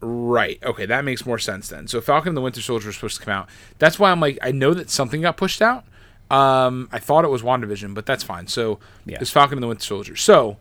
Right. 0.06 0.58
Okay, 0.62 0.84
that 0.86 1.04
makes 1.04 1.24
more 1.24 1.38
sense 1.38 1.68
then. 1.68 1.88
So 1.88 2.00
Falcon 2.00 2.28
and 2.28 2.36
the 2.36 2.40
Winter 2.42 2.60
Soldier 2.60 2.88
was 2.88 2.96
supposed 2.96 3.18
to 3.18 3.24
come 3.24 3.32
out. 3.32 3.48
That's 3.78 3.98
why 3.98 4.10
I'm 4.10 4.20
like, 4.20 4.38
I 4.42 4.50
know 4.52 4.74
that 4.74 4.90
something 4.90 5.22
got 5.22 5.36
pushed 5.36 5.62
out. 5.62 5.84
Um, 6.30 6.88
I 6.92 6.98
thought 6.98 7.24
it 7.24 7.28
was 7.28 7.42
WandaVision, 7.42 7.94
but 7.94 8.04
that's 8.06 8.22
fine. 8.22 8.46
So 8.46 8.78
Yeah. 9.06 9.18
it's 9.20 9.30
Falcon 9.30 9.56
and 9.58 9.62
the 9.62 9.68
Winter 9.68 9.84
Soldier. 9.84 10.16
So 10.16 10.58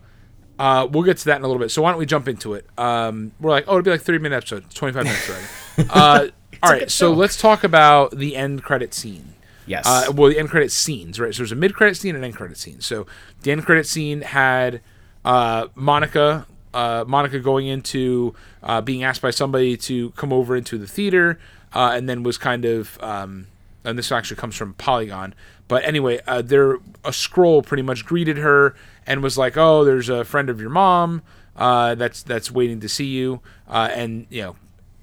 uh, 0.58 0.86
we'll 0.90 1.02
get 1.02 1.18
to 1.18 1.24
that 1.26 1.36
in 1.38 1.44
a 1.44 1.46
little 1.46 1.60
bit. 1.60 1.70
So 1.70 1.82
why 1.82 1.90
don't 1.90 1.98
we 1.98 2.06
jump 2.06 2.28
into 2.28 2.54
it? 2.54 2.66
Um, 2.78 3.32
we're 3.40 3.50
like, 3.50 3.64
oh, 3.66 3.72
it'll 3.72 3.82
be 3.82 3.90
like 3.90 4.00
30 4.02 4.18
minute 4.18 4.36
episode, 4.36 4.70
25 4.74 5.04
minutes 5.04 5.28
already. 5.30 5.90
uh, 5.90 6.28
all 6.62 6.70
right. 6.72 6.90
So 6.90 7.12
let's 7.12 7.36
talk 7.38 7.64
about 7.64 8.12
the 8.16 8.36
end 8.36 8.62
credit 8.62 8.94
scene. 8.94 9.34
Yes. 9.66 9.84
Uh, 9.86 10.12
well, 10.12 10.28
the 10.30 10.38
end 10.38 10.50
credit 10.50 10.70
scenes, 10.70 11.18
right? 11.18 11.34
So 11.34 11.38
there's 11.38 11.52
a 11.52 11.56
mid 11.56 11.74
credit 11.74 11.96
scene 11.96 12.14
and 12.14 12.24
an 12.24 12.28
end 12.30 12.36
credit 12.36 12.56
scene. 12.58 12.80
So 12.80 13.06
the 13.42 13.50
end 13.50 13.64
credit 13.64 13.86
scene 13.86 14.20
had 14.20 14.80
uh, 15.24 15.68
Monica, 15.74 16.46
uh, 16.74 17.04
Monica 17.06 17.38
going 17.38 17.66
into 17.66 18.34
uh, 18.62 18.80
being 18.80 19.04
asked 19.04 19.22
by 19.22 19.30
somebody 19.30 19.76
to 19.76 20.10
come 20.10 20.32
over 20.32 20.56
into 20.56 20.76
the 20.76 20.86
theater, 20.86 21.38
uh, 21.72 21.92
and 21.94 22.08
then 22.08 22.22
was 22.22 22.36
kind 22.36 22.64
of, 22.64 23.02
um, 23.02 23.46
and 23.84 23.98
this 23.98 24.10
actually 24.12 24.36
comes 24.36 24.56
from 24.56 24.74
Polygon. 24.74 25.34
But 25.68 25.84
anyway, 25.84 26.20
uh, 26.26 26.42
there 26.42 26.74
a 26.74 27.10
Skrull 27.10 27.64
pretty 27.64 27.82
much 27.82 28.04
greeted 28.04 28.38
her 28.38 28.74
and 29.06 29.22
was 29.22 29.38
like, 29.38 29.56
"Oh, 29.56 29.84
there's 29.84 30.08
a 30.08 30.24
friend 30.24 30.50
of 30.50 30.60
your 30.60 30.70
mom 30.70 31.22
uh, 31.56 31.94
that's 31.94 32.22
that's 32.22 32.50
waiting 32.50 32.80
to 32.80 32.88
see 32.88 33.06
you," 33.06 33.40
uh, 33.68 33.88
and 33.94 34.26
you 34.28 34.42
know 34.42 34.56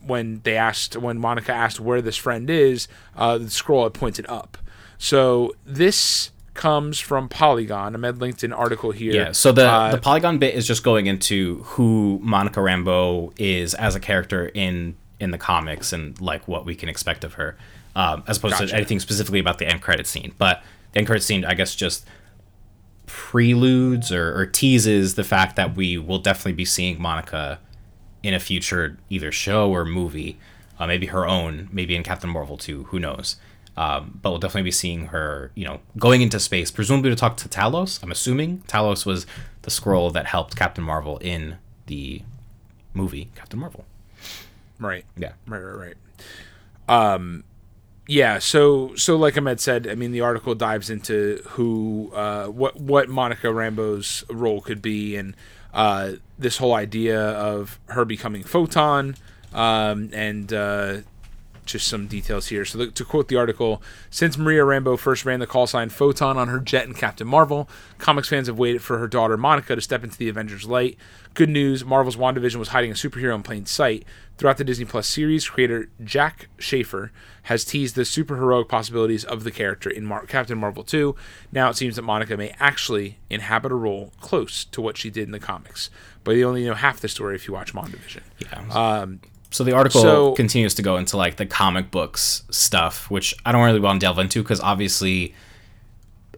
when 0.06 0.42
they 0.44 0.58
asked 0.58 0.98
when 0.98 1.18
Monica 1.18 1.52
asked 1.52 1.80
where 1.80 2.02
this 2.02 2.18
friend 2.18 2.50
is, 2.50 2.88
the 3.16 3.40
Skrull 3.50 3.84
had 3.84 3.94
pointed 3.94 4.26
up. 4.28 4.58
So 4.98 5.56
this 5.66 6.32
comes 6.54 7.00
from 7.00 7.30
Polygon. 7.30 7.96
Ahmed 7.96 8.20
linked 8.20 8.44
an 8.44 8.52
article 8.54 8.92
here. 8.92 9.14
Yeah, 9.14 9.32
so 9.32 9.52
the 9.52 9.68
Uh, 9.70 9.92
the 9.92 9.98
Polygon 9.98 10.38
bit 10.38 10.54
is 10.54 10.68
just 10.68 10.84
going 10.84 11.08
into 11.08 11.64
who 11.64 12.20
Monica 12.22 12.60
Rambeau 12.60 13.32
is 13.38 13.74
as 13.74 13.96
a 13.96 14.00
character 14.00 14.52
in 14.54 14.96
in 15.20 15.32
the 15.32 15.38
comics 15.38 15.94
and 15.94 16.20
like 16.20 16.48
what 16.48 16.66
we 16.66 16.76
can 16.76 16.90
expect 16.90 17.24
of 17.24 17.34
her, 17.36 17.56
um, 17.96 18.24
as 18.28 18.38
opposed 18.38 18.56
Gotcha. 18.56 18.68
to 18.68 18.76
anything 18.76 19.00
specifically 19.00 19.40
about 19.40 19.60
the 19.60 19.68
end 19.68 19.82
credit 19.82 20.08
scene. 20.08 20.34
But 20.38 20.64
the 20.94 21.00
end 21.00 21.08
credit 21.08 21.22
scene, 21.24 21.46
I 21.46 21.54
guess, 21.54 21.76
just 21.76 22.06
preludes 23.06 24.12
or, 24.12 24.38
or 24.38 24.46
teases 24.46 25.16
the 25.16 25.24
fact 25.24 25.56
that 25.58 25.76
we 25.76 25.98
will 25.98 26.20
definitely 26.20 26.54
be 26.54 26.66
seeing 26.66 27.02
Monica 27.02 27.60
in 28.24 28.34
a 28.34 28.40
future 28.40 28.98
either 29.10 29.32
show 29.32 29.70
or 29.72 29.84
movie, 29.86 30.40
uh, 30.80 30.88
maybe 30.88 31.08
her 31.08 31.28
own, 31.28 31.70
maybe 31.72 31.96
in 31.96 32.04
Captain 32.04 32.30
Marvel 32.30 32.58
too. 32.58 32.84
Who 32.86 33.00
knows? 33.00 33.36
Um, 33.78 34.20
but 34.22 34.32
we'll 34.32 34.40
definitely 34.40 34.68
be 34.68 34.72
seeing 34.72 35.08
her, 35.08 35.52
you 35.56 35.66
know, 35.66 35.80
going 35.98 36.22
into 36.22 36.40
space, 36.40 36.72
presumably 36.72 37.10
to 37.10 37.16
talk 37.16 37.38
to 37.38 37.50
Talos. 37.50 38.04
I'm 38.04 38.12
assuming 38.12 38.60
Talos 38.68 39.06
was 39.06 39.26
the 39.62 39.72
Skrull 39.72 40.12
that 40.14 40.26
helped 40.28 40.56
Captain 40.56 40.84
Marvel 40.84 41.18
in 41.20 41.58
the 41.88 42.22
movie 42.94 43.30
Captain 43.36 43.60
Marvel. 43.60 43.86
right. 44.80 45.06
Yeah. 45.18 45.34
Right, 45.48 45.60
right, 45.60 45.96
right. 46.90 47.14
Um, 47.14 47.44
yeah. 48.08 48.40
So, 48.40 48.94
so 48.96 49.16
like 49.16 49.38
Ahmed 49.38 49.60
said, 49.60 49.88
I 49.88 49.96
mean, 49.96 50.12
the 50.12 50.22
article 50.22 50.54
dives 50.56 50.90
into 50.90 51.42
who, 51.50 52.12
uh, 52.14 52.48
what, 52.48 52.80
what 52.80 53.08
Monica 53.08 53.48
Rambeau's 53.48 54.26
role 54.30 54.60
could 54.60 54.82
be, 54.82 55.16
and 55.16 55.36
uh, 55.74 56.14
this 56.38 56.58
whole 56.58 56.74
idea 56.74 57.22
of 57.22 57.80
her 57.88 58.04
becoming 58.04 58.44
Photon, 58.44 59.16
um, 59.54 60.10
and 60.12 60.52
uh, 60.52 60.98
just 61.66 61.88
some 61.88 62.08
details 62.08 62.48
here. 62.48 62.66
So, 62.66 62.78
the, 62.78 62.88
to 62.88 63.06
quote 63.06 63.28
the 63.28 63.36
article, 63.36 63.82
since 64.10 64.38
Maria 64.38 64.64
Rambeau 64.64 64.98
first 64.98 65.26
ran 65.26 65.40
the 65.40 65.48
call 65.48 65.68
sign 65.68 65.90
Photon 65.90 66.38
on 66.38 66.48
her 66.48 66.60
jet 66.60 66.86
in 66.86 66.94
Captain 66.94 67.28
Marvel, 67.28 67.70
comics 67.98 68.30
fans 68.30 68.48
have 68.48 68.58
waited 68.60 68.82
for 68.82 68.98
her 68.98 69.08
daughter 69.08 69.38
Monica 69.38 69.76
to 69.76 69.82
step 69.82 70.04
into 70.04 70.18
the 70.18 70.30
Avengers' 70.30 70.66
light. 70.66 70.98
Good 71.34 71.50
news 71.50 71.86
Marvel's 71.86 72.18
WandaVision 72.18 72.58
was 72.58 72.70
hiding 72.70 72.92
a 72.92 72.96
superhero 72.96 73.36
in 73.36 73.44
plain 73.44 73.66
sight. 73.66 74.06
Throughout 74.38 74.58
the 74.58 74.64
Disney 74.64 74.86
Plus 74.86 75.08
series, 75.08 75.48
creator 75.48 75.90
Jac 76.04 76.48
Schaeffer 76.58 77.12
has 77.44 77.64
teased 77.64 77.96
the 77.96 78.02
superheroic 78.02 78.68
possibilities 78.68 79.24
of 79.24 79.44
the 79.44 79.52
character 79.52 79.90
in 79.90 80.06
Mar- 80.06 80.26
Captain 80.26 80.58
Marvel 80.58 80.84
2. 80.84 81.16
Now 81.52 81.70
it 81.70 81.76
seems 81.76 81.96
that 81.96 82.02
Monica 82.02 82.36
may 82.36 82.56
actually 82.60 83.20
inhabit 83.30 83.72
a 83.72 83.76
role 83.76 84.12
close 84.20 84.66
to 84.66 84.82
what 84.82 84.98
she 84.98 85.10
did 85.10 85.26
in 85.26 85.32
the 85.32 85.40
comics, 85.40 85.90
but 86.24 86.32
you 86.32 86.48
only 86.48 86.66
know 86.66 86.74
half 86.74 87.00
the 87.00 87.08
story 87.08 87.36
if 87.36 87.48
you 87.48 87.54
watch 87.54 87.74
WandaVision. 87.74 88.22
Yeah. 88.40 88.68
Um, 88.74 89.22
so 89.52 89.64
the 89.64 89.74
article 89.74 90.02
so- 90.02 90.34
continues 90.34 90.74
to 90.76 90.82
go 90.82 90.98
into 90.98 91.18
like 91.18 91.36
the 91.36 91.46
comic 91.46 91.92
books 91.92 92.44
stuff, 92.50 93.10
which 93.12 93.36
I 93.46 93.52
don't 93.52 93.64
really 93.64 93.80
want 93.80 94.00
to 94.00 94.06
delve 94.06 94.20
into 94.20 94.42
because 94.42 94.62
obviously 94.62 95.36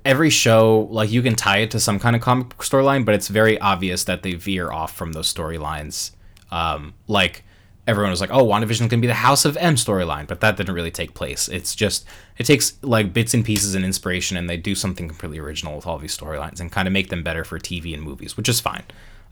every 0.04 0.30
show 0.30 0.88
like 0.92 1.12
you 1.12 1.22
can 1.22 1.36
tie 1.36 1.60
it 1.60 1.72
to 1.72 1.80
some 1.80 2.00
kind 2.00 2.16
of 2.16 2.22
comic 2.22 2.50
storyline, 2.58 3.06
but 3.06 3.16
it's 3.16 3.28
very 3.28 3.60
obvious 3.60 4.04
that 4.06 4.24
they 4.24 4.34
veer 4.34 4.72
off 4.72 4.96
from 4.96 5.14
those 5.14 5.32
storylines. 5.32 6.12
Um, 6.52 6.94
like 7.08 7.44
everyone 7.88 8.12
was 8.12 8.22
like, 8.22 8.32
"Oh, 8.32 8.46
WandaVision 8.46 8.90
can 8.90 9.00
be 9.00 9.08
the 9.08 9.14
House 9.14 9.46
of 9.46 9.58
M 9.58 9.76
storyline," 9.76 10.28
but 10.28 10.40
that 10.42 10.58
didn't 10.58 10.74
really 10.74 10.92
take 10.92 11.14
place. 11.14 11.48
It's 11.48 11.76
just 11.76 12.06
it 12.38 12.46
takes 12.46 12.78
like 12.82 13.14
bits 13.14 13.34
and 13.34 13.46
pieces 13.46 13.76
and 13.76 13.86
inspiration, 13.86 14.38
and 14.38 14.50
they 14.50 14.58
do 14.58 14.76
something 14.76 15.08
completely 15.08 15.40
original 15.40 15.76
with 15.76 15.86
all 15.86 16.00
these 16.00 16.18
storylines 16.18 16.60
and 16.60 16.72
kind 16.72 16.88
of 16.88 16.92
make 16.92 17.10
them 17.10 17.24
better 17.24 17.44
for 17.44 17.60
TV 17.60 17.94
and 17.94 18.04
movies, 18.04 18.36
which 18.38 18.50
is 18.50 18.60
fine. 18.60 18.84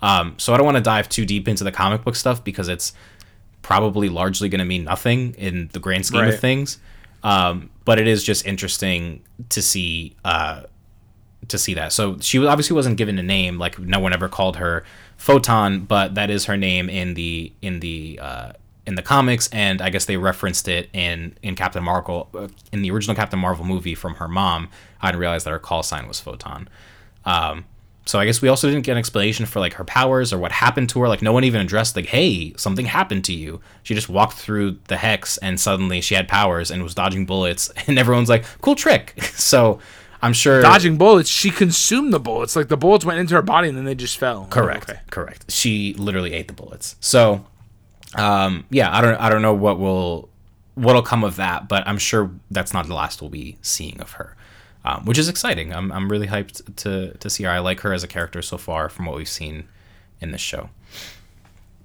Um, 0.02 0.36
so 0.38 0.54
I 0.54 0.58
don't 0.58 0.66
want 0.66 0.78
to 0.78 0.84
dive 0.84 1.10
too 1.10 1.26
deep 1.26 1.48
into 1.48 1.64
the 1.64 1.72
comic 1.72 2.04
book 2.04 2.16
stuff 2.16 2.44
because 2.44 2.68
it's 2.68 2.94
probably 3.62 4.10
largely 4.10 4.50
going 4.50 4.60
to 4.60 4.66
mean 4.66 4.84
nothing 4.84 5.34
in 5.38 5.70
the 5.74 5.80
grand 5.80 6.06
scheme 6.06 6.22
Right. 6.22 6.34
of 6.34 6.40
things. 6.40 6.80
Um, 7.24 7.70
but 7.86 8.00
it 8.00 8.08
is 8.08 8.24
just 8.24 8.46
interesting 8.46 9.22
to 9.50 9.62
see 9.62 10.16
uh, 10.26 10.64
to 11.48 11.58
see 11.58 11.74
that. 11.76 11.92
So 11.94 12.18
she 12.20 12.44
obviously 12.46 12.76
wasn't 12.76 12.98
given 12.98 13.18
a 13.20 13.24
name. 13.24 13.58
Like 13.60 13.78
no 13.80 14.00
one 14.00 14.14
ever 14.14 14.28
called 14.30 14.58
her 14.58 14.84
Photon, 15.18 15.82
but 15.82 16.16
that 16.16 16.30
is 16.30 16.46
her 16.46 16.58
name 16.58 16.90
in 16.90 17.14
the 17.14 17.52
in 17.62 17.80
the 17.80 18.20
uh, 18.22 18.52
in 18.88 18.96
the 18.96 19.02
comics, 19.04 19.48
and 19.50 19.82
I 19.82 19.90
guess 19.90 20.06
they 20.06 20.18
referenced 20.18 20.68
it 20.68 20.90
in 20.94 21.36
in 21.44 21.56
Captain 21.56 21.84
Marvel 21.84 22.30
uh, 22.34 22.48
in 22.72 22.82
the 22.82 22.90
original 22.92 23.16
Captain 23.16 23.38
Marvel 23.40 23.66
movie 23.66 23.94
from 23.96 24.16
her 24.16 24.28
mom. 24.28 24.70
I 25.02 25.10
didn't 25.10 25.20
realize 25.20 25.44
that 25.44 25.52
her 25.52 25.60
call 25.60 25.84
sign 25.84 26.08
was 26.08 26.20
Photon. 26.20 26.68
Um, 27.26 27.66
so 28.12 28.20
I 28.20 28.26
guess 28.26 28.42
we 28.42 28.50
also 28.50 28.70
didn't 28.70 28.84
get 28.84 28.92
an 28.92 28.98
explanation 28.98 29.46
for 29.46 29.62
like 29.62 29.76
her 29.76 29.86
powers 29.86 30.34
or 30.34 30.38
what 30.38 30.52
happened 30.52 30.90
to 30.90 31.00
her. 31.00 31.08
Like 31.08 31.22
no 31.22 31.32
one 31.32 31.46
even 31.46 31.62
addressed 31.62 31.96
like, 31.96 32.08
hey, 32.08 32.54
something 32.58 32.86
happened 32.86 33.24
to 33.24 33.34
you. 33.34 33.62
She 33.84 33.96
just 33.96 34.10
walked 34.10 34.34
through 34.34 34.80
the 34.90 34.98
hex 34.98 35.38
and 35.38 35.58
suddenly 35.58 36.02
she 36.02 36.16
had 36.16 36.28
powers 36.28 36.72
and 36.72 36.84
was 36.84 36.94
dodging 36.94 37.26
bullets, 37.26 37.72
and 37.88 37.98
everyone's 37.98 38.28
like, 38.28 38.44
cool 38.60 38.76
trick. 38.76 39.14
so 39.36 39.80
I'm 40.22 40.34
sure 40.34 40.62
Dodging 40.62 40.98
bullets, 40.98 41.30
she 41.30 41.52
consumed 41.52 42.12
the 42.12 42.20
bullets. 42.20 42.54
Like 42.54 42.68
the 42.68 42.76
bullets 42.76 43.06
went 43.06 43.18
into 43.18 43.34
her 43.36 43.42
body 43.42 43.70
and 43.70 43.78
then 43.78 43.86
they 43.86 43.96
just 43.96 44.18
fell. 44.18 44.46
Correct. 44.50 44.90
Okay. 44.90 45.00
Correct. 45.10 45.50
She 45.50 45.94
literally 45.94 46.34
ate 46.34 46.50
the 46.50 46.54
bullets. 46.54 46.98
So, 47.00 47.46
um, 48.16 48.66
yeah, 48.70 48.94
I 48.94 49.00
don't, 49.00 49.16
I 49.22 49.30
don't 49.30 49.42
know 49.42 49.54
what 49.54 49.80
will, 49.80 50.28
what'll 50.76 51.02
come 51.02 51.24
of 51.24 51.38
that, 51.38 51.70
but 51.70 51.88
I'm 51.88 51.98
sure 51.98 52.30
that's 52.52 52.74
not 52.74 52.88
the 52.88 52.94
last 52.94 53.22
we'll 53.22 53.30
be 53.30 53.58
seeing 53.62 54.02
of 54.02 54.12
her, 54.12 54.36
um, 54.86 55.06
which 55.06 55.18
is 55.18 55.30
exciting. 55.30 55.74
I'm, 55.74 55.92
I'm 55.92 56.10
really 56.10 56.28
hyped 56.28 56.76
to, 56.78 57.18
to 57.18 57.30
see 57.30 57.44
her. 57.44 57.50
I 57.50 57.60
like 57.60 57.82
her 57.82 57.94
as 57.94 58.04
a 58.04 58.08
character 58.08 58.42
so 58.42 58.58
far 58.58 58.90
from 58.90 59.06
what 59.06 59.16
we've 59.16 59.30
seen 59.30 59.68
in 60.20 60.32
this 60.32 60.42
show. 60.42 60.70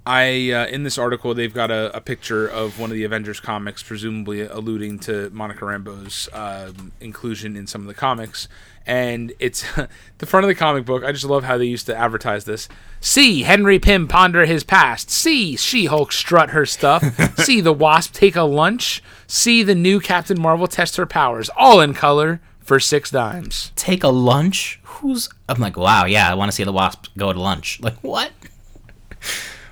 I 0.07 0.53
uh, 0.53 0.67
in 0.67 0.85
this 0.85 0.99
article 0.99 1.35
they've 1.35 1.53
got 1.53 1.73
a, 1.73 1.95
a 1.95 2.01
picture 2.01 2.47
of 2.47 2.79
one 2.79 2.91
of 2.91 2.95
the 2.95 3.03
Avengers 3.03 3.41
comics, 3.41 3.83
presumably 3.83 4.43
alluding 4.43 5.01
to 5.01 5.31
Monica 5.31 5.65
Rambeau's 5.65 6.29
um, 6.33 6.93
inclusion 7.01 7.57
in 7.57 7.67
some 7.67 7.81
of 7.81 7.89
the 7.89 7.95
comics, 7.95 8.47
and 8.87 9.33
it's 9.41 9.65
the 10.19 10.27
front 10.27 10.45
of 10.45 10.49
the 10.49 10.55
comic 10.55 10.85
book. 10.85 11.03
I 11.03 11.11
just 11.11 11.25
love 11.25 11.43
how 11.43 11.59
they 11.59 11.65
used 11.65 11.87
to 11.87 11.97
advertise 11.97 12.45
this. 12.45 12.69
See 13.01 13.43
Henry 13.43 13.81
Pym 13.81 14.07
ponder 14.07 14.47
his 14.47 14.63
past. 14.63 15.11
See 15.11 15.57
She 15.57 15.87
Hulk 15.87 16.13
strut 16.13 16.51
her 16.51 16.67
stuff. 16.67 17.03
See 17.41 17.61
the 17.61 17.73
Wasp 17.73 18.13
take 18.13 18.37
a 18.37 18.43
lunch. 18.43 19.03
See 19.27 19.65
the 19.65 19.75
new 19.75 19.99
Captain 19.99 20.41
Marvel 20.41 20.69
test 20.69 20.95
her 20.97 21.07
powers, 21.07 21.51
all 21.57 21.81
in 21.81 21.95
color 21.95 22.41
for 22.67 22.81
six 22.81 23.11
dimes. 23.11 23.73
Take 23.77 24.03
a 24.03 24.09
lunch? 24.09 24.81
Who's, 24.83 25.29
I'm 25.49 25.61
like, 25.61 25.77
wow, 25.77 26.05
yeah, 26.05 26.31
I 26.31 26.35
want 26.35 26.51
to 26.51 26.55
see 26.55 26.65
the 26.65 26.73
wasp 26.73 27.07
go 27.17 27.33
to 27.33 27.41
lunch. 27.41 27.81
Like, 27.87 27.97
what? 28.03 28.33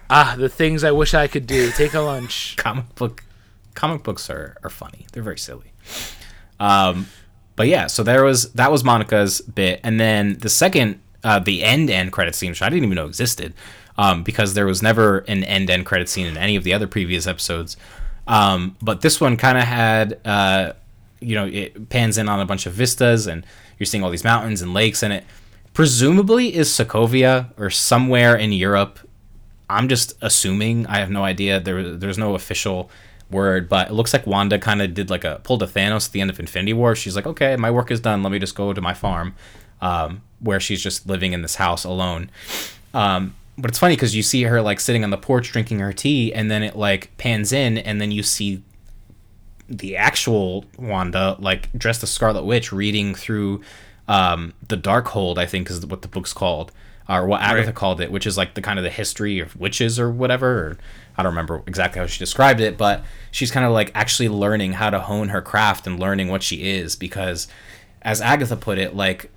Ah, 0.09 0.37
the 0.39 0.49
things 0.49 0.85
I 0.85 0.93
wish 0.93 1.15
I 1.15 1.27
could 1.27 1.47
do. 1.47 1.71
Take 1.73 1.95
a 1.95 2.01
lunch. 2.01 2.57
comic 2.59 2.95
book 2.95 3.25
comic 3.75 4.03
books 4.05 4.31
are, 4.31 4.57
are 4.63 4.71
funny. 4.71 5.07
They're 5.13 5.23
very 5.23 5.39
silly. 5.39 5.73
Um, 6.61 7.09
but 7.57 7.67
yeah, 7.67 7.89
so 7.89 8.03
there 8.03 8.23
was 8.25 8.53
that 8.53 8.71
was 8.71 8.85
Monica's 8.85 9.41
bit, 9.41 9.81
and 9.83 9.99
then 9.99 10.39
the 10.39 10.49
second, 10.49 11.01
uh, 11.25 11.39
the 11.41 11.65
end 11.65 11.91
end 11.91 12.13
credit 12.13 12.35
scene, 12.35 12.51
which 12.51 12.63
I 12.63 12.69
didn't 12.69 12.85
even 12.85 12.97
know 12.97 13.07
existed, 13.07 13.55
um, 13.97 14.23
because 14.23 14.55
there 14.55 14.67
was 14.67 14.83
never 14.83 15.19
an 15.21 15.43
end 15.45 15.71
end 15.71 15.87
credit 15.87 16.09
scene 16.09 16.27
in 16.27 16.37
any 16.37 16.57
of 16.57 16.65
the 16.65 16.75
other 16.75 16.87
previous 16.87 17.27
episodes. 17.27 17.77
Um, 18.27 18.77
but 18.81 19.01
this 19.03 19.21
one 19.21 19.37
kind 19.37 19.59
of 19.59 19.65
had, 19.65 20.21
uh, 20.25 20.73
you 21.25 21.35
know, 21.35 21.47
it 21.47 21.89
pans 21.89 22.19
in 22.19 22.29
on 22.29 22.41
a 22.41 22.47
bunch 22.47 22.67
of 22.67 22.73
vistas, 22.73 23.27
and 23.27 23.45
you're 23.79 23.87
seeing 23.87 24.05
all 24.05 24.11
these 24.11 24.25
mountains 24.25 24.63
and 24.63 24.75
lakes, 24.75 25.03
and 25.03 25.13
it 25.13 25.25
presumably 25.73 26.55
is 26.55 26.69
Sokovia 26.69 27.51
or 27.59 27.71
somewhere 27.71 28.37
in 28.37 28.53
Europe. 28.53 28.99
I'm 29.69 29.89
just 29.89 30.15
assuming. 30.21 30.87
I 30.87 30.99
have 30.99 31.11
no 31.11 31.25
idea. 31.25 31.59
There, 31.61 31.97
there's 31.97 32.19
no 32.19 32.35
official 32.35 32.91
word, 33.31 33.69
but 33.69 33.91
it 33.91 33.95
looks 33.95 34.13
like 34.13 34.27
Wanda 34.27 34.59
kind 34.59 34.83
of 34.83 34.95
did 34.95 35.11
like 35.11 35.25
a 35.25 35.41
pulled 35.43 35.63
a 35.63 35.67
Thanos 35.67 36.07
at 36.07 36.13
the 36.13 36.21
end 36.21 36.31
of 36.31 36.39
Infinity 36.39 36.75
War. 36.75 36.95
She's 36.95 37.17
like, 37.17 37.27
okay, 37.27 37.57
my 37.57 37.71
work 37.71 37.91
is 37.91 38.01
done. 38.01 38.23
Let 38.23 38.31
me 38.31 38.39
just 38.39 38.55
go 38.55 38.73
to 38.73 38.81
my 38.81 38.95
farm, 38.95 39.35
um, 39.81 40.23
where 40.41 40.61
she's 40.61 40.83
just 40.83 41.07
living 41.07 41.33
in 41.33 41.43
this 41.43 41.57
house 41.57 41.85
alone. 41.85 42.31
Um, 42.93 43.35
but 43.57 43.71
it's 43.71 43.79
funny 43.79 43.95
because 43.97 44.15
you 44.15 44.23
see 44.23 44.43
her 44.45 44.61
like 44.61 44.81
sitting 44.81 45.05
on 45.05 45.11
the 45.11 45.19
porch 45.19 45.51
drinking 45.51 45.81
her 45.81 45.93
tea, 45.93 46.33
and 46.33 46.51
then 46.51 46.63
it 46.63 46.77
like 46.77 47.17
pans 47.17 47.53
in, 47.53 47.79
and 47.79 48.01
then 48.01 48.11
you 48.11 48.23
see 48.23 48.63
the 49.69 49.97
actual 49.97 50.65
Wanda 50.79 51.37
like 51.39 51.73
dressed 51.77 52.03
as 52.03 52.11
Scarlet 52.11 52.45
Witch 52.45 52.73
reading 52.73 53.15
through 53.15 53.63
um, 54.09 54.53
the 54.69 54.77
Darkhold. 54.77 55.39
I 55.39 55.47
think 55.47 55.71
is 55.71 55.85
what 55.87 56.03
the 56.03 56.09
book's 56.09 56.33
called, 56.33 56.73
or 57.09 57.27
what 57.27 57.41
Agatha 57.41 57.67
Right. 57.67 57.75
called 57.75 58.01
it, 58.01 58.11
which 58.13 58.27
is 58.27 58.37
like 58.37 58.55
the 58.55 58.63
kind 58.63 58.79
of 58.79 58.83
the 58.83 58.91
history 58.91 59.39
of 59.41 59.57
witches 59.57 59.99
or 59.99 60.11
whatever. 60.11 60.49
Or, 60.59 60.79
I 61.17 61.23
don't 61.23 61.33
remember 61.33 61.63
exactly 61.67 62.01
how 62.01 62.07
she 62.07 62.19
described 62.19 62.61
it, 62.61 62.77
but 62.77 63.05
she's 63.31 63.51
kind 63.51 63.65
of 63.65 63.73
like 63.73 63.91
actually 63.95 64.29
learning 64.29 64.73
how 64.73 64.91
to 64.91 64.99
hone 65.01 65.29
her 65.29 65.41
craft 65.41 65.87
and 65.87 65.99
learning 65.99 66.29
what 66.29 66.43
she 66.43 66.69
is 66.69 66.97
because, 66.97 67.47
as 68.03 68.21
Agatha 68.21 68.57
put 68.57 68.79
it, 68.79 68.95
like 68.97 69.31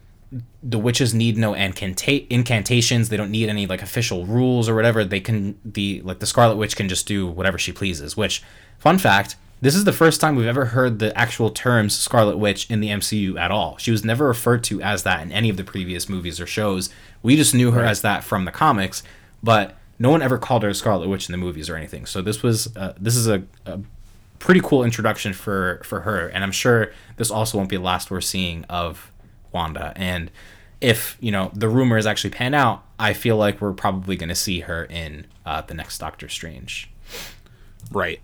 the 0.61 0.77
witches 0.79 1.13
need 1.13 1.37
no 1.37 1.53
incanta- 1.53 2.27
incantations. 2.29 3.07
They 3.07 3.15
don't 3.15 3.31
need 3.31 3.47
any 3.47 3.65
like 3.65 3.81
official 3.81 4.25
rules 4.25 4.67
or 4.67 4.75
whatever. 4.75 5.05
They 5.05 5.21
can 5.21 5.57
the 5.63 6.01
like 6.03 6.19
the 6.19 6.25
Scarlet 6.25 6.57
Witch 6.57 6.75
can 6.75 6.89
just 6.89 7.07
do 7.07 7.27
whatever 7.27 7.57
she 7.57 7.71
pleases. 7.71 8.17
Which, 8.17 8.43
fun 8.77 8.97
fact, 8.97 9.37
this 9.59 9.75
is 9.75 9.85
the 9.85 9.93
first 9.93 10.21
time 10.21 10.35
we've 10.35 10.45
ever 10.47 10.65
heard 10.65 10.99
the 10.99 11.17
actual 11.17 11.49
terms 11.49 11.97
Scarlet 11.97 12.37
Witch 12.37 12.69
in 12.69 12.79
the 12.79 12.89
MCU 12.89 13.39
at 13.39 13.51
all. 13.51 13.77
She 13.77 13.91
was 13.91 14.05
never 14.05 14.27
referred 14.27 14.63
to 14.65 14.81
as 14.81 15.03
that 15.03 15.21
in 15.21 15.31
any 15.31 15.49
of 15.49 15.57
the 15.57 15.63
previous 15.63 16.07
movies 16.07 16.39
or 16.39 16.45
shows. 16.45 16.89
We 17.23 17.35
just 17.35 17.55
knew 17.55 17.71
her 17.71 17.83
as 17.83 18.01
that 18.01 18.23
from 18.23 18.45
the 18.45 18.51
comics, 18.51 19.01
but 19.41 19.75
no 19.99 20.11
one 20.11 20.21
ever 20.21 20.37
called 20.37 20.63
her 20.63 20.73
Scarlet 20.73 21.09
Witch 21.09 21.27
in 21.27 21.31
the 21.31 21.37
movies 21.37 21.69
or 21.69 21.75
anything. 21.75 22.05
So 22.05 22.21
this 22.21 22.43
was 22.43 22.75
uh, 22.75 22.93
this 22.99 23.15
is 23.15 23.27
a, 23.27 23.43
a 23.65 23.79
pretty 24.39 24.61
cool 24.61 24.83
introduction 24.83 25.33
for 25.33 25.81
for 25.83 26.01
her, 26.01 26.27
and 26.27 26.43
I'm 26.43 26.51
sure 26.51 26.91
this 27.17 27.31
also 27.31 27.57
won't 27.57 27.69
be 27.69 27.77
the 27.77 27.83
last 27.83 28.11
we're 28.11 28.21
seeing 28.21 28.63
of 28.65 29.11
Wanda. 29.51 29.93
And 29.95 30.29
if 30.81 31.17
you 31.19 31.31
know 31.31 31.49
the 31.55 31.67
rumors 31.67 32.05
actually 32.05 32.29
pan 32.29 32.53
out, 32.53 32.83
I 32.99 33.13
feel 33.13 33.37
like 33.37 33.59
we're 33.59 33.73
probably 33.73 34.15
going 34.15 34.29
to 34.29 34.35
see 34.35 34.61
her 34.61 34.85
in 34.85 35.25
uh, 35.47 35.61
the 35.61 35.73
next 35.73 35.97
Doctor 35.97 36.29
Strange. 36.29 36.91
Right. 37.91 38.19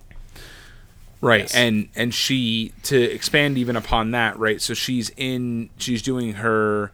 Right. 1.23 1.41
Yes. 1.41 1.55
And 1.55 1.88
and 1.95 2.13
she 2.13 2.73
to 2.83 2.99
expand 3.01 3.57
even 3.57 3.75
upon 3.77 4.12
that, 4.12 4.38
right? 4.38 4.62
So 4.62 4.73
she's 4.73 5.09
in 5.15 5.69
she's 5.77 6.01
doing 6.01 6.33
her 6.33 6.91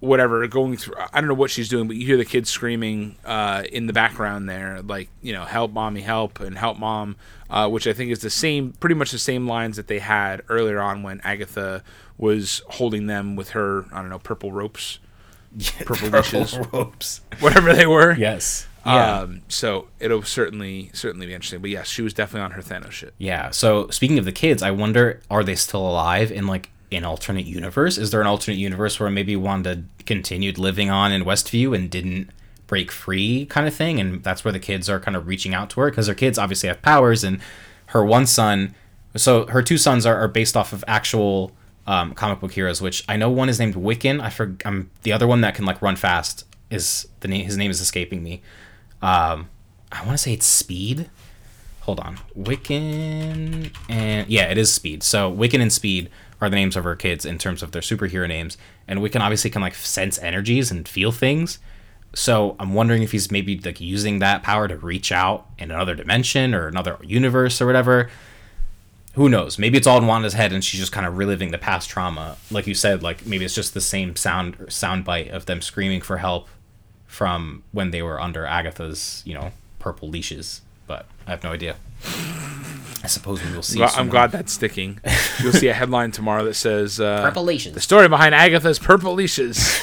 whatever 0.00 0.46
going 0.46 0.76
through 0.76 0.96
I 1.12 1.20
don't 1.20 1.28
know 1.28 1.34
what 1.34 1.50
she's 1.50 1.70
doing, 1.70 1.86
but 1.86 1.96
you 1.96 2.04
hear 2.04 2.18
the 2.18 2.26
kids 2.26 2.50
screaming 2.50 3.16
uh, 3.24 3.64
in 3.72 3.86
the 3.86 3.94
background 3.94 4.50
there, 4.50 4.82
like, 4.82 5.08
you 5.22 5.32
know, 5.32 5.44
help 5.44 5.72
mommy, 5.72 6.02
help 6.02 6.40
and 6.40 6.58
help 6.58 6.78
mom, 6.78 7.16
uh, 7.48 7.66
which 7.70 7.86
I 7.86 7.94
think 7.94 8.10
is 8.10 8.18
the 8.18 8.28
same 8.28 8.72
pretty 8.72 8.96
much 8.96 9.12
the 9.12 9.18
same 9.18 9.48
lines 9.48 9.76
that 9.76 9.86
they 9.86 9.98
had 9.98 10.42
earlier 10.50 10.78
on 10.80 11.02
when 11.02 11.22
Agatha 11.24 11.82
was 12.18 12.62
holding 12.68 13.06
them 13.06 13.34
with 13.34 13.50
her, 13.50 13.86
I 13.92 14.02
don't 14.02 14.10
know, 14.10 14.18
purple 14.18 14.52
ropes. 14.52 14.98
Purple 15.84 16.10
wishes. 16.10 16.58
ropes. 16.72 17.20
Whatever 17.38 17.72
they 17.72 17.86
were. 17.86 18.12
Yes. 18.16 18.66
Yeah. 18.86 19.18
Um, 19.20 19.42
so 19.48 19.88
it'll 19.98 20.22
certainly 20.22 20.90
certainly 20.92 21.26
be 21.26 21.34
interesting. 21.34 21.60
But 21.60 21.70
yes, 21.70 21.88
she 21.88 22.02
was 22.02 22.12
definitely 22.12 22.44
on 22.44 22.50
her 22.52 22.62
Thanos 22.62 22.92
shit. 22.92 23.14
Yeah. 23.18 23.50
So 23.50 23.88
speaking 23.88 24.18
of 24.18 24.24
the 24.24 24.32
kids, 24.32 24.62
I 24.62 24.70
wonder 24.70 25.20
are 25.30 25.44
they 25.44 25.54
still 25.54 25.88
alive 25.88 26.30
in 26.30 26.46
like 26.46 26.70
an 26.92 27.04
alternate 27.04 27.46
universe? 27.46 27.98
Is 27.98 28.10
there 28.10 28.20
an 28.20 28.26
alternate 28.26 28.58
universe 28.58 29.00
where 29.00 29.10
maybe 29.10 29.36
Wanda 29.36 29.84
continued 30.06 30.58
living 30.58 30.90
on 30.90 31.12
in 31.12 31.24
Westview 31.24 31.74
and 31.74 31.90
didn't 31.90 32.30
break 32.66 32.90
free 32.90 33.46
kind 33.46 33.66
of 33.66 33.74
thing 33.74 34.00
and 34.00 34.22
that's 34.22 34.44
where 34.44 34.52
the 34.52 34.58
kids 34.58 34.88
are 34.88 34.98
kind 34.98 35.16
of 35.16 35.26
reaching 35.26 35.54
out 35.54 35.70
to 35.70 35.80
her 35.80 35.90
because 35.90 36.06
her 36.06 36.14
kids 36.14 36.38
obviously 36.38 36.68
have 36.68 36.80
powers 36.82 37.22
and 37.22 37.38
her 37.86 38.04
one 38.04 38.26
son 38.26 38.74
so 39.16 39.46
her 39.46 39.62
two 39.62 39.78
sons 39.78 40.06
are, 40.06 40.16
are 40.16 40.28
based 40.28 40.56
off 40.56 40.72
of 40.72 40.82
actual 40.88 41.52
um, 41.86 42.14
comic 42.14 42.40
book 42.40 42.52
heroes 42.52 42.80
which 42.80 43.04
i 43.08 43.16
know 43.16 43.28
one 43.28 43.48
is 43.48 43.58
named 43.58 43.74
wiccan 43.74 44.20
i 44.20 44.30
for 44.30 44.56
um, 44.64 44.90
the 45.02 45.12
other 45.12 45.26
one 45.26 45.42
that 45.42 45.54
can 45.54 45.66
like 45.66 45.80
run 45.82 45.94
fast 45.94 46.46
is 46.70 47.06
the 47.20 47.28
name 47.28 47.44
his 47.44 47.56
name 47.56 47.70
is 47.70 47.80
escaping 47.80 48.22
me 48.22 48.40
um, 49.04 49.50
i 49.92 50.00
want 50.00 50.12
to 50.12 50.18
say 50.18 50.32
it's 50.32 50.46
speed. 50.46 51.10
Hold 51.82 52.00
on. 52.00 52.18
Wiccan 52.36 53.70
and 53.90 54.28
yeah 54.28 54.44
it 54.44 54.56
is 54.56 54.72
speed. 54.72 55.02
So 55.02 55.30
wiccan 55.30 55.60
and 55.60 55.72
speed 55.72 56.08
are 56.40 56.48
the 56.48 56.56
names 56.56 56.76
of 56.76 56.84
her 56.84 56.96
kids 56.96 57.26
in 57.26 57.36
terms 57.38 57.62
of 57.62 57.72
their 57.72 57.82
superhero 57.82 58.26
names 58.26 58.56
and 58.88 59.00
wiccan 59.00 59.20
obviously 59.20 59.50
can 59.50 59.62
like 59.62 59.74
sense 59.74 60.18
energies 60.18 60.70
and 60.70 60.88
feel 60.88 61.12
things. 61.12 61.58
So 62.14 62.56
i'm 62.58 62.72
wondering 62.72 63.02
if 63.02 63.12
he's 63.12 63.30
maybe 63.30 63.58
like 63.58 63.80
using 63.80 64.20
that 64.20 64.42
power 64.42 64.66
to 64.66 64.76
reach 64.78 65.12
out 65.12 65.46
in 65.58 65.70
another 65.70 65.94
dimension 65.94 66.54
or 66.54 66.66
another 66.66 66.96
universe 67.02 67.60
or 67.60 67.66
whatever. 67.66 68.08
Who 69.14 69.28
knows? 69.28 69.58
Maybe 69.58 69.76
it's 69.76 69.86
all 69.86 69.98
in 69.98 70.06
wanda's 70.06 70.32
head 70.32 70.52
and 70.52 70.64
she's 70.64 70.80
just 70.80 70.90
kind 70.90 71.06
of 71.06 71.18
reliving 71.18 71.50
the 71.52 71.58
past 71.58 71.88
trauma. 71.90 72.36
Like 72.50 72.66
you 72.66 72.74
said 72.74 73.02
like 73.02 73.26
maybe 73.26 73.44
it's 73.44 73.54
just 73.54 73.74
the 73.74 73.82
same 73.82 74.16
sound 74.16 74.56
sound 74.70 75.04
bite 75.04 75.28
of 75.28 75.44
them 75.44 75.60
screaming 75.60 76.00
for 76.00 76.16
help 76.16 76.48
from 77.14 77.62
when 77.72 77.90
they 77.92 78.02
were 78.02 78.20
under 78.20 78.44
agatha's 78.44 79.22
you 79.24 79.32
know 79.34 79.52
purple 79.78 80.08
leashes 80.08 80.60
but 80.88 81.06
i 81.26 81.30
have 81.30 81.42
no 81.44 81.52
idea 81.52 81.76
i 83.04 83.06
suppose 83.06 83.42
we 83.44 83.52
will 83.54 83.62
see 83.62 83.78
Gla- 83.78 83.88
soon 83.88 84.00
I'm 84.00 84.08
glad 84.08 84.32
that's 84.32 84.52
sticking. 84.52 84.98
You'll 85.42 85.52
see 85.52 85.68
a 85.68 85.74
headline 85.74 86.10
tomorrow 86.10 86.44
that 86.44 86.54
says 86.54 86.98
uh, 87.00 87.22
Purple 87.22 87.44
leashes. 87.44 87.72
The 87.74 87.80
story 87.80 88.08
behind 88.08 88.34
Agatha's 88.34 88.78
purple 88.78 89.12
leashes, 89.14 89.78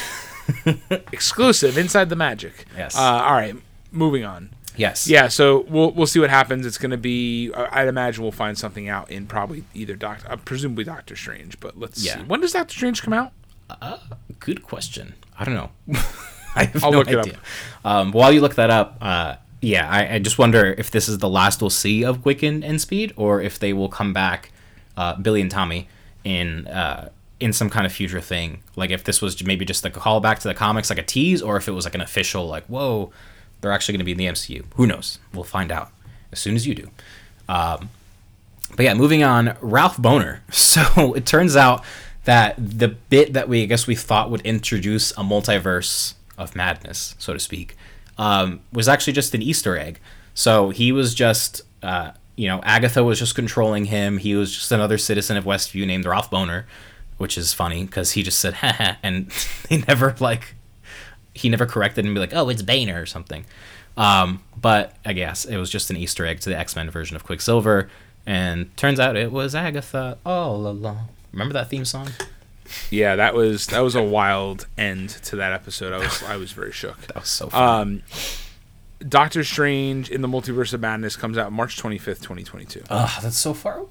exclusive 1.11 1.77
inside 1.77 2.09
the 2.09 2.15
magic. 2.15 2.65
Yes. 2.75 2.95
Uh, 2.97 3.01
all 3.01 3.33
right, 3.33 3.55
moving 3.91 4.23
on. 4.25 4.49
yes 4.75 5.07
Yeah, 5.07 5.27
so 5.27 5.65
we'll 5.69 5.91
we'll 5.91 6.07
see 6.07 6.19
what 6.19 6.29
happens. 6.29 6.65
It's 6.65 6.77
going 6.79 6.91
to 6.91 6.97
be. 6.97 7.51
I- 7.53 7.81
I'd 7.81 7.87
imagine 7.87 8.23
we'll 8.23 8.31
find 8.31 8.57
something 8.57 8.89
out 8.89 9.09
in 9.11 9.25
probably 9.27 9.63
either 9.73 9.95
Doctor, 9.95 10.27
uh, 10.31 10.35
presumably 10.37 10.83
Doctor 10.83 11.15
Strange. 11.15 11.59
But 11.59 11.77
let's 11.79 12.03
Yeah. 12.03 12.17
see. 12.17 12.23
When 12.23 12.41
does 12.41 12.53
Doctor 12.53 12.73
Strange 12.73 13.01
come 13.03 13.13
out? 13.13 13.31
Good 14.39 14.63
question. 14.63 15.13
I 15.39 15.45
don't 15.45 15.53
know. 15.55 15.69
I 16.55 16.65
have 16.65 16.83
I'll 16.83 16.91
no 16.91 16.99
look 16.99 17.09
it 17.09 17.17
up. 17.17 17.25
idea. 17.25 17.39
Um, 17.83 18.11
while 18.11 18.31
you 18.31 18.41
look 18.41 18.55
that 18.55 18.69
up, 18.69 18.97
uh, 19.01 19.35
yeah, 19.61 19.89
I, 19.89 20.15
I 20.15 20.19
just 20.19 20.37
wonder 20.37 20.73
if 20.77 20.91
this 20.91 21.07
is 21.07 21.19
the 21.19 21.29
last 21.29 21.61
we'll 21.61 21.69
see 21.69 22.03
of 22.03 22.19
Wiccan 22.23 22.63
and 22.63 22.81
Speed, 22.81 23.13
or 23.15 23.41
if 23.41 23.59
they 23.59 23.73
will 23.73 23.89
come 23.89 24.11
back, 24.13 24.51
uh, 24.97 25.15
Billy 25.15 25.41
and 25.41 25.51
Tommy, 25.51 25.87
in 26.23 26.67
uh, 26.67 27.09
in 27.39 27.53
some 27.53 27.69
kind 27.69 27.85
of 27.85 27.91
future 27.91 28.21
thing. 28.21 28.61
Like 28.75 28.91
if 28.91 29.03
this 29.03 29.21
was 29.21 29.43
maybe 29.43 29.65
just 29.65 29.83
like 29.83 29.95
a 29.95 29.99
callback 29.99 30.39
to 30.39 30.47
the 30.47 30.53
comics, 30.53 30.89
like 30.89 30.99
a 30.99 31.03
tease, 31.03 31.41
or 31.41 31.57
if 31.57 31.67
it 31.67 31.71
was 31.71 31.85
like 31.85 31.95
an 31.95 32.01
official, 32.01 32.47
like 32.47 32.65
whoa, 32.65 33.11
they're 33.61 33.71
actually 33.71 33.93
going 33.93 33.99
to 33.99 34.05
be 34.05 34.11
in 34.11 34.17
the 34.17 34.25
MCU. 34.25 34.65
Who 34.75 34.87
knows? 34.87 35.19
We'll 35.33 35.43
find 35.43 35.71
out 35.71 35.91
as 36.31 36.39
soon 36.39 36.55
as 36.55 36.65
you 36.65 36.75
do. 36.75 36.89
Um, 37.47 37.89
but 38.75 38.83
yeah, 38.83 38.93
moving 38.93 39.23
on, 39.23 39.57
Ralph 39.61 39.97
Bohner. 39.97 40.39
So 40.51 41.13
it 41.13 41.25
turns 41.25 41.55
out 41.55 41.83
that 42.23 42.55
the 42.57 42.87
bit 42.87 43.33
that 43.33 43.49
we 43.49 43.63
I 43.63 43.65
guess 43.65 43.87
we 43.87 43.95
thought 43.95 44.29
would 44.31 44.41
introduce 44.41 45.11
a 45.11 45.15
multiverse 45.23 46.13
of 46.41 46.55
madness, 46.55 47.15
so 47.19 47.33
to 47.33 47.39
speak, 47.39 47.75
um, 48.17 48.61
was 48.71 48.87
actually 48.87 49.13
just 49.13 49.33
an 49.33 49.41
Easter 49.41 49.77
egg. 49.77 49.99
So 50.33 50.69
he 50.69 50.91
was 50.91 51.13
just, 51.13 51.61
uh, 51.83 52.11
you 52.35 52.47
know, 52.47 52.61
Agatha 52.63 53.03
was 53.03 53.19
just 53.19 53.35
controlling 53.35 53.85
him. 53.85 54.17
He 54.17 54.35
was 54.35 54.53
just 54.53 54.71
another 54.71 54.97
citizen 54.97 55.37
of 55.37 55.43
Westview 55.43 55.85
named 55.85 56.05
Ralph 56.05 56.29
Bohner, 56.31 56.65
which 57.17 57.37
is 57.37 57.53
funny 57.53 57.85
because 57.85 58.11
he 58.11 58.23
just 58.23 58.39
said 58.39 58.53
"haha," 58.61 58.95
and 59.03 59.31
he 59.69 59.83
never 59.87 60.15
like 60.19 60.55
he 61.33 61.49
never 61.49 61.65
corrected 61.65 62.05
and 62.05 62.13
be 62.13 62.19
like, 62.19 62.33
"Oh, 62.33 62.49
it's 62.49 62.61
Boehner" 62.61 63.01
or 63.01 63.05
something. 63.05 63.45
Um, 63.97 64.41
but 64.59 64.95
I 65.05 65.13
guess 65.13 65.45
it 65.45 65.57
was 65.57 65.69
just 65.69 65.89
an 65.89 65.97
Easter 65.97 66.25
egg 66.25 66.39
to 66.41 66.49
the 66.49 66.57
X 66.57 66.75
Men 66.75 66.89
version 66.89 67.15
of 67.15 67.23
Quicksilver, 67.23 67.89
and 68.25 68.75
turns 68.77 68.99
out 68.99 69.15
it 69.15 69.31
was 69.31 69.53
Agatha 69.55 70.17
all 70.25 70.67
along. 70.67 71.09
Remember 71.31 71.53
that 71.53 71.69
theme 71.69 71.85
song? 71.85 72.09
Yeah, 72.89 73.15
that 73.15 73.33
was 73.33 73.67
that 73.67 73.79
was 73.79 73.95
a 73.95 74.03
wild 74.03 74.67
end 74.77 75.09
to 75.09 75.35
that 75.37 75.53
episode. 75.53 75.93
I 75.93 75.97
was 75.99 76.23
I 76.23 76.37
was 76.37 76.51
very 76.51 76.71
shook. 76.71 76.97
That 77.07 77.15
was 77.15 77.29
so 77.29 77.49
fun. 77.49 77.81
Um, 77.81 78.03
Doctor 79.07 79.43
Strange 79.43 80.09
in 80.11 80.21
the 80.21 80.27
Multiverse 80.27 80.73
of 80.73 80.81
Madness 80.81 81.15
comes 81.15 81.37
out 81.37 81.51
March 81.51 81.77
twenty 81.77 81.97
fifth, 81.97 82.21
twenty 82.21 82.43
twenty 82.43 82.65
two. 82.65 82.83
Ugh, 82.89 83.21
that's 83.21 83.37
so 83.37 83.53
far 83.53 83.77
away. 83.79 83.89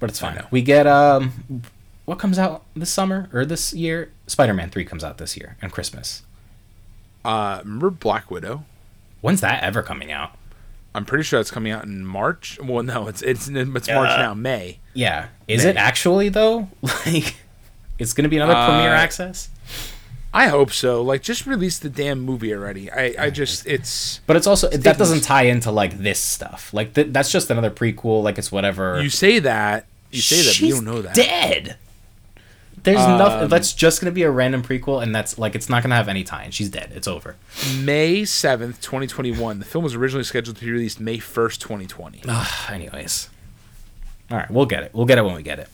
But 0.00 0.10
it's 0.10 0.20
fine. 0.20 0.44
We 0.50 0.62
get 0.62 0.86
um, 0.86 1.62
what 2.04 2.18
comes 2.18 2.38
out 2.38 2.64
this 2.74 2.90
summer 2.90 3.28
or 3.32 3.44
this 3.44 3.72
year? 3.72 4.12
Spider 4.26 4.54
Man 4.54 4.70
Three 4.70 4.84
comes 4.84 5.02
out 5.04 5.18
this 5.18 5.36
year 5.36 5.56
and 5.62 5.72
Christmas. 5.72 6.22
Uh, 7.24 7.60
remember 7.64 7.90
Black 7.90 8.30
Widow? 8.30 8.64
When's 9.20 9.40
that 9.40 9.62
ever 9.62 9.82
coming 9.82 10.10
out? 10.12 10.32
I'm 10.94 11.04
pretty 11.04 11.22
sure 11.24 11.38
it's 11.38 11.50
coming 11.50 11.70
out 11.70 11.84
in 11.84 12.04
March. 12.04 12.58
Well, 12.62 12.82
no, 12.82 13.08
it's 13.08 13.22
it's 13.22 13.48
it's 13.48 13.68
March 13.70 13.86
now, 13.88 14.34
May. 14.34 14.78
Yeah, 14.94 15.28
is 15.46 15.64
May. 15.64 15.70
it 15.70 15.76
actually 15.76 16.28
though? 16.28 16.68
Like, 16.82 17.36
it's 17.98 18.12
gonna 18.12 18.28
be 18.28 18.36
another 18.36 18.54
Uh, 18.54 18.66
premiere 18.66 18.94
access. 18.94 19.48
I 20.32 20.48
hope 20.48 20.72
so. 20.72 21.00
Like, 21.02 21.22
just 21.22 21.46
release 21.46 21.78
the 21.78 21.88
damn 21.88 22.20
movie 22.20 22.52
already. 22.52 22.90
I, 22.92 23.14
I 23.18 23.30
just, 23.30 23.66
it's. 23.66 24.20
But 24.26 24.36
it's 24.36 24.46
also 24.46 24.68
that 24.68 24.98
doesn't 24.98 25.22
tie 25.22 25.44
into 25.44 25.70
like 25.70 25.98
this 25.98 26.20
stuff. 26.20 26.72
Like 26.74 26.92
th- 26.94 27.08
that's 27.10 27.30
just 27.32 27.50
another 27.50 27.70
prequel. 27.70 28.22
Like 28.22 28.36
it's 28.38 28.52
whatever. 28.52 29.00
You 29.02 29.08
say 29.08 29.38
that, 29.38 29.86
you 30.10 30.20
say 30.20 30.42
that, 30.42 30.54
but 30.60 30.60
you 30.60 30.74
don't 30.74 30.84
know 30.84 31.00
that. 31.02 31.14
Dead. 31.14 31.76
There's 32.84 33.00
Um, 33.00 33.18
nothing. 33.18 33.48
That's 33.48 33.72
just 33.72 34.00
gonna 34.00 34.12
be 34.12 34.22
a 34.22 34.30
random 34.30 34.62
prequel, 34.62 35.02
and 35.02 35.14
that's 35.14 35.38
like 35.38 35.54
it's 35.54 35.68
not 35.68 35.82
gonna 35.82 35.96
have 35.96 36.08
any 36.08 36.22
tie-in. 36.24 36.50
She's 36.52 36.68
dead. 36.68 36.92
It's 36.94 37.08
over. 37.08 37.36
May 37.80 38.24
seventh, 38.26 38.80
twenty 38.82 39.06
twenty 39.06 39.32
one. 39.32 39.58
The 39.58 39.64
film 39.64 39.82
was 39.82 39.94
originally 39.94 40.24
scheduled 40.24 40.56
to 40.58 40.64
be 40.64 40.70
released 40.70 41.00
May 41.00 41.18
first, 41.18 41.60
twenty 41.60 41.86
twenty. 41.86 42.22
Anyways, 42.70 43.30
all 44.30 44.36
right, 44.38 44.50
we'll 44.50 44.66
get 44.66 44.82
it. 44.84 44.90
We'll 44.94 45.06
get 45.06 45.18
it 45.18 45.24
when 45.24 45.34
we 45.34 45.42
get 45.42 45.58
it. 45.58 45.68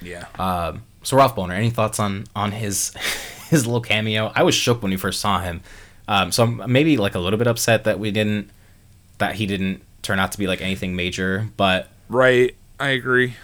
Yeah. 0.00 0.24
Um, 0.38 0.82
so 1.02 1.16
Ralph 1.16 1.36
Bohner, 1.36 1.52
any 1.52 1.70
thoughts 1.70 1.98
on 1.98 2.24
on 2.34 2.52
his 2.52 2.94
his 3.50 3.66
little 3.66 3.80
cameo? 3.80 4.32
I 4.34 4.42
was 4.42 4.54
shook 4.54 4.82
when 4.82 4.90
we 4.90 4.96
first 4.96 5.20
saw 5.20 5.40
him. 5.40 5.62
Um, 6.08 6.32
so 6.32 6.44
I'm 6.44 6.70
maybe 6.70 6.96
like 6.96 7.14
a 7.14 7.20
little 7.20 7.38
bit 7.38 7.46
upset 7.46 7.84
that 7.84 7.98
we 7.98 8.10
didn't 8.10 8.50
that 9.18 9.36
he 9.36 9.46
didn't 9.46 9.82
turn 10.02 10.18
out 10.18 10.32
to 10.32 10.38
be 10.38 10.46
like 10.46 10.60
anything 10.60 10.96
major, 10.96 11.48
but 11.56 11.88
right. 12.08 12.54
I 12.80 12.88
agree. 12.88 13.34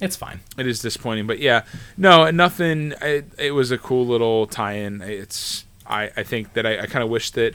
it's 0.00 0.14
fine. 0.14 0.40
It 0.56 0.66
is 0.66 0.78
disappointing, 0.80 1.26
but 1.26 1.40
yeah, 1.40 1.64
no, 1.96 2.30
nothing. 2.30 2.94
It, 3.02 3.26
it 3.36 3.50
was 3.50 3.72
a 3.72 3.78
cool 3.78 4.06
little 4.06 4.46
tie-in. 4.46 5.02
It's 5.02 5.64
I, 5.84 6.12
I 6.16 6.22
think 6.22 6.52
that 6.52 6.64
I, 6.64 6.82
I 6.82 6.86
kind 6.86 7.02
of 7.02 7.10
wish 7.10 7.30
that, 7.32 7.54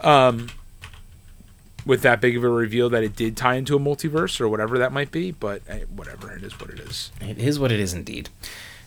um, 0.00 0.50
with 1.84 2.02
that 2.02 2.20
big 2.20 2.36
of 2.36 2.44
a 2.44 2.48
reveal 2.48 2.88
that 2.90 3.02
it 3.02 3.16
did 3.16 3.36
tie 3.36 3.56
into 3.56 3.74
a 3.74 3.80
multiverse 3.80 4.40
or 4.40 4.48
whatever 4.48 4.78
that 4.78 4.92
might 4.92 5.10
be. 5.10 5.32
But 5.32 5.62
eh, 5.68 5.80
whatever, 5.94 6.32
it 6.32 6.44
is 6.44 6.58
what 6.60 6.70
it 6.70 6.78
is. 6.78 7.10
It 7.20 7.38
is 7.38 7.58
what 7.58 7.72
it 7.72 7.80
is 7.80 7.92
indeed. 7.92 8.28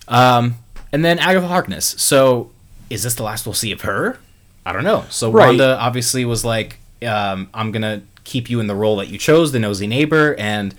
Um, 0.08 0.56
and 0.92 1.04
then 1.04 1.20
Agatha 1.20 1.48
Harkness. 1.48 1.86
So 1.98 2.52
is 2.90 3.04
this 3.04 3.16
the 3.16 3.24
last 3.24 3.46
we'll 3.46 3.54
see 3.54 3.72
of 3.72 3.82
her? 3.82 4.20
I 4.66 4.72
don't 4.74 4.84
know. 4.84 5.06
So 5.10 5.32
Right. 5.32 5.48
Wanda 5.48 5.78
obviously 5.80 6.26
was 6.26 6.44
like, 6.46 6.80
um, 7.06 7.50
I'm 7.54 7.72
gonna 7.72 8.02
keep 8.24 8.50
you 8.50 8.60
in 8.60 8.68
the 8.68 8.76
role 8.76 8.98
that 8.98 9.08
you 9.08 9.18
chose, 9.18 9.52
the 9.52 9.60
nosy 9.60 9.88
neighbor, 9.88 10.36
and 10.36 10.74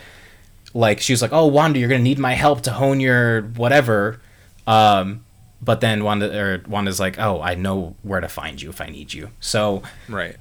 like 0.74 1.01
she 1.01 1.12
was 1.12 1.22
like, 1.22 1.33
oh 1.33 1.47
Wanda, 1.47 1.79
you're 1.79 1.89
gonna 1.89 2.03
need 2.03 2.18
my 2.18 2.35
help 2.35 2.62
to 2.62 2.72
hone 2.72 3.01
your 3.01 3.43
whatever. 3.43 4.20
Um, 4.66 5.24
but 5.62 5.81
then 5.81 6.05
Wanda 6.05 6.37
or 6.39 6.62
Wanda's 6.68 7.01
like, 7.01 7.18
oh, 7.18 7.41
I 7.41 7.55
know 7.55 7.97
where 8.03 8.20
to 8.20 8.29
find 8.29 8.61
you 8.61 8.70
if 8.70 8.81
I 8.81 8.87
need 8.87 9.12
you. 9.12 9.31
So 9.41 9.83
Right. 10.09 10.37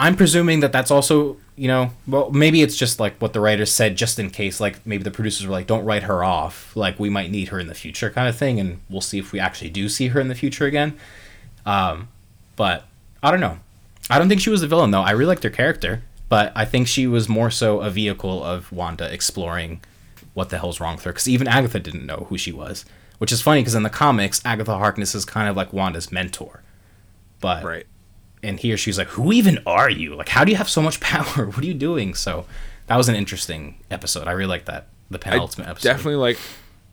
I'm 0.00 0.16
presuming 0.16 0.60
that 0.60 0.72
that's 0.72 0.90
also, 0.90 1.36
you 1.56 1.68
know, 1.68 1.90
well, 2.08 2.30
maybe 2.30 2.62
it's 2.62 2.74
just 2.74 2.98
like 2.98 3.18
what 3.18 3.34
the 3.34 3.40
writers 3.40 3.70
said, 3.70 3.96
just 3.96 4.18
in 4.18 4.30
case, 4.30 4.58
like 4.58 4.84
maybe 4.86 5.02
the 5.02 5.10
producers 5.10 5.46
were 5.46 5.52
like, 5.52 5.66
don't 5.66 5.84
write 5.84 6.04
her 6.04 6.24
off. 6.24 6.74
Like 6.74 6.98
we 6.98 7.10
might 7.10 7.30
need 7.30 7.48
her 7.48 7.60
in 7.60 7.66
the 7.66 7.74
future, 7.74 8.08
kind 8.08 8.26
of 8.26 8.34
thing, 8.34 8.58
and 8.58 8.80
we'll 8.88 9.02
see 9.02 9.18
if 9.18 9.30
we 9.30 9.38
actually 9.38 9.68
do 9.68 9.90
see 9.90 10.08
her 10.08 10.18
in 10.18 10.28
the 10.28 10.34
future 10.34 10.64
again. 10.64 10.98
Um, 11.66 12.08
but 12.56 12.86
I 13.22 13.30
don't 13.30 13.40
know. 13.40 13.58
I 14.08 14.18
don't 14.18 14.30
think 14.30 14.40
she 14.40 14.48
was 14.48 14.62
the 14.62 14.66
villain 14.66 14.90
though. 14.90 15.02
I 15.02 15.10
really 15.10 15.28
liked 15.28 15.42
her 15.42 15.50
character, 15.50 16.02
but 16.30 16.50
I 16.56 16.64
think 16.64 16.88
she 16.88 17.06
was 17.06 17.28
more 17.28 17.50
so 17.50 17.82
a 17.82 17.90
vehicle 17.90 18.42
of 18.42 18.72
Wanda 18.72 19.12
exploring 19.12 19.82
what 20.32 20.48
the 20.48 20.56
hell's 20.56 20.80
wrong 20.80 20.96
with 20.96 21.04
her. 21.04 21.12
Because 21.12 21.28
even 21.28 21.46
Agatha 21.46 21.78
didn't 21.78 22.06
know 22.06 22.26
who 22.30 22.38
she 22.38 22.52
was, 22.52 22.86
which 23.18 23.32
is 23.32 23.42
funny 23.42 23.60
because 23.60 23.74
in 23.74 23.82
the 23.82 23.90
comics, 23.90 24.40
Agatha 24.46 24.78
Harkness 24.78 25.14
is 25.14 25.26
kind 25.26 25.46
of 25.46 25.56
like 25.56 25.74
Wanda's 25.74 26.10
mentor. 26.10 26.62
But 27.40 27.64
Right. 27.64 27.86
And 28.42 28.58
he 28.58 28.72
or 28.72 28.76
she's 28.76 28.96
like, 28.98 29.08
"Who 29.08 29.32
even 29.32 29.58
are 29.66 29.90
you? 29.90 30.14
Like, 30.14 30.28
how 30.30 30.44
do 30.44 30.50
you 30.50 30.56
have 30.56 30.68
so 30.68 30.80
much 30.82 31.00
power? 31.12 31.46
What 31.46 31.58
are 31.58 31.66
you 31.66 31.74
doing?" 31.74 32.14
So 32.14 32.46
that 32.86 32.96
was 32.96 33.08
an 33.08 33.14
interesting 33.14 33.76
episode. 33.90 34.26
I 34.26 34.32
really 34.32 34.48
like 34.48 34.64
that 34.66 34.88
the 35.10 35.18
penultimate 35.18 35.68
I 35.68 35.70
episode. 35.72 35.88
definitely 35.88 36.16
like. 36.16 36.38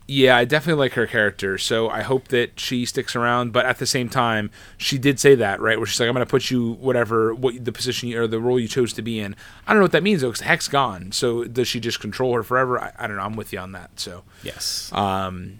Yeah, 0.09 0.37
I 0.37 0.45
definitely 0.45 0.79
like 0.79 0.93
her 0.93 1.05
character. 1.05 1.57
So 1.57 1.89
I 1.89 2.01
hope 2.01 2.29
that 2.29 2.61
she 2.61 2.85
sticks 2.85 3.13
around. 3.13 3.51
But 3.51 3.65
at 3.65 3.77
the 3.77 3.85
same 3.85 4.07
time, 4.07 4.51
she 4.77 4.97
did 4.97 5.19
say 5.19 5.35
that 5.35 5.59
right, 5.59 5.77
where 5.77 5.85
she's 5.85 5.99
like, 5.99 6.07
"I'm 6.07 6.15
going 6.15 6.25
to 6.25 6.29
put 6.29 6.49
you 6.49 6.73
whatever 6.79 7.33
what 7.35 7.65
the 7.65 7.73
position 7.73 8.07
you, 8.07 8.21
or 8.21 8.25
the 8.25 8.39
role 8.39 8.57
you 8.57 8.69
chose 8.69 8.93
to 8.93 9.01
be 9.01 9.19
in." 9.19 9.35
I 9.67 9.73
don't 9.73 9.79
know 9.79 9.83
what 9.83 9.91
that 9.91 10.03
means 10.03 10.21
though, 10.21 10.29
because 10.29 10.41
Hex 10.41 10.69
gone. 10.69 11.11
So 11.11 11.43
does 11.43 11.67
she 11.67 11.81
just 11.81 11.99
control 11.99 12.33
her 12.35 12.43
forever? 12.43 12.79
I, 12.79 12.93
I 12.97 13.07
don't 13.07 13.17
know. 13.17 13.23
I'm 13.23 13.35
with 13.35 13.51
you 13.51 13.59
on 13.59 13.73
that. 13.73 13.99
So 13.99 14.23
yes, 14.43 14.91
um, 14.93 15.59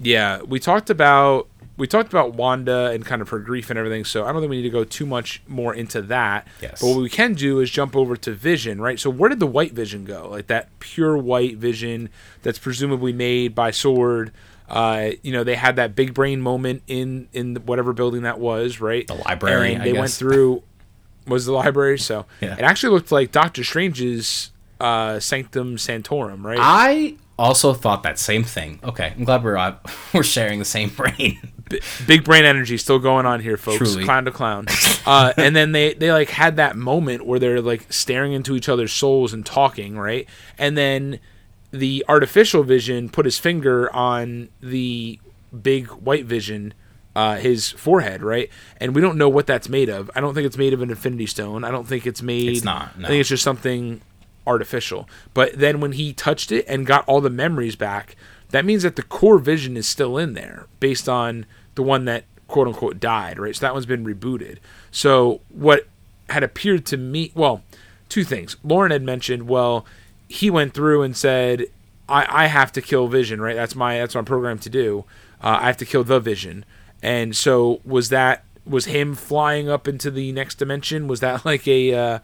yeah, 0.00 0.42
we 0.42 0.58
talked 0.60 0.90
about 0.90 1.48
we 1.76 1.86
talked 1.86 2.08
about 2.12 2.34
Wanda 2.34 2.86
and 2.86 3.06
kind 3.06 3.22
of 3.22 3.28
her 3.28 3.38
grief 3.38 3.70
and 3.70 3.78
everything. 3.78 4.04
So 4.04 4.24
I 4.24 4.32
don't 4.32 4.40
think 4.42 4.50
we 4.50 4.56
need 4.56 4.62
to 4.64 4.70
go 4.70 4.82
too 4.82 5.06
much 5.06 5.40
more 5.46 5.72
into 5.72 6.02
that. 6.02 6.48
Yes. 6.60 6.80
But 6.80 6.88
what 6.88 6.96
we 6.98 7.08
can 7.08 7.34
do 7.34 7.60
is 7.60 7.70
jump 7.70 7.94
over 7.94 8.16
to 8.16 8.32
Vision, 8.32 8.80
right? 8.80 8.98
So 8.98 9.10
where 9.10 9.28
did 9.28 9.38
the 9.38 9.46
white 9.46 9.74
Vision 9.74 10.04
go? 10.04 10.28
Like 10.28 10.48
that 10.48 10.76
pure 10.80 11.16
white 11.16 11.56
Vision 11.56 12.08
that's 12.42 12.58
presumably 12.58 13.12
made 13.12 13.54
by 13.54 13.70
Sword. 13.70 14.32
Uh, 14.68 15.10
you 15.22 15.32
know, 15.32 15.44
they 15.44 15.54
had 15.54 15.76
that 15.76 15.94
big 15.94 16.12
brain 16.14 16.40
moment 16.40 16.82
in 16.88 17.28
in 17.32 17.54
whatever 17.64 17.92
building 17.92 18.22
that 18.22 18.40
was, 18.40 18.80
right? 18.80 19.06
The 19.06 19.14
library, 19.14 19.74
And 19.74 19.84
they 19.84 19.92
went 19.92 20.10
through. 20.10 20.62
Was 21.28 21.46
the 21.46 21.52
library? 21.52 21.98
So 21.98 22.26
Yeah. 22.40 22.54
it 22.56 22.62
actually 22.62 22.94
looked 22.94 23.12
like 23.12 23.30
Doctor 23.32 23.62
Strange's 23.62 24.50
uh, 24.80 25.20
Sanctum 25.20 25.76
Sanctorum, 25.78 26.44
right? 26.44 26.58
I 26.60 27.16
also 27.38 27.72
thought 27.72 28.02
that 28.02 28.18
same 28.18 28.44
thing. 28.44 28.80
Okay, 28.82 29.12
I'm 29.16 29.24
glad 29.24 29.44
we're 29.44 29.56
uh, 29.56 29.76
we're 30.14 30.22
sharing 30.22 30.58
the 30.58 30.64
same 30.64 30.88
brain. 30.90 31.38
B- 31.68 31.80
big 32.06 32.24
brain 32.24 32.44
energy 32.44 32.76
still 32.76 32.98
going 32.98 33.26
on 33.26 33.40
here, 33.40 33.56
folks. 33.56 33.78
Truly. 33.78 34.04
Clown 34.04 34.24
to 34.24 34.30
clown. 34.30 34.66
Uh, 35.06 35.32
and 35.36 35.54
then 35.54 35.72
they 35.72 35.94
they 35.94 36.12
like 36.12 36.30
had 36.30 36.56
that 36.56 36.76
moment 36.76 37.26
where 37.26 37.38
they're 37.38 37.60
like 37.60 37.92
staring 37.92 38.32
into 38.32 38.56
each 38.56 38.68
other's 38.68 38.92
souls 38.92 39.32
and 39.32 39.46
talking, 39.46 39.96
right? 39.96 40.28
And 40.58 40.76
then 40.76 41.20
the 41.70 42.04
artificial 42.08 42.62
vision 42.62 43.08
put 43.08 43.24
his 43.24 43.38
finger 43.38 43.94
on 43.94 44.48
the 44.60 45.20
big 45.62 45.88
white 45.88 46.24
vision. 46.24 46.74
Uh, 47.16 47.34
his 47.36 47.70
forehead, 47.72 48.22
right? 48.22 48.48
And 48.76 48.94
we 48.94 49.00
don't 49.00 49.18
know 49.18 49.28
what 49.28 49.44
that's 49.44 49.68
made 49.68 49.88
of. 49.88 50.08
I 50.14 50.20
don't 50.20 50.34
think 50.34 50.46
it's 50.46 50.58
made 50.58 50.72
of 50.72 50.82
an 50.82 50.90
infinity 50.90 51.26
stone. 51.26 51.64
I 51.64 51.72
don't 51.72 51.84
think 51.84 52.06
it's 52.06 52.22
made. 52.22 52.48
It's 52.50 52.62
not, 52.62 52.96
no. 52.96 53.06
I 53.06 53.08
think 53.08 53.20
it's 53.20 53.28
just 53.28 53.42
something 53.42 54.02
artificial. 54.48 55.08
But 55.34 55.58
then 55.58 55.80
when 55.80 55.92
he 55.92 56.12
touched 56.12 56.50
it 56.50 56.64
and 56.66 56.86
got 56.86 57.06
all 57.06 57.20
the 57.20 57.30
memories 57.30 57.76
back, 57.76 58.16
that 58.50 58.64
means 58.64 58.82
that 58.82 58.96
the 58.96 59.02
core 59.02 59.38
vision 59.38 59.76
is 59.76 59.88
still 59.88 60.16
in 60.16 60.32
there 60.34 60.66
based 60.80 61.08
on 61.08 61.46
the 61.74 61.82
one 61.82 62.06
that 62.06 62.24
quote 62.48 62.66
unquote 62.66 62.98
died, 62.98 63.38
right? 63.38 63.54
So 63.54 63.60
that 63.60 63.74
one's 63.74 63.86
been 63.86 64.04
rebooted. 64.04 64.58
So 64.90 65.40
what 65.50 65.86
had 66.30 66.42
appeared 66.42 66.86
to 66.86 66.96
me, 66.96 67.30
well, 67.34 67.62
two 68.08 68.24
things. 68.24 68.56
Lauren 68.64 68.90
had 68.90 69.02
mentioned, 69.02 69.48
well, 69.48 69.86
he 70.28 70.50
went 70.50 70.74
through 70.74 71.02
and 71.02 71.16
said, 71.16 71.66
I, 72.08 72.44
I 72.44 72.46
have 72.46 72.72
to 72.72 72.82
kill 72.82 73.06
Vision, 73.06 73.40
right? 73.40 73.54
That's 73.54 73.74
my 73.74 73.98
that's 73.98 74.16
I'm 74.16 74.24
programmed 74.24 74.62
to 74.62 74.70
do. 74.70 75.04
Uh, 75.42 75.58
I 75.60 75.66
have 75.66 75.76
to 75.78 75.86
kill 75.86 76.04
the 76.04 76.20
Vision. 76.20 76.64
And 77.02 77.36
so 77.36 77.80
was 77.84 78.08
that 78.08 78.44
was 78.66 78.86
him 78.86 79.14
flying 79.14 79.68
up 79.68 79.86
into 79.86 80.10
the 80.10 80.32
next 80.32 80.56
dimension? 80.56 81.06
Was 81.08 81.20
that 81.20 81.44
like 81.44 81.68
a 81.68 81.94
uh, 81.94 82.18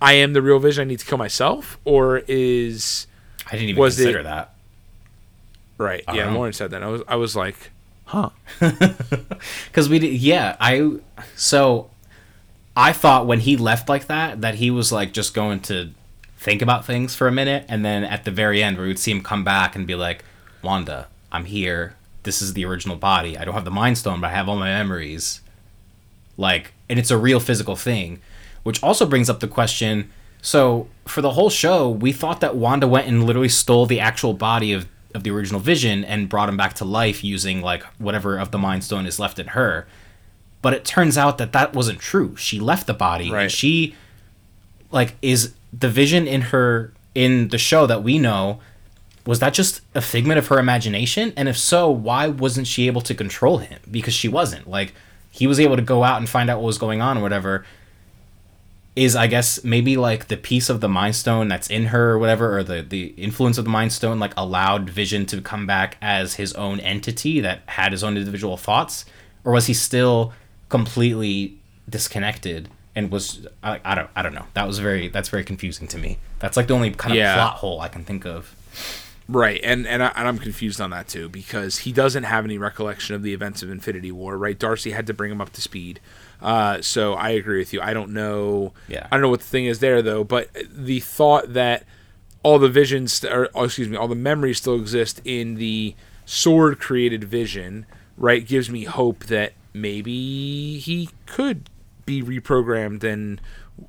I 0.00 0.14
am 0.14 0.32
the 0.32 0.42
real 0.42 0.58
Vision? 0.58 0.82
I 0.82 0.84
need 0.84 0.98
to 1.00 1.06
kill 1.06 1.18
myself, 1.18 1.78
or 1.84 2.18
is 2.28 3.06
I 3.46 3.52
didn't 3.52 3.70
even 3.70 3.80
Was 3.80 3.96
consider 3.96 4.20
it- 4.20 4.24
that. 4.24 4.54
right? 5.78 6.02
I 6.06 6.16
Yeah. 6.16 6.30
Lauren 6.32 6.52
said 6.52 6.70
that. 6.70 6.82
I 6.82 6.86
was 6.88 7.02
I 7.08 7.16
was 7.16 7.34
like, 7.36 7.70
huh? 8.04 8.30
Because 9.66 9.88
we 9.88 9.98
did, 9.98 10.14
yeah. 10.14 10.56
I 10.60 10.92
so 11.36 11.90
I 12.76 12.92
thought 12.92 13.26
when 13.26 13.40
he 13.40 13.56
left 13.56 13.88
like 13.88 14.06
that 14.06 14.40
that 14.40 14.56
he 14.56 14.70
was 14.70 14.92
like 14.92 15.12
just 15.12 15.34
going 15.34 15.60
to 15.62 15.90
think 16.36 16.62
about 16.62 16.84
things 16.84 17.14
for 17.14 17.26
a 17.28 17.32
minute, 17.32 17.64
and 17.68 17.84
then 17.84 18.04
at 18.04 18.24
the 18.24 18.30
very 18.30 18.62
end, 18.62 18.78
we 18.78 18.86
would 18.88 18.98
see 18.98 19.10
him 19.10 19.22
come 19.22 19.42
back 19.44 19.74
and 19.74 19.86
be 19.86 19.94
like, 19.94 20.24
"Wanda, 20.62 21.08
I'm 21.32 21.44
here. 21.46 21.96
This 22.22 22.40
is 22.42 22.52
the 22.54 22.64
original 22.64 22.96
body. 22.96 23.36
I 23.38 23.44
don't 23.44 23.54
have 23.54 23.64
the 23.64 23.70
Mind 23.70 23.98
Stone, 23.98 24.20
but 24.20 24.28
I 24.28 24.30
have 24.34 24.48
all 24.48 24.56
my 24.56 24.68
memories." 24.68 25.40
Like, 26.36 26.72
and 26.88 26.98
it's 27.00 27.10
a 27.10 27.18
real 27.18 27.40
physical 27.40 27.74
thing, 27.74 28.20
which 28.68 28.82
also 28.82 29.06
brings 29.06 29.30
up 29.30 29.40
the 29.40 29.48
question. 29.48 30.10
So 30.42 30.88
for 31.06 31.22
the 31.22 31.30
whole 31.32 31.48
show, 31.50 31.88
we 31.88 32.12
thought 32.12 32.40
that 32.42 32.54
Wanda 32.54 32.86
went 32.86 33.08
and 33.08 33.24
literally 33.24 33.48
stole 33.48 33.86
the 33.86 33.98
actual 33.98 34.34
body 34.34 34.72
of 34.74 34.86
of 35.14 35.22
the 35.24 35.30
original 35.30 35.58
Vision 35.58 36.04
and 36.04 36.28
brought 36.28 36.50
him 36.50 36.56
back 36.58 36.74
to 36.74 36.84
life 36.84 37.24
using 37.24 37.62
like 37.62 37.82
whatever 37.98 38.36
of 38.36 38.50
the 38.50 38.58
Mind 38.58 38.84
Stone 38.84 39.06
is 39.06 39.18
left 39.18 39.38
in 39.38 39.46
her. 39.48 39.86
But 40.60 40.74
it 40.74 40.84
turns 40.84 41.16
out 41.16 41.38
that 41.38 41.52
that 41.52 41.72
wasn't 41.72 41.98
true. 41.98 42.36
She 42.36 42.60
left 42.60 42.86
the 42.86 42.92
body 42.94 43.30
Right. 43.32 43.44
and 43.44 43.50
she 43.50 43.94
like 44.92 45.16
is 45.22 45.54
the 45.72 45.88
Vision 45.88 46.26
in 46.28 46.42
her 46.52 46.92
in 47.14 47.48
the 47.48 47.58
show 47.58 47.86
that 47.86 48.02
we 48.02 48.18
know 48.18 48.60
was 49.26 49.40
that 49.40 49.52
just 49.54 49.80
a 49.94 50.00
figment 50.02 50.38
of 50.38 50.46
her 50.48 50.58
imagination? 50.58 51.32
And 51.36 51.48
if 51.48 51.58
so, 51.58 51.90
why 51.90 52.28
wasn't 52.28 52.66
she 52.66 52.86
able 52.86 53.00
to 53.02 53.14
control 53.14 53.58
him? 53.58 53.78
Because 53.90 54.14
she 54.14 54.28
wasn't. 54.28 54.68
Like 54.68 54.92
he 55.30 55.46
was 55.46 55.58
able 55.58 55.76
to 55.76 55.82
go 55.82 56.02
out 56.04 56.18
and 56.18 56.28
find 56.28 56.48
out 56.50 56.58
what 56.58 56.66
was 56.66 56.78
going 56.78 57.00
on 57.00 57.16
or 57.18 57.22
whatever. 57.22 57.64
Is 58.98 59.14
I 59.14 59.28
guess 59.28 59.62
maybe 59.62 59.96
like 59.96 60.26
the 60.26 60.36
piece 60.36 60.68
of 60.68 60.80
the 60.80 60.88
Mind 60.88 61.14
Stone 61.14 61.46
that's 61.48 61.68
in 61.70 61.86
her 61.86 62.10
or 62.12 62.18
whatever, 62.18 62.58
or 62.58 62.62
the 62.64 62.82
the 62.82 63.06
influence 63.16 63.56
of 63.56 63.64
the 63.64 63.70
Mind 63.70 63.92
Stone 63.92 64.18
like 64.18 64.32
allowed 64.36 64.90
Vision 64.90 65.24
to 65.26 65.40
come 65.40 65.66
back 65.66 65.96
as 66.02 66.34
his 66.34 66.52
own 66.54 66.80
entity 66.80 67.40
that 67.40 67.60
had 67.66 67.92
his 67.92 68.02
own 68.02 68.16
individual 68.16 68.56
thoughts, 68.56 69.04
or 69.44 69.52
was 69.52 69.66
he 69.66 69.74
still 69.74 70.32
completely 70.68 71.56
disconnected 71.88 72.68
and 72.94 73.10
was 73.10 73.46
I, 73.62 73.80
I 73.84 73.94
don't 73.94 74.10
I 74.16 74.22
don't 74.22 74.34
know. 74.34 74.46
That 74.54 74.66
was 74.66 74.78
very 74.80 75.08
that's 75.08 75.28
very 75.28 75.44
confusing 75.44 75.86
to 75.88 75.98
me. 75.98 76.18
That's 76.40 76.56
like 76.56 76.66
the 76.66 76.74
only 76.74 76.90
kind 76.90 77.12
of 77.12 77.18
Yeah. 77.18 77.34
plot 77.34 77.54
hole 77.56 77.80
I 77.80 77.88
can 77.88 78.04
think 78.04 78.26
of. 78.26 78.54
Right, 79.30 79.60
and 79.62 79.86
and, 79.86 80.02
I, 80.02 80.08
and 80.16 80.26
I'm 80.26 80.38
confused 80.38 80.80
on 80.80 80.88
that 80.90 81.06
too 81.06 81.28
because 81.28 81.78
he 81.78 81.92
doesn't 81.92 82.22
have 82.22 82.46
any 82.46 82.56
recollection 82.56 83.14
of 83.14 83.22
the 83.22 83.34
events 83.34 83.62
of 83.62 83.70
Infinity 83.70 84.10
War. 84.10 84.38
Right, 84.38 84.58
Darcy 84.58 84.92
had 84.92 85.06
to 85.06 85.14
bring 85.14 85.30
him 85.30 85.40
up 85.40 85.52
to 85.52 85.60
speed. 85.60 86.00
Uh, 86.40 86.80
so 86.80 87.12
I 87.12 87.30
agree 87.30 87.58
with 87.58 87.74
you. 87.74 87.80
I 87.82 87.92
don't 87.92 88.12
know. 88.12 88.72
Yeah. 88.88 89.06
I 89.10 89.16
don't 89.16 89.22
know 89.22 89.28
what 89.28 89.40
the 89.40 89.46
thing 89.46 89.66
is 89.66 89.80
there 89.80 90.00
though, 90.00 90.24
but 90.24 90.48
the 90.70 91.00
thought 91.00 91.52
that 91.52 91.84
all 92.42 92.58
the 92.58 92.70
visions, 92.70 93.22
or 93.22 93.50
oh, 93.54 93.64
excuse 93.64 93.88
me, 93.88 93.98
all 93.98 94.08
the 94.08 94.14
memories 94.14 94.58
still 94.58 94.76
exist 94.76 95.20
in 95.24 95.56
the 95.56 95.94
sword 96.24 96.78
created 96.78 97.24
vision, 97.24 97.84
right, 98.16 98.46
gives 98.46 98.70
me 98.70 98.84
hope 98.84 99.26
that 99.26 99.52
maybe 99.74 100.78
he 100.78 101.10
could 101.26 101.68
be 102.06 102.22
reprogrammed 102.22 103.04
and 103.04 103.38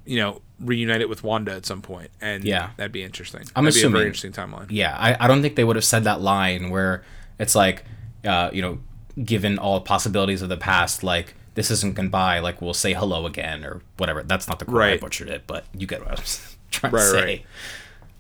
you 0.06 0.18
know 0.18 0.42
reunite 0.60 1.02
it 1.02 1.10
with 1.10 1.24
Wanda 1.24 1.54
at 1.54 1.66
some 1.66 1.82
point, 1.82 2.12
and 2.22 2.44
Yeah. 2.44 2.70
that'd 2.78 2.92
be 2.92 3.04
interesting. 3.04 3.42
I'm 3.56 3.64
that'd 3.66 3.76
be 3.76 3.80
a 3.80 3.82
assuming- 3.82 3.94
very 3.98 4.06
interesting 4.08 4.32
timeline. 4.34 4.68
Yeah, 4.70 4.96
I, 4.98 5.18
I 5.24 5.28
don't 5.28 5.42
think 5.42 5.56
they 5.56 5.64
would 5.64 5.76
have 5.76 5.86
said 5.86 6.04
that 6.04 6.22
line 6.22 6.70
where 6.70 7.04
it's 7.40 7.56
like, 7.56 7.86
uh, 8.26 8.50
you 8.54 8.62
know, 8.62 8.80
given 9.24 9.58
all 9.58 9.82
possibilities 9.82 10.42
of 10.42 10.50
the 10.50 10.58
past, 10.58 11.04
like 11.04 11.36
this 11.56 11.72
isn't 11.72 11.96
goodbye, 11.96 12.40
like 12.40 12.62
we'll 12.62 12.74
say 12.74 12.94
hello 12.94 13.26
again 13.26 13.64
or 13.66 13.82
whatever. 13.98 14.24
That's 14.24 14.48
not 14.48 14.60
the 14.60 14.66
quote. 14.66 14.76
I 14.82 14.88
Right. 14.92 15.02
butchered 15.02 15.30
it, 15.30 15.44
but 15.48 15.66
you 15.78 15.88
get 15.88 16.02
what 16.06 16.20
I'm 16.20 16.26
trying 16.72 16.94
Right, 16.94 17.00
to 17.02 17.06
say. 17.10 17.24
right. 17.26 17.46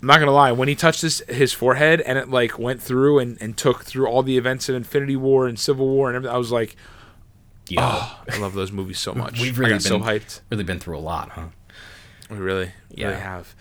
I'm 0.02 0.08
not 0.08 0.20
gonna 0.20 0.32
lie. 0.32 0.52
When 0.54 0.68
he 0.70 0.76
touched 0.76 1.02
his 1.02 1.22
his 1.28 1.52
forehead 1.52 2.00
and 2.02 2.18
it 2.18 2.30
like 2.30 2.58
went 2.58 2.82
through 2.82 3.20
and, 3.20 3.38
and 3.42 3.58
took 3.58 3.84
through 3.84 4.08
all 4.08 4.24
the 4.24 4.38
events 4.38 4.70
of 4.70 4.76
Infinity 4.76 5.18
War 5.18 5.46
and 5.48 5.60
Civil 5.60 5.88
War 5.90 6.08
and 6.08 6.16
everything, 6.16 6.34
I 6.34 6.38
was 6.38 6.52
like, 6.54 6.78
Yo, 7.68 7.82
oh, 7.84 8.20
I 8.32 8.38
love 8.38 8.54
those 8.54 8.72
movies 8.72 8.98
so 9.00 9.14
much. 9.24 9.40
We've 9.42 9.58
I 9.58 9.60
really 9.60 9.72
got 9.74 9.82
so 9.84 10.00
hyped. 10.00 10.40
really 10.50 10.64
been 10.64 10.80
through 10.80 10.98
a 10.98 11.00
lot, 11.00 11.30
huh? 11.32 11.48
We 12.30 12.38
really, 12.38 12.72
really 12.96 13.12
Yeah. 13.14 13.20
have. 13.20 13.56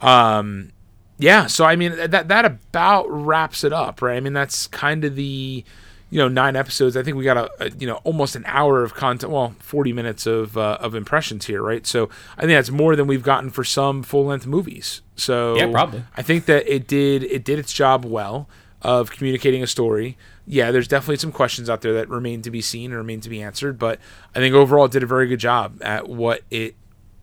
Um, 0.00 0.72
yeah. 1.18 1.46
So 1.46 1.64
I 1.64 1.76
mean, 1.76 1.94
that 1.96 2.28
that 2.28 2.44
about 2.44 3.06
wraps 3.10 3.64
it 3.64 3.72
up, 3.72 4.02
right? 4.02 4.16
I 4.16 4.20
mean, 4.20 4.32
that's 4.32 4.66
kind 4.66 5.04
of 5.04 5.14
the, 5.14 5.64
you 6.10 6.18
know, 6.18 6.28
nine 6.28 6.56
episodes. 6.56 6.96
I 6.96 7.02
think 7.02 7.16
we 7.16 7.24
got 7.24 7.36
a, 7.36 7.50
a 7.60 7.70
you 7.78 7.86
know 7.86 7.96
almost 8.04 8.34
an 8.36 8.44
hour 8.46 8.82
of 8.82 8.94
content. 8.94 9.32
Well, 9.32 9.54
forty 9.60 9.92
minutes 9.92 10.26
of 10.26 10.56
uh, 10.58 10.78
of 10.80 10.94
impressions 10.94 11.46
here, 11.46 11.62
right? 11.62 11.86
So 11.86 12.08
I 12.36 12.42
think 12.42 12.52
that's 12.52 12.70
more 12.70 12.96
than 12.96 13.06
we've 13.06 13.22
gotten 13.22 13.50
for 13.50 13.64
some 13.64 14.02
full 14.02 14.26
length 14.26 14.46
movies. 14.46 15.02
So 15.16 15.56
Yeah, 15.56 15.70
probably. 15.70 16.04
I 16.16 16.22
think 16.22 16.46
that 16.46 16.66
it 16.72 16.86
did 16.88 17.22
it 17.24 17.44
did 17.44 17.58
its 17.58 17.72
job 17.72 18.04
well 18.04 18.48
of 18.82 19.10
communicating 19.10 19.62
a 19.62 19.66
story. 19.66 20.18
Yeah, 20.46 20.70
there's 20.72 20.88
definitely 20.88 21.16
some 21.16 21.32
questions 21.32 21.70
out 21.70 21.80
there 21.80 21.94
that 21.94 22.10
remain 22.10 22.42
to 22.42 22.50
be 22.50 22.60
seen 22.60 22.90
and 22.90 22.98
remain 22.98 23.20
to 23.22 23.30
be 23.30 23.40
answered, 23.40 23.78
but 23.78 23.98
I 24.34 24.40
think 24.40 24.54
overall 24.54 24.84
it 24.84 24.92
did 24.92 25.02
a 25.02 25.06
very 25.06 25.26
good 25.26 25.38
job 25.40 25.80
at 25.82 26.06
what 26.06 26.42
it 26.50 26.74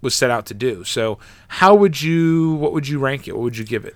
was 0.01 0.15
set 0.15 0.31
out 0.31 0.45
to 0.47 0.53
do. 0.53 0.83
So, 0.83 1.19
how 1.47 1.75
would 1.75 2.01
you 2.01 2.53
what 2.55 2.73
would 2.73 2.87
you 2.87 2.99
rank 2.99 3.27
it? 3.27 3.33
What 3.33 3.43
would 3.43 3.57
you 3.57 3.65
give 3.65 3.85
it? 3.85 3.95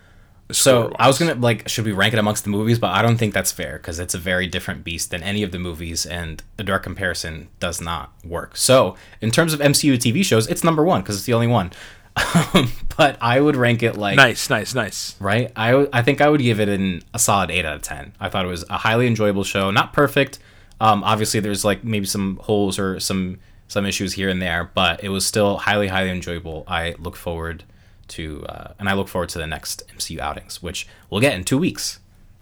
So 0.51 0.93
I 0.99 1.07
was 1.07 1.17
gonna 1.17 1.33
like, 1.33 1.67
should 1.67 1.85
we 1.85 1.91
rank 1.91 2.13
it 2.13 2.19
amongst 2.19 2.43
the 2.43 2.51
movies? 2.51 2.77
But 2.77 2.91
I 2.91 3.01
don't 3.01 3.17
think 3.17 3.33
that's 3.33 3.51
fair 3.51 3.77
because 3.77 3.99
it's 3.99 4.13
a 4.13 4.19
very 4.19 4.45
different 4.45 4.83
beast 4.83 5.09
than 5.09 5.23
any 5.23 5.41
of 5.41 5.51
the 5.51 5.57
movies, 5.57 6.05
and 6.05 6.43
a 6.59 6.63
direct 6.63 6.83
comparison 6.83 7.49
does 7.59 7.81
not 7.81 8.13
work. 8.23 8.55
So 8.55 8.95
in 9.21 9.31
terms 9.31 9.53
of 9.53 9.59
MCU 9.59 9.95
TV 9.95 10.23
shows, 10.23 10.45
it's 10.47 10.63
number 10.63 10.83
one 10.83 11.01
because 11.01 11.15
it's 11.17 11.25
the 11.25 11.33
only 11.33 11.47
one. 11.47 11.71
But 12.97 13.17
I 13.19 13.41
would 13.41 13.57
rank 13.57 13.83
it 13.83 13.97
like 13.97 14.15
nice, 14.15 14.49
nice, 14.49 14.73
nice. 14.73 15.17
right? 15.19 15.51
I 15.55 15.87
I 15.91 16.01
think 16.01 16.21
I 16.21 16.29
would 16.29 16.39
give 16.39 16.61
it 16.61 16.69
an, 16.69 17.01
a 17.13 17.19
solid 17.19 17.51
8 17.51 17.65
out 17.65 17.75
of 17.75 17.81
10. 17.81 18.13
I 18.21 18.29
thought 18.29 18.45
it 18.45 18.47
was 18.47 18.63
a 18.69 18.77
highly 18.77 19.05
enjoyable 19.05 19.43
show. 19.43 19.69
Not 19.69 19.91
perfect. 19.91 20.39
Um, 20.79 21.03
obviously, 21.03 21.41
there's 21.41 21.65
like 21.65 21.83
maybe 21.83 22.05
some 22.05 22.37
holes 22.37 22.79
or 22.79 23.01
some 23.01 23.39
some 23.67 23.85
issues 23.85 24.13
here 24.13 24.29
and 24.29 24.41
there, 24.41 24.71
but 24.73 25.03
it 25.03 25.09
was 25.09 25.25
still 25.25 25.57
highly, 25.57 25.87
highly 25.87 26.09
enjoyable. 26.09 26.63
I 26.67 26.95
look 26.99 27.15
forward 27.15 27.63
to, 28.09 28.45
uh, 28.47 28.73
and 28.79 28.87
I 28.87 28.93
look 28.93 29.07
forward 29.07 29.29
to 29.29 29.39
the 29.39 29.47
next 29.47 29.83
MCU 29.95 30.19
outings, 30.19 30.61
which 30.61 30.87
we'll 31.09 31.21
get 31.21 31.33
in 31.33 31.43
two 31.43 31.57
weeks. 31.57 31.99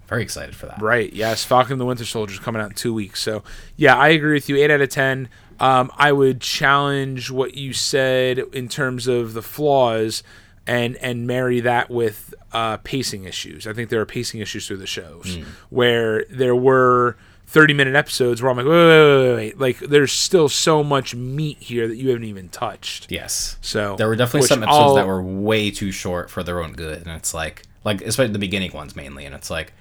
Very 0.07 0.21
excited 0.21 0.55
for 0.55 0.65
that. 0.65 0.81
Right. 0.81 1.11
Yes. 1.13 1.45
Falcon 1.45 1.73
and 1.73 1.81
the 1.81 1.85
Winter 1.85 2.05
Soldier 2.05 2.33
is 2.33 2.39
coming 2.39 2.61
out 2.61 2.69
in 2.69 2.75
two 2.75 2.93
weeks. 2.93 3.21
So, 3.21 3.43
yeah, 3.77 3.95
I 3.95 4.09
agree 4.09 4.33
with 4.33 4.49
you. 4.49 4.57
Eight 4.57 4.69
out 4.69 4.81
of 4.81 4.89
10. 4.89 5.29
Um, 5.59 5.91
I 5.95 6.11
would 6.11 6.41
challenge 6.41 7.31
what 7.31 7.55
you 7.55 7.73
said 7.73 8.39
in 8.39 8.67
terms 8.67 9.07
of 9.07 9.33
the 9.33 9.41
flaws 9.41 10.23
and, 10.67 10.97
and 10.97 11.25
marry 11.25 11.61
that 11.61 11.89
with 11.89 12.33
uh, 12.51 12.77
pacing 12.77 13.23
issues. 13.23 13.65
I 13.65 13.73
think 13.73 13.89
there 13.89 14.01
are 14.01 14.05
pacing 14.05 14.41
issues 14.41 14.67
through 14.67 14.77
the 14.77 14.87
shows 14.87 15.37
where 15.69 16.25
there 16.29 16.55
were 16.55 17.15
30 17.53 17.73
minute 17.75 17.95
episodes 17.95 18.41
where 18.41 18.49
I'm 18.49 18.57
like, 18.57 18.65
wait, 18.65 18.71
wait, 18.71 18.87
wait, 18.87 19.27
wait, 19.29 19.35
wait. 19.35 19.59
Like, 19.59 19.77
there's 19.77 20.11
still 20.11 20.49
so 20.49 20.83
much 20.83 21.13
meat 21.13 21.59
here 21.59 21.87
that 21.87 21.95
you 21.97 22.09
haven't 22.09 22.23
even 22.23 22.49
touched. 22.49 23.11
Yes. 23.11 23.57
So, 23.61 23.95
There 23.95 24.07
were 24.07 24.15
definitely 24.15 24.47
some 24.47 24.63
episodes 24.63 24.79
I'll- 24.81 24.95
that 24.95 25.05
were 25.05 25.21
way 25.21 25.69
too 25.69 25.91
short 25.91 26.31
for 26.31 26.41
their 26.41 26.61
own 26.63 26.73
good, 26.73 27.03
and 27.05 27.11
it's 27.11 27.31
like, 27.33 27.61
like 27.83 28.01
especially 28.01 28.33
the 28.33 28.39
beginning 28.39 28.71
ones 28.73 28.95
mainly, 28.95 29.25
and 29.25 29.35
it's 29.35 29.49
like, 29.51 29.73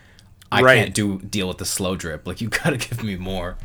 I 0.52 0.60
Right. 0.60 0.76
can't 0.84 0.94
do 0.94 1.18
deal 1.20 1.48
with 1.48 1.56
the 1.56 1.64
slow 1.64 1.96
drip. 1.96 2.26
Like 2.26 2.42
you 2.42 2.48
gotta 2.62 2.76
give 2.76 3.02
me 3.02 3.16
more. 3.16 3.56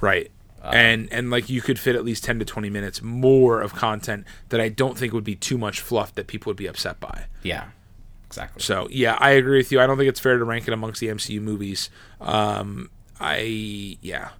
Right. 0.00 0.30
and 0.62 1.08
and 1.12 1.30
like 1.30 1.50
you 1.50 1.60
could 1.60 1.78
fit 1.78 1.94
at 1.96 2.04
least 2.04 2.24
10 2.24 2.38
to 2.38 2.44
20 2.44 2.70
minutes 2.70 3.02
more 3.02 3.60
of 3.60 3.74
content 3.74 4.24
that 4.50 4.60
I 4.60 4.68
don't 4.70 4.96
think 4.96 5.12
would 5.12 5.24
be 5.24 5.34
too 5.34 5.58
much 5.58 5.80
fluff 5.80 6.14
that 6.14 6.26
people 6.28 6.48
would 6.50 6.56
be 6.56 6.66
upset 6.66 7.00
by. 7.00 7.24
Yeah, 7.42 7.64
exactly. 8.26 8.62
So, 8.62 8.86
yeah, 8.90 9.16
I 9.20 9.30
agree 9.30 9.58
with 9.58 9.70
you. 9.72 9.80
I 9.80 9.86
don't 9.86 9.98
think 9.98 10.08
it's 10.08 10.20
fair 10.20 10.38
to 10.38 10.44
rank 10.44 10.66
it 10.68 10.72
amongst 10.72 11.00
the 11.00 11.08
MCU 11.08 11.40
movies. 11.40 11.90
Um 12.20 12.90
I 13.24 13.96
yeah. 14.02 14.30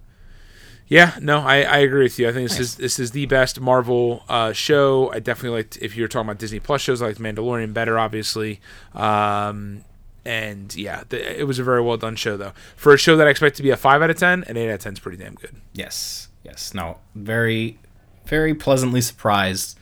Yeah, 0.87 1.17
no, 1.19 1.39
I, 1.39 1.63
I 1.63 1.77
agree 1.79 2.03
with 2.03 2.19
you. 2.19 2.29
I 2.29 2.31
think 2.31 2.47
this 2.47 2.59
is 2.59 2.75
this 2.75 2.99
is 2.99 3.09
the 3.11 3.25
best 3.25 3.59
Marvel 3.59 4.23
uh, 4.29 4.53
show. 4.53 5.11
I 5.11 5.19
definitely 5.19 5.57
liked 5.57 5.77
if 5.81 5.95
you're 5.95 6.07
talking 6.07 6.29
about 6.29 6.37
Disney 6.37 6.59
Plus 6.59 6.79
shows, 6.81 7.01
I 7.01 7.07
liked 7.07 7.19
Mandalorian 7.19 7.73
better, 7.73 7.97
obviously. 7.97 8.61
Um, 8.93 9.83
and 10.23 10.75
yeah, 10.75 11.03
the, 11.09 11.39
it 11.39 11.45
was 11.47 11.57
a 11.57 11.63
very 11.63 11.81
well 11.81 11.97
done 11.97 12.15
show 12.15 12.37
though. 12.37 12.53
For 12.75 12.93
a 12.93 12.97
show 12.97 13.17
that 13.17 13.25
I 13.25 13.31
expect 13.31 13.55
to 13.57 13.63
be 13.63 13.71
a 13.71 13.77
five 13.77 14.03
out 14.03 14.11
of 14.11 14.17
ten, 14.17 14.43
an 14.43 14.57
eight 14.57 14.69
out 14.69 14.75
of 14.75 14.81
ten 14.81 14.93
is 14.93 14.99
pretty 14.99 15.17
damn 15.17 15.33
good. 15.33 15.55
Yes, 15.73 16.27
yes. 16.43 16.75
No, 16.75 16.99
very, 17.15 17.79
very 18.27 18.53
pleasantly 18.53 19.01
surprised, 19.01 19.79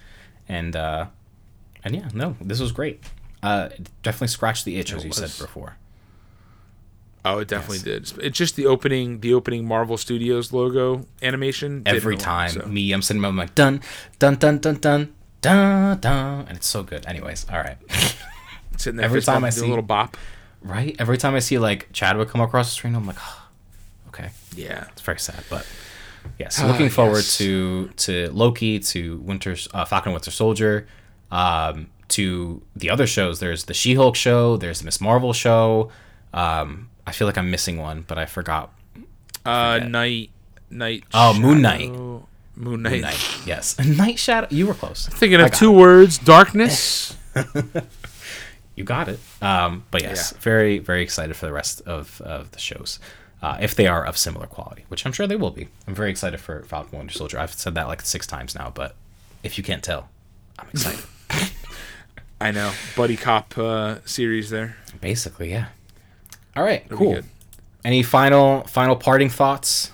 and 0.47 0.73
uh, 0.73 1.07
and 1.83 1.93
yeah, 1.95 2.07
no, 2.13 2.37
this 2.39 2.61
was 2.61 2.71
great. 2.71 3.03
Uh, 3.41 3.67
definitely 4.03 4.29
scratched 4.29 4.63
the 4.63 4.77
itch, 4.77 4.93
as 4.93 5.03
you 5.03 5.11
said 5.11 5.31
before. 5.37 5.75
Oh, 7.25 7.39
it 7.39 7.47
definitely 7.47 7.79
did. 7.79 8.11
It's 8.19 8.37
just 8.37 8.55
the 8.57 8.65
opening, 8.65 9.21
the 9.21 9.33
opening 9.33 9.65
Marvel 9.65 9.97
Studios 9.97 10.51
logo 10.51 11.05
animation. 11.21 11.83
Every 11.85 12.15
it 12.15 12.17
a 12.17 12.19
lot, 12.19 12.23
time, 12.25 12.49
so. 12.51 12.65
me, 12.67 12.91
I'm 12.91 13.01
sitting 13.01 13.21
there, 13.21 13.29
I'm 13.29 13.37
like 13.37 13.55
dun 13.55 13.81
dun 14.19 14.35
dun 14.35 14.57
dun 14.59 14.75
dun 14.75 15.13
dun 15.41 15.99
dun, 15.99 16.45
and 16.47 16.57
it's 16.57 16.67
so 16.67 16.83
good. 16.83 17.05
Anyways, 17.05 17.45
all 17.49 17.59
right. 17.59 17.77
sitting 18.77 18.97
there 18.97 19.05
every 19.05 19.21
time 19.21 19.43
I 19.43 19.49
see- 19.51 19.65
a 19.65 19.69
little 19.69 19.83
bop. 19.83 20.17
right? 20.61 20.95
Every 20.99 21.17
time 21.17 21.33
I 21.35 21.39
see 21.39 21.57
like 21.59 21.91
Chadwick 21.93 22.29
come 22.29 22.41
across 22.41 22.69
the 22.69 22.75
screen, 22.75 22.95
I'm 22.95 23.05
like, 23.07 23.17
oh, 23.19 23.47
okay, 24.09 24.29
Yeah, 24.55 24.85
it's 24.91 25.01
very 25.01 25.19
sad, 25.19 25.43
but 25.49 25.65
yes, 26.39 26.59
Ah, 26.61 26.67
looking 26.67 26.89
forward 26.89 27.17
yes. 27.17 27.37
to 27.37 27.87
to 27.97 28.29
Loki, 28.31 28.79
to 28.79 29.17
Winter 29.19 29.55
uh, 29.73 29.85
Falcon 29.85 30.11
Winter 30.11 30.31
Soldier, 30.31 30.87
um, 31.31 31.87
to 32.09 32.61
the 32.75 32.89
other 32.89 33.07
shows. 33.07 33.39
There's 33.39 33.63
the 33.63 33.73
She-Hulk 33.73 34.15
show. 34.17 34.57
There's 34.57 34.79
the 34.79 34.85
Miss 34.85 34.99
Marvel 34.99 35.31
show. 35.33 35.89
Um, 36.33 36.89
I 37.05 37.11
feel 37.11 37.27
like 37.27 37.37
I'm 37.37 37.51
missing 37.51 37.77
one, 37.77 38.03
but 38.07 38.17
I 38.17 38.25
forgot. 38.25 38.71
uh, 39.45 39.79
night, 39.87 40.29
night. 40.69 41.03
Oh, 41.13 41.37
Moon 41.37 41.61
Knight. 41.61 41.89
Moon 41.91 42.81
Knight. 42.83 42.91
Moon 42.91 43.01
Knight. 43.01 43.39
Yes, 43.45 43.77
Night 43.85 44.19
Shadow. 44.19 44.47
You 44.49 44.67
were 44.67 44.73
close. 44.73 45.07
I'm 45.09 45.15
Thinking 45.17 45.41
of 45.41 45.51
two 45.51 45.71
it. 45.73 45.77
words: 45.77 46.17
darkness. 46.17 47.15
You 48.75 48.83
got 48.83 49.07
it. 49.07 49.19
Um, 49.39 49.83
but 49.91 50.01
yes, 50.01 50.31
Yeah. 50.33 50.39
very 50.41 50.79
very 50.79 51.03
excited 51.03 51.35
for 51.35 51.45
the 51.45 51.53
rest 51.53 51.81
of, 51.85 52.19
of 52.21 52.49
the 52.51 52.59
shows. 52.59 52.97
Uh, 53.39 53.55
if 53.61 53.75
they 53.75 53.85
are 53.85 54.03
of 54.03 54.17
similar 54.17 54.47
quality, 54.47 54.85
which 54.87 55.05
I'm 55.05 55.11
sure 55.11 55.27
they 55.27 55.35
will 55.35 55.51
be. 55.51 55.67
I'm 55.87 55.93
very 55.93 56.09
excited 56.09 56.39
for 56.39 56.63
Falcon 56.63 56.97
Winter 56.97 57.13
Soldier. 57.13 57.37
I've 57.37 57.53
said 57.53 57.75
that 57.75 57.87
like 57.87 58.01
six 58.01 58.25
times 58.25 58.55
now, 58.55 58.71
but 58.73 58.95
if 59.43 59.59
you 59.59 59.63
can't 59.63 59.83
tell, 59.83 60.09
I'm 60.57 60.69
excited. 60.69 61.03
I 62.41 62.49
know, 62.51 62.71
buddy 62.95 63.15
cop 63.15 63.55
uh, 63.59 63.97
series 64.05 64.49
there. 64.49 64.75
Basically, 65.01 65.51
yeah. 65.51 65.67
All 66.55 66.63
right, 66.63 66.87
cool. 66.89 67.19
Any 67.83 68.03
final 68.03 68.63
final 68.63 68.95
parting 68.95 69.29
thoughts? 69.29 69.91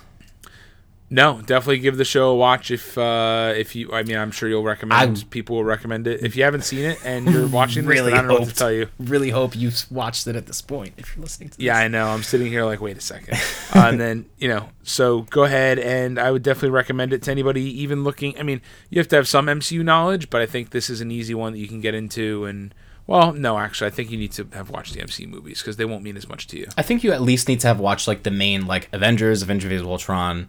No, 1.12 1.40
definitely 1.40 1.80
give 1.80 1.96
the 1.96 2.04
show 2.04 2.30
a 2.30 2.36
watch 2.36 2.70
if 2.70 2.96
uh, 2.96 3.52
if 3.56 3.74
you. 3.74 3.92
I 3.92 4.04
mean, 4.04 4.16
I'm 4.16 4.30
sure 4.30 4.48
you'll 4.48 4.62
recommend. 4.62 5.18
I- 5.18 5.24
people 5.30 5.56
will 5.56 5.64
recommend 5.64 6.06
it. 6.06 6.22
If 6.22 6.36
you 6.36 6.44
haven't 6.44 6.62
seen 6.62 6.84
it 6.84 7.04
and 7.04 7.28
you're 7.28 7.48
watching 7.58 7.84
this, 7.84 7.88
Really 7.98 8.12
I 8.12 8.18
don't 8.18 8.28
know 8.28 8.38
what 8.38 8.48
to 8.48 8.54
tell 8.54 8.70
you. 8.70 8.86
Really 9.00 9.30
hope 9.30 9.56
you've 9.56 9.90
watched 9.90 10.28
it 10.28 10.36
at 10.36 10.46
this 10.46 10.62
point. 10.62 10.94
If 10.98 11.16
you're 11.16 11.24
listening 11.24 11.48
to 11.48 11.56
this. 11.56 11.64
Yeah, 11.64 11.76
I 11.78 11.88
know. 11.88 12.06
I'm 12.06 12.22
sitting 12.22 12.46
here 12.46 12.64
like, 12.64 12.80
wait 12.80 12.96
a 12.96 13.00
second. 13.00 13.34
uh, 13.74 13.88
and 13.88 13.98
then, 14.00 14.26
you 14.38 14.46
know, 14.46 14.68
so 14.84 15.22
go 15.22 15.42
ahead 15.42 15.80
and 15.80 16.16
I 16.16 16.30
would 16.30 16.44
definitely 16.44 16.70
recommend 16.70 17.12
it 17.12 17.22
to 17.22 17.30
anybody 17.32 17.64
even 17.82 18.04
looking. 18.04 18.38
I 18.38 18.44
mean, 18.44 18.60
you 18.88 19.00
have 19.00 19.08
to 19.08 19.16
have 19.16 19.26
some 19.26 19.46
MCU 19.46 19.82
knowledge, 19.82 20.30
but 20.30 20.40
I 20.42 20.46
think 20.46 20.70
this 20.70 20.88
is 20.88 21.00
an 21.00 21.10
easy 21.10 21.34
one 21.34 21.54
that 21.54 21.58
you 21.58 21.66
can 21.66 21.80
get 21.80 21.92
into. 21.96 22.44
And, 22.44 22.72
well, 23.10 23.32
no, 23.32 23.58
actually, 23.58 23.88
I 23.88 23.90
think 23.90 24.10
you 24.10 24.16
need 24.16 24.32
to 24.32 24.46
have 24.52 24.70
watched 24.70 24.94
the 24.94 25.00
MCU 25.00 25.26
movies 25.28 25.58
because 25.60 25.76
they 25.76 25.84
won't 25.84 26.02
mean 26.04 26.16
as 26.16 26.28
much 26.28 26.46
to 26.48 26.58
you. 26.58 26.68
I 26.78 26.82
think 26.82 27.02
you 27.04 27.12
at 27.12 27.20
least 27.20 27.48
need 27.48 27.60
to 27.60 27.66
have 27.66 27.80
watched 27.80 28.06
like 28.06 28.22
the 28.22 28.30
main 28.30 28.66
like 28.66 28.88
Avengers, 28.92 29.42
Avengers 29.42 29.80
of 29.80 29.86
Ultron, 29.88 30.48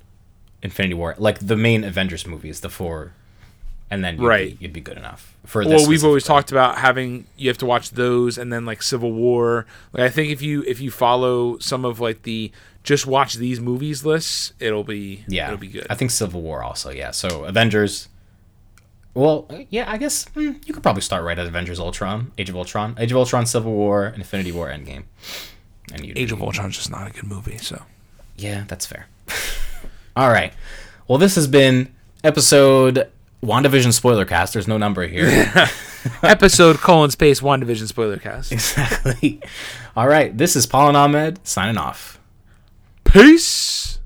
Infinity 0.62 0.94
War, 0.94 1.16
like 1.18 1.40
the 1.40 1.58
main 1.58 1.84
Avengers 1.84 2.26
movies, 2.28 2.60
the 2.62 2.70
four 2.70 3.14
and 3.90 4.06
then 4.06 4.16
you'd, 4.16 4.26
Right. 4.26 4.58
be, 4.58 4.64
you'd 4.64 4.74
be 4.74 4.80
good 4.80 4.96
enough 4.98 5.36
for 5.46 5.66
this. 5.66 5.82
well 5.82 5.90
we've 5.90 6.06
always 6.06 6.24
talked 6.24 6.50
about 6.50 6.78
having 6.78 7.26
you 7.36 7.50
have 7.50 7.58
to 7.58 7.66
watch 7.66 7.90
those 7.92 8.38
and 8.38 8.54
then 8.54 8.66
like 8.66 8.82
civil 8.82 9.12
war 9.12 9.66
like 9.92 10.04
i 10.04 10.10
think 10.10 10.32
if 10.32 10.42
you 10.42 10.64
if 10.66 10.80
you 10.80 10.90
follow 10.90 11.58
some 11.58 11.84
of 11.84 12.00
like 12.00 12.22
the 12.24 12.50
just 12.84 13.06
watch 13.06 13.34
these 13.34 13.60
movies 13.60 14.06
lists 14.06 14.54
it'll 14.62 14.86
be 14.86 15.26
Yeah, 15.28 15.48
it'll 15.48 15.58
be 15.60 15.68
good 15.68 15.88
I 15.90 15.96
think 15.96 16.10
Civil 16.12 16.42
War 16.42 16.64
also. 16.64 16.90
Yeah, 16.90 17.12
so 17.12 17.44
Avengers. 17.44 18.08
Well, 19.14 19.50
yeah, 19.70 19.92
I 19.92 19.98
guess 19.98 20.26
hmm, 20.30 20.54
you 20.66 20.74
could 20.74 20.84
probably 20.84 21.02
start 21.02 21.24
right 21.24 21.38
at 21.38 21.46
Avengers: 21.46 21.80
Ultron, 21.80 22.32
Age 22.38 22.50
of 22.50 22.56
Ultron, 22.56 22.96
Age 22.98 23.12
of 23.12 23.18
Ultron, 23.18 23.46
Civil 23.46 23.74
War, 23.74 24.08
Infinity 24.08 24.52
War, 24.52 24.70
Endgame, 24.70 25.04
and 25.94 26.06
you. 26.06 26.14
age 26.16 26.32
of 26.32 26.42
ultron's 26.42 26.78
just 26.78 26.90
not 26.90 27.08
a 27.10 27.12
good 27.12 27.26
movie 27.26 27.58
so 27.58 27.84
Yeah, 28.38 28.64
that's 28.68 28.86
fair. 28.86 29.08
All 30.16 30.30
right. 30.30 30.54
Well, 31.08 31.18
this 31.18 31.36
has 31.36 31.48
been 31.48 31.94
episode 32.24 33.10
WandaVision 33.44 33.94
spoiler 33.94 34.26
cast. 34.26 34.54
There's 34.54 34.68
no 34.68 34.78
number 34.78 35.08
here. 35.08 35.28
episode 36.24 36.78
colon 36.78 37.10
space 37.12 37.42
WandaVision 37.42 37.88
spoiler 37.88 38.18
cast 38.18 38.52
exactly. 38.52 39.42
All 39.96 40.08
right. 40.08 40.38
This 40.38 40.56
is 40.56 40.66
Paul 40.66 40.90
and 40.90 40.98
Ahmed 40.98 41.46
signing 41.46 41.78
off. 41.78 42.20
peace 43.04 44.00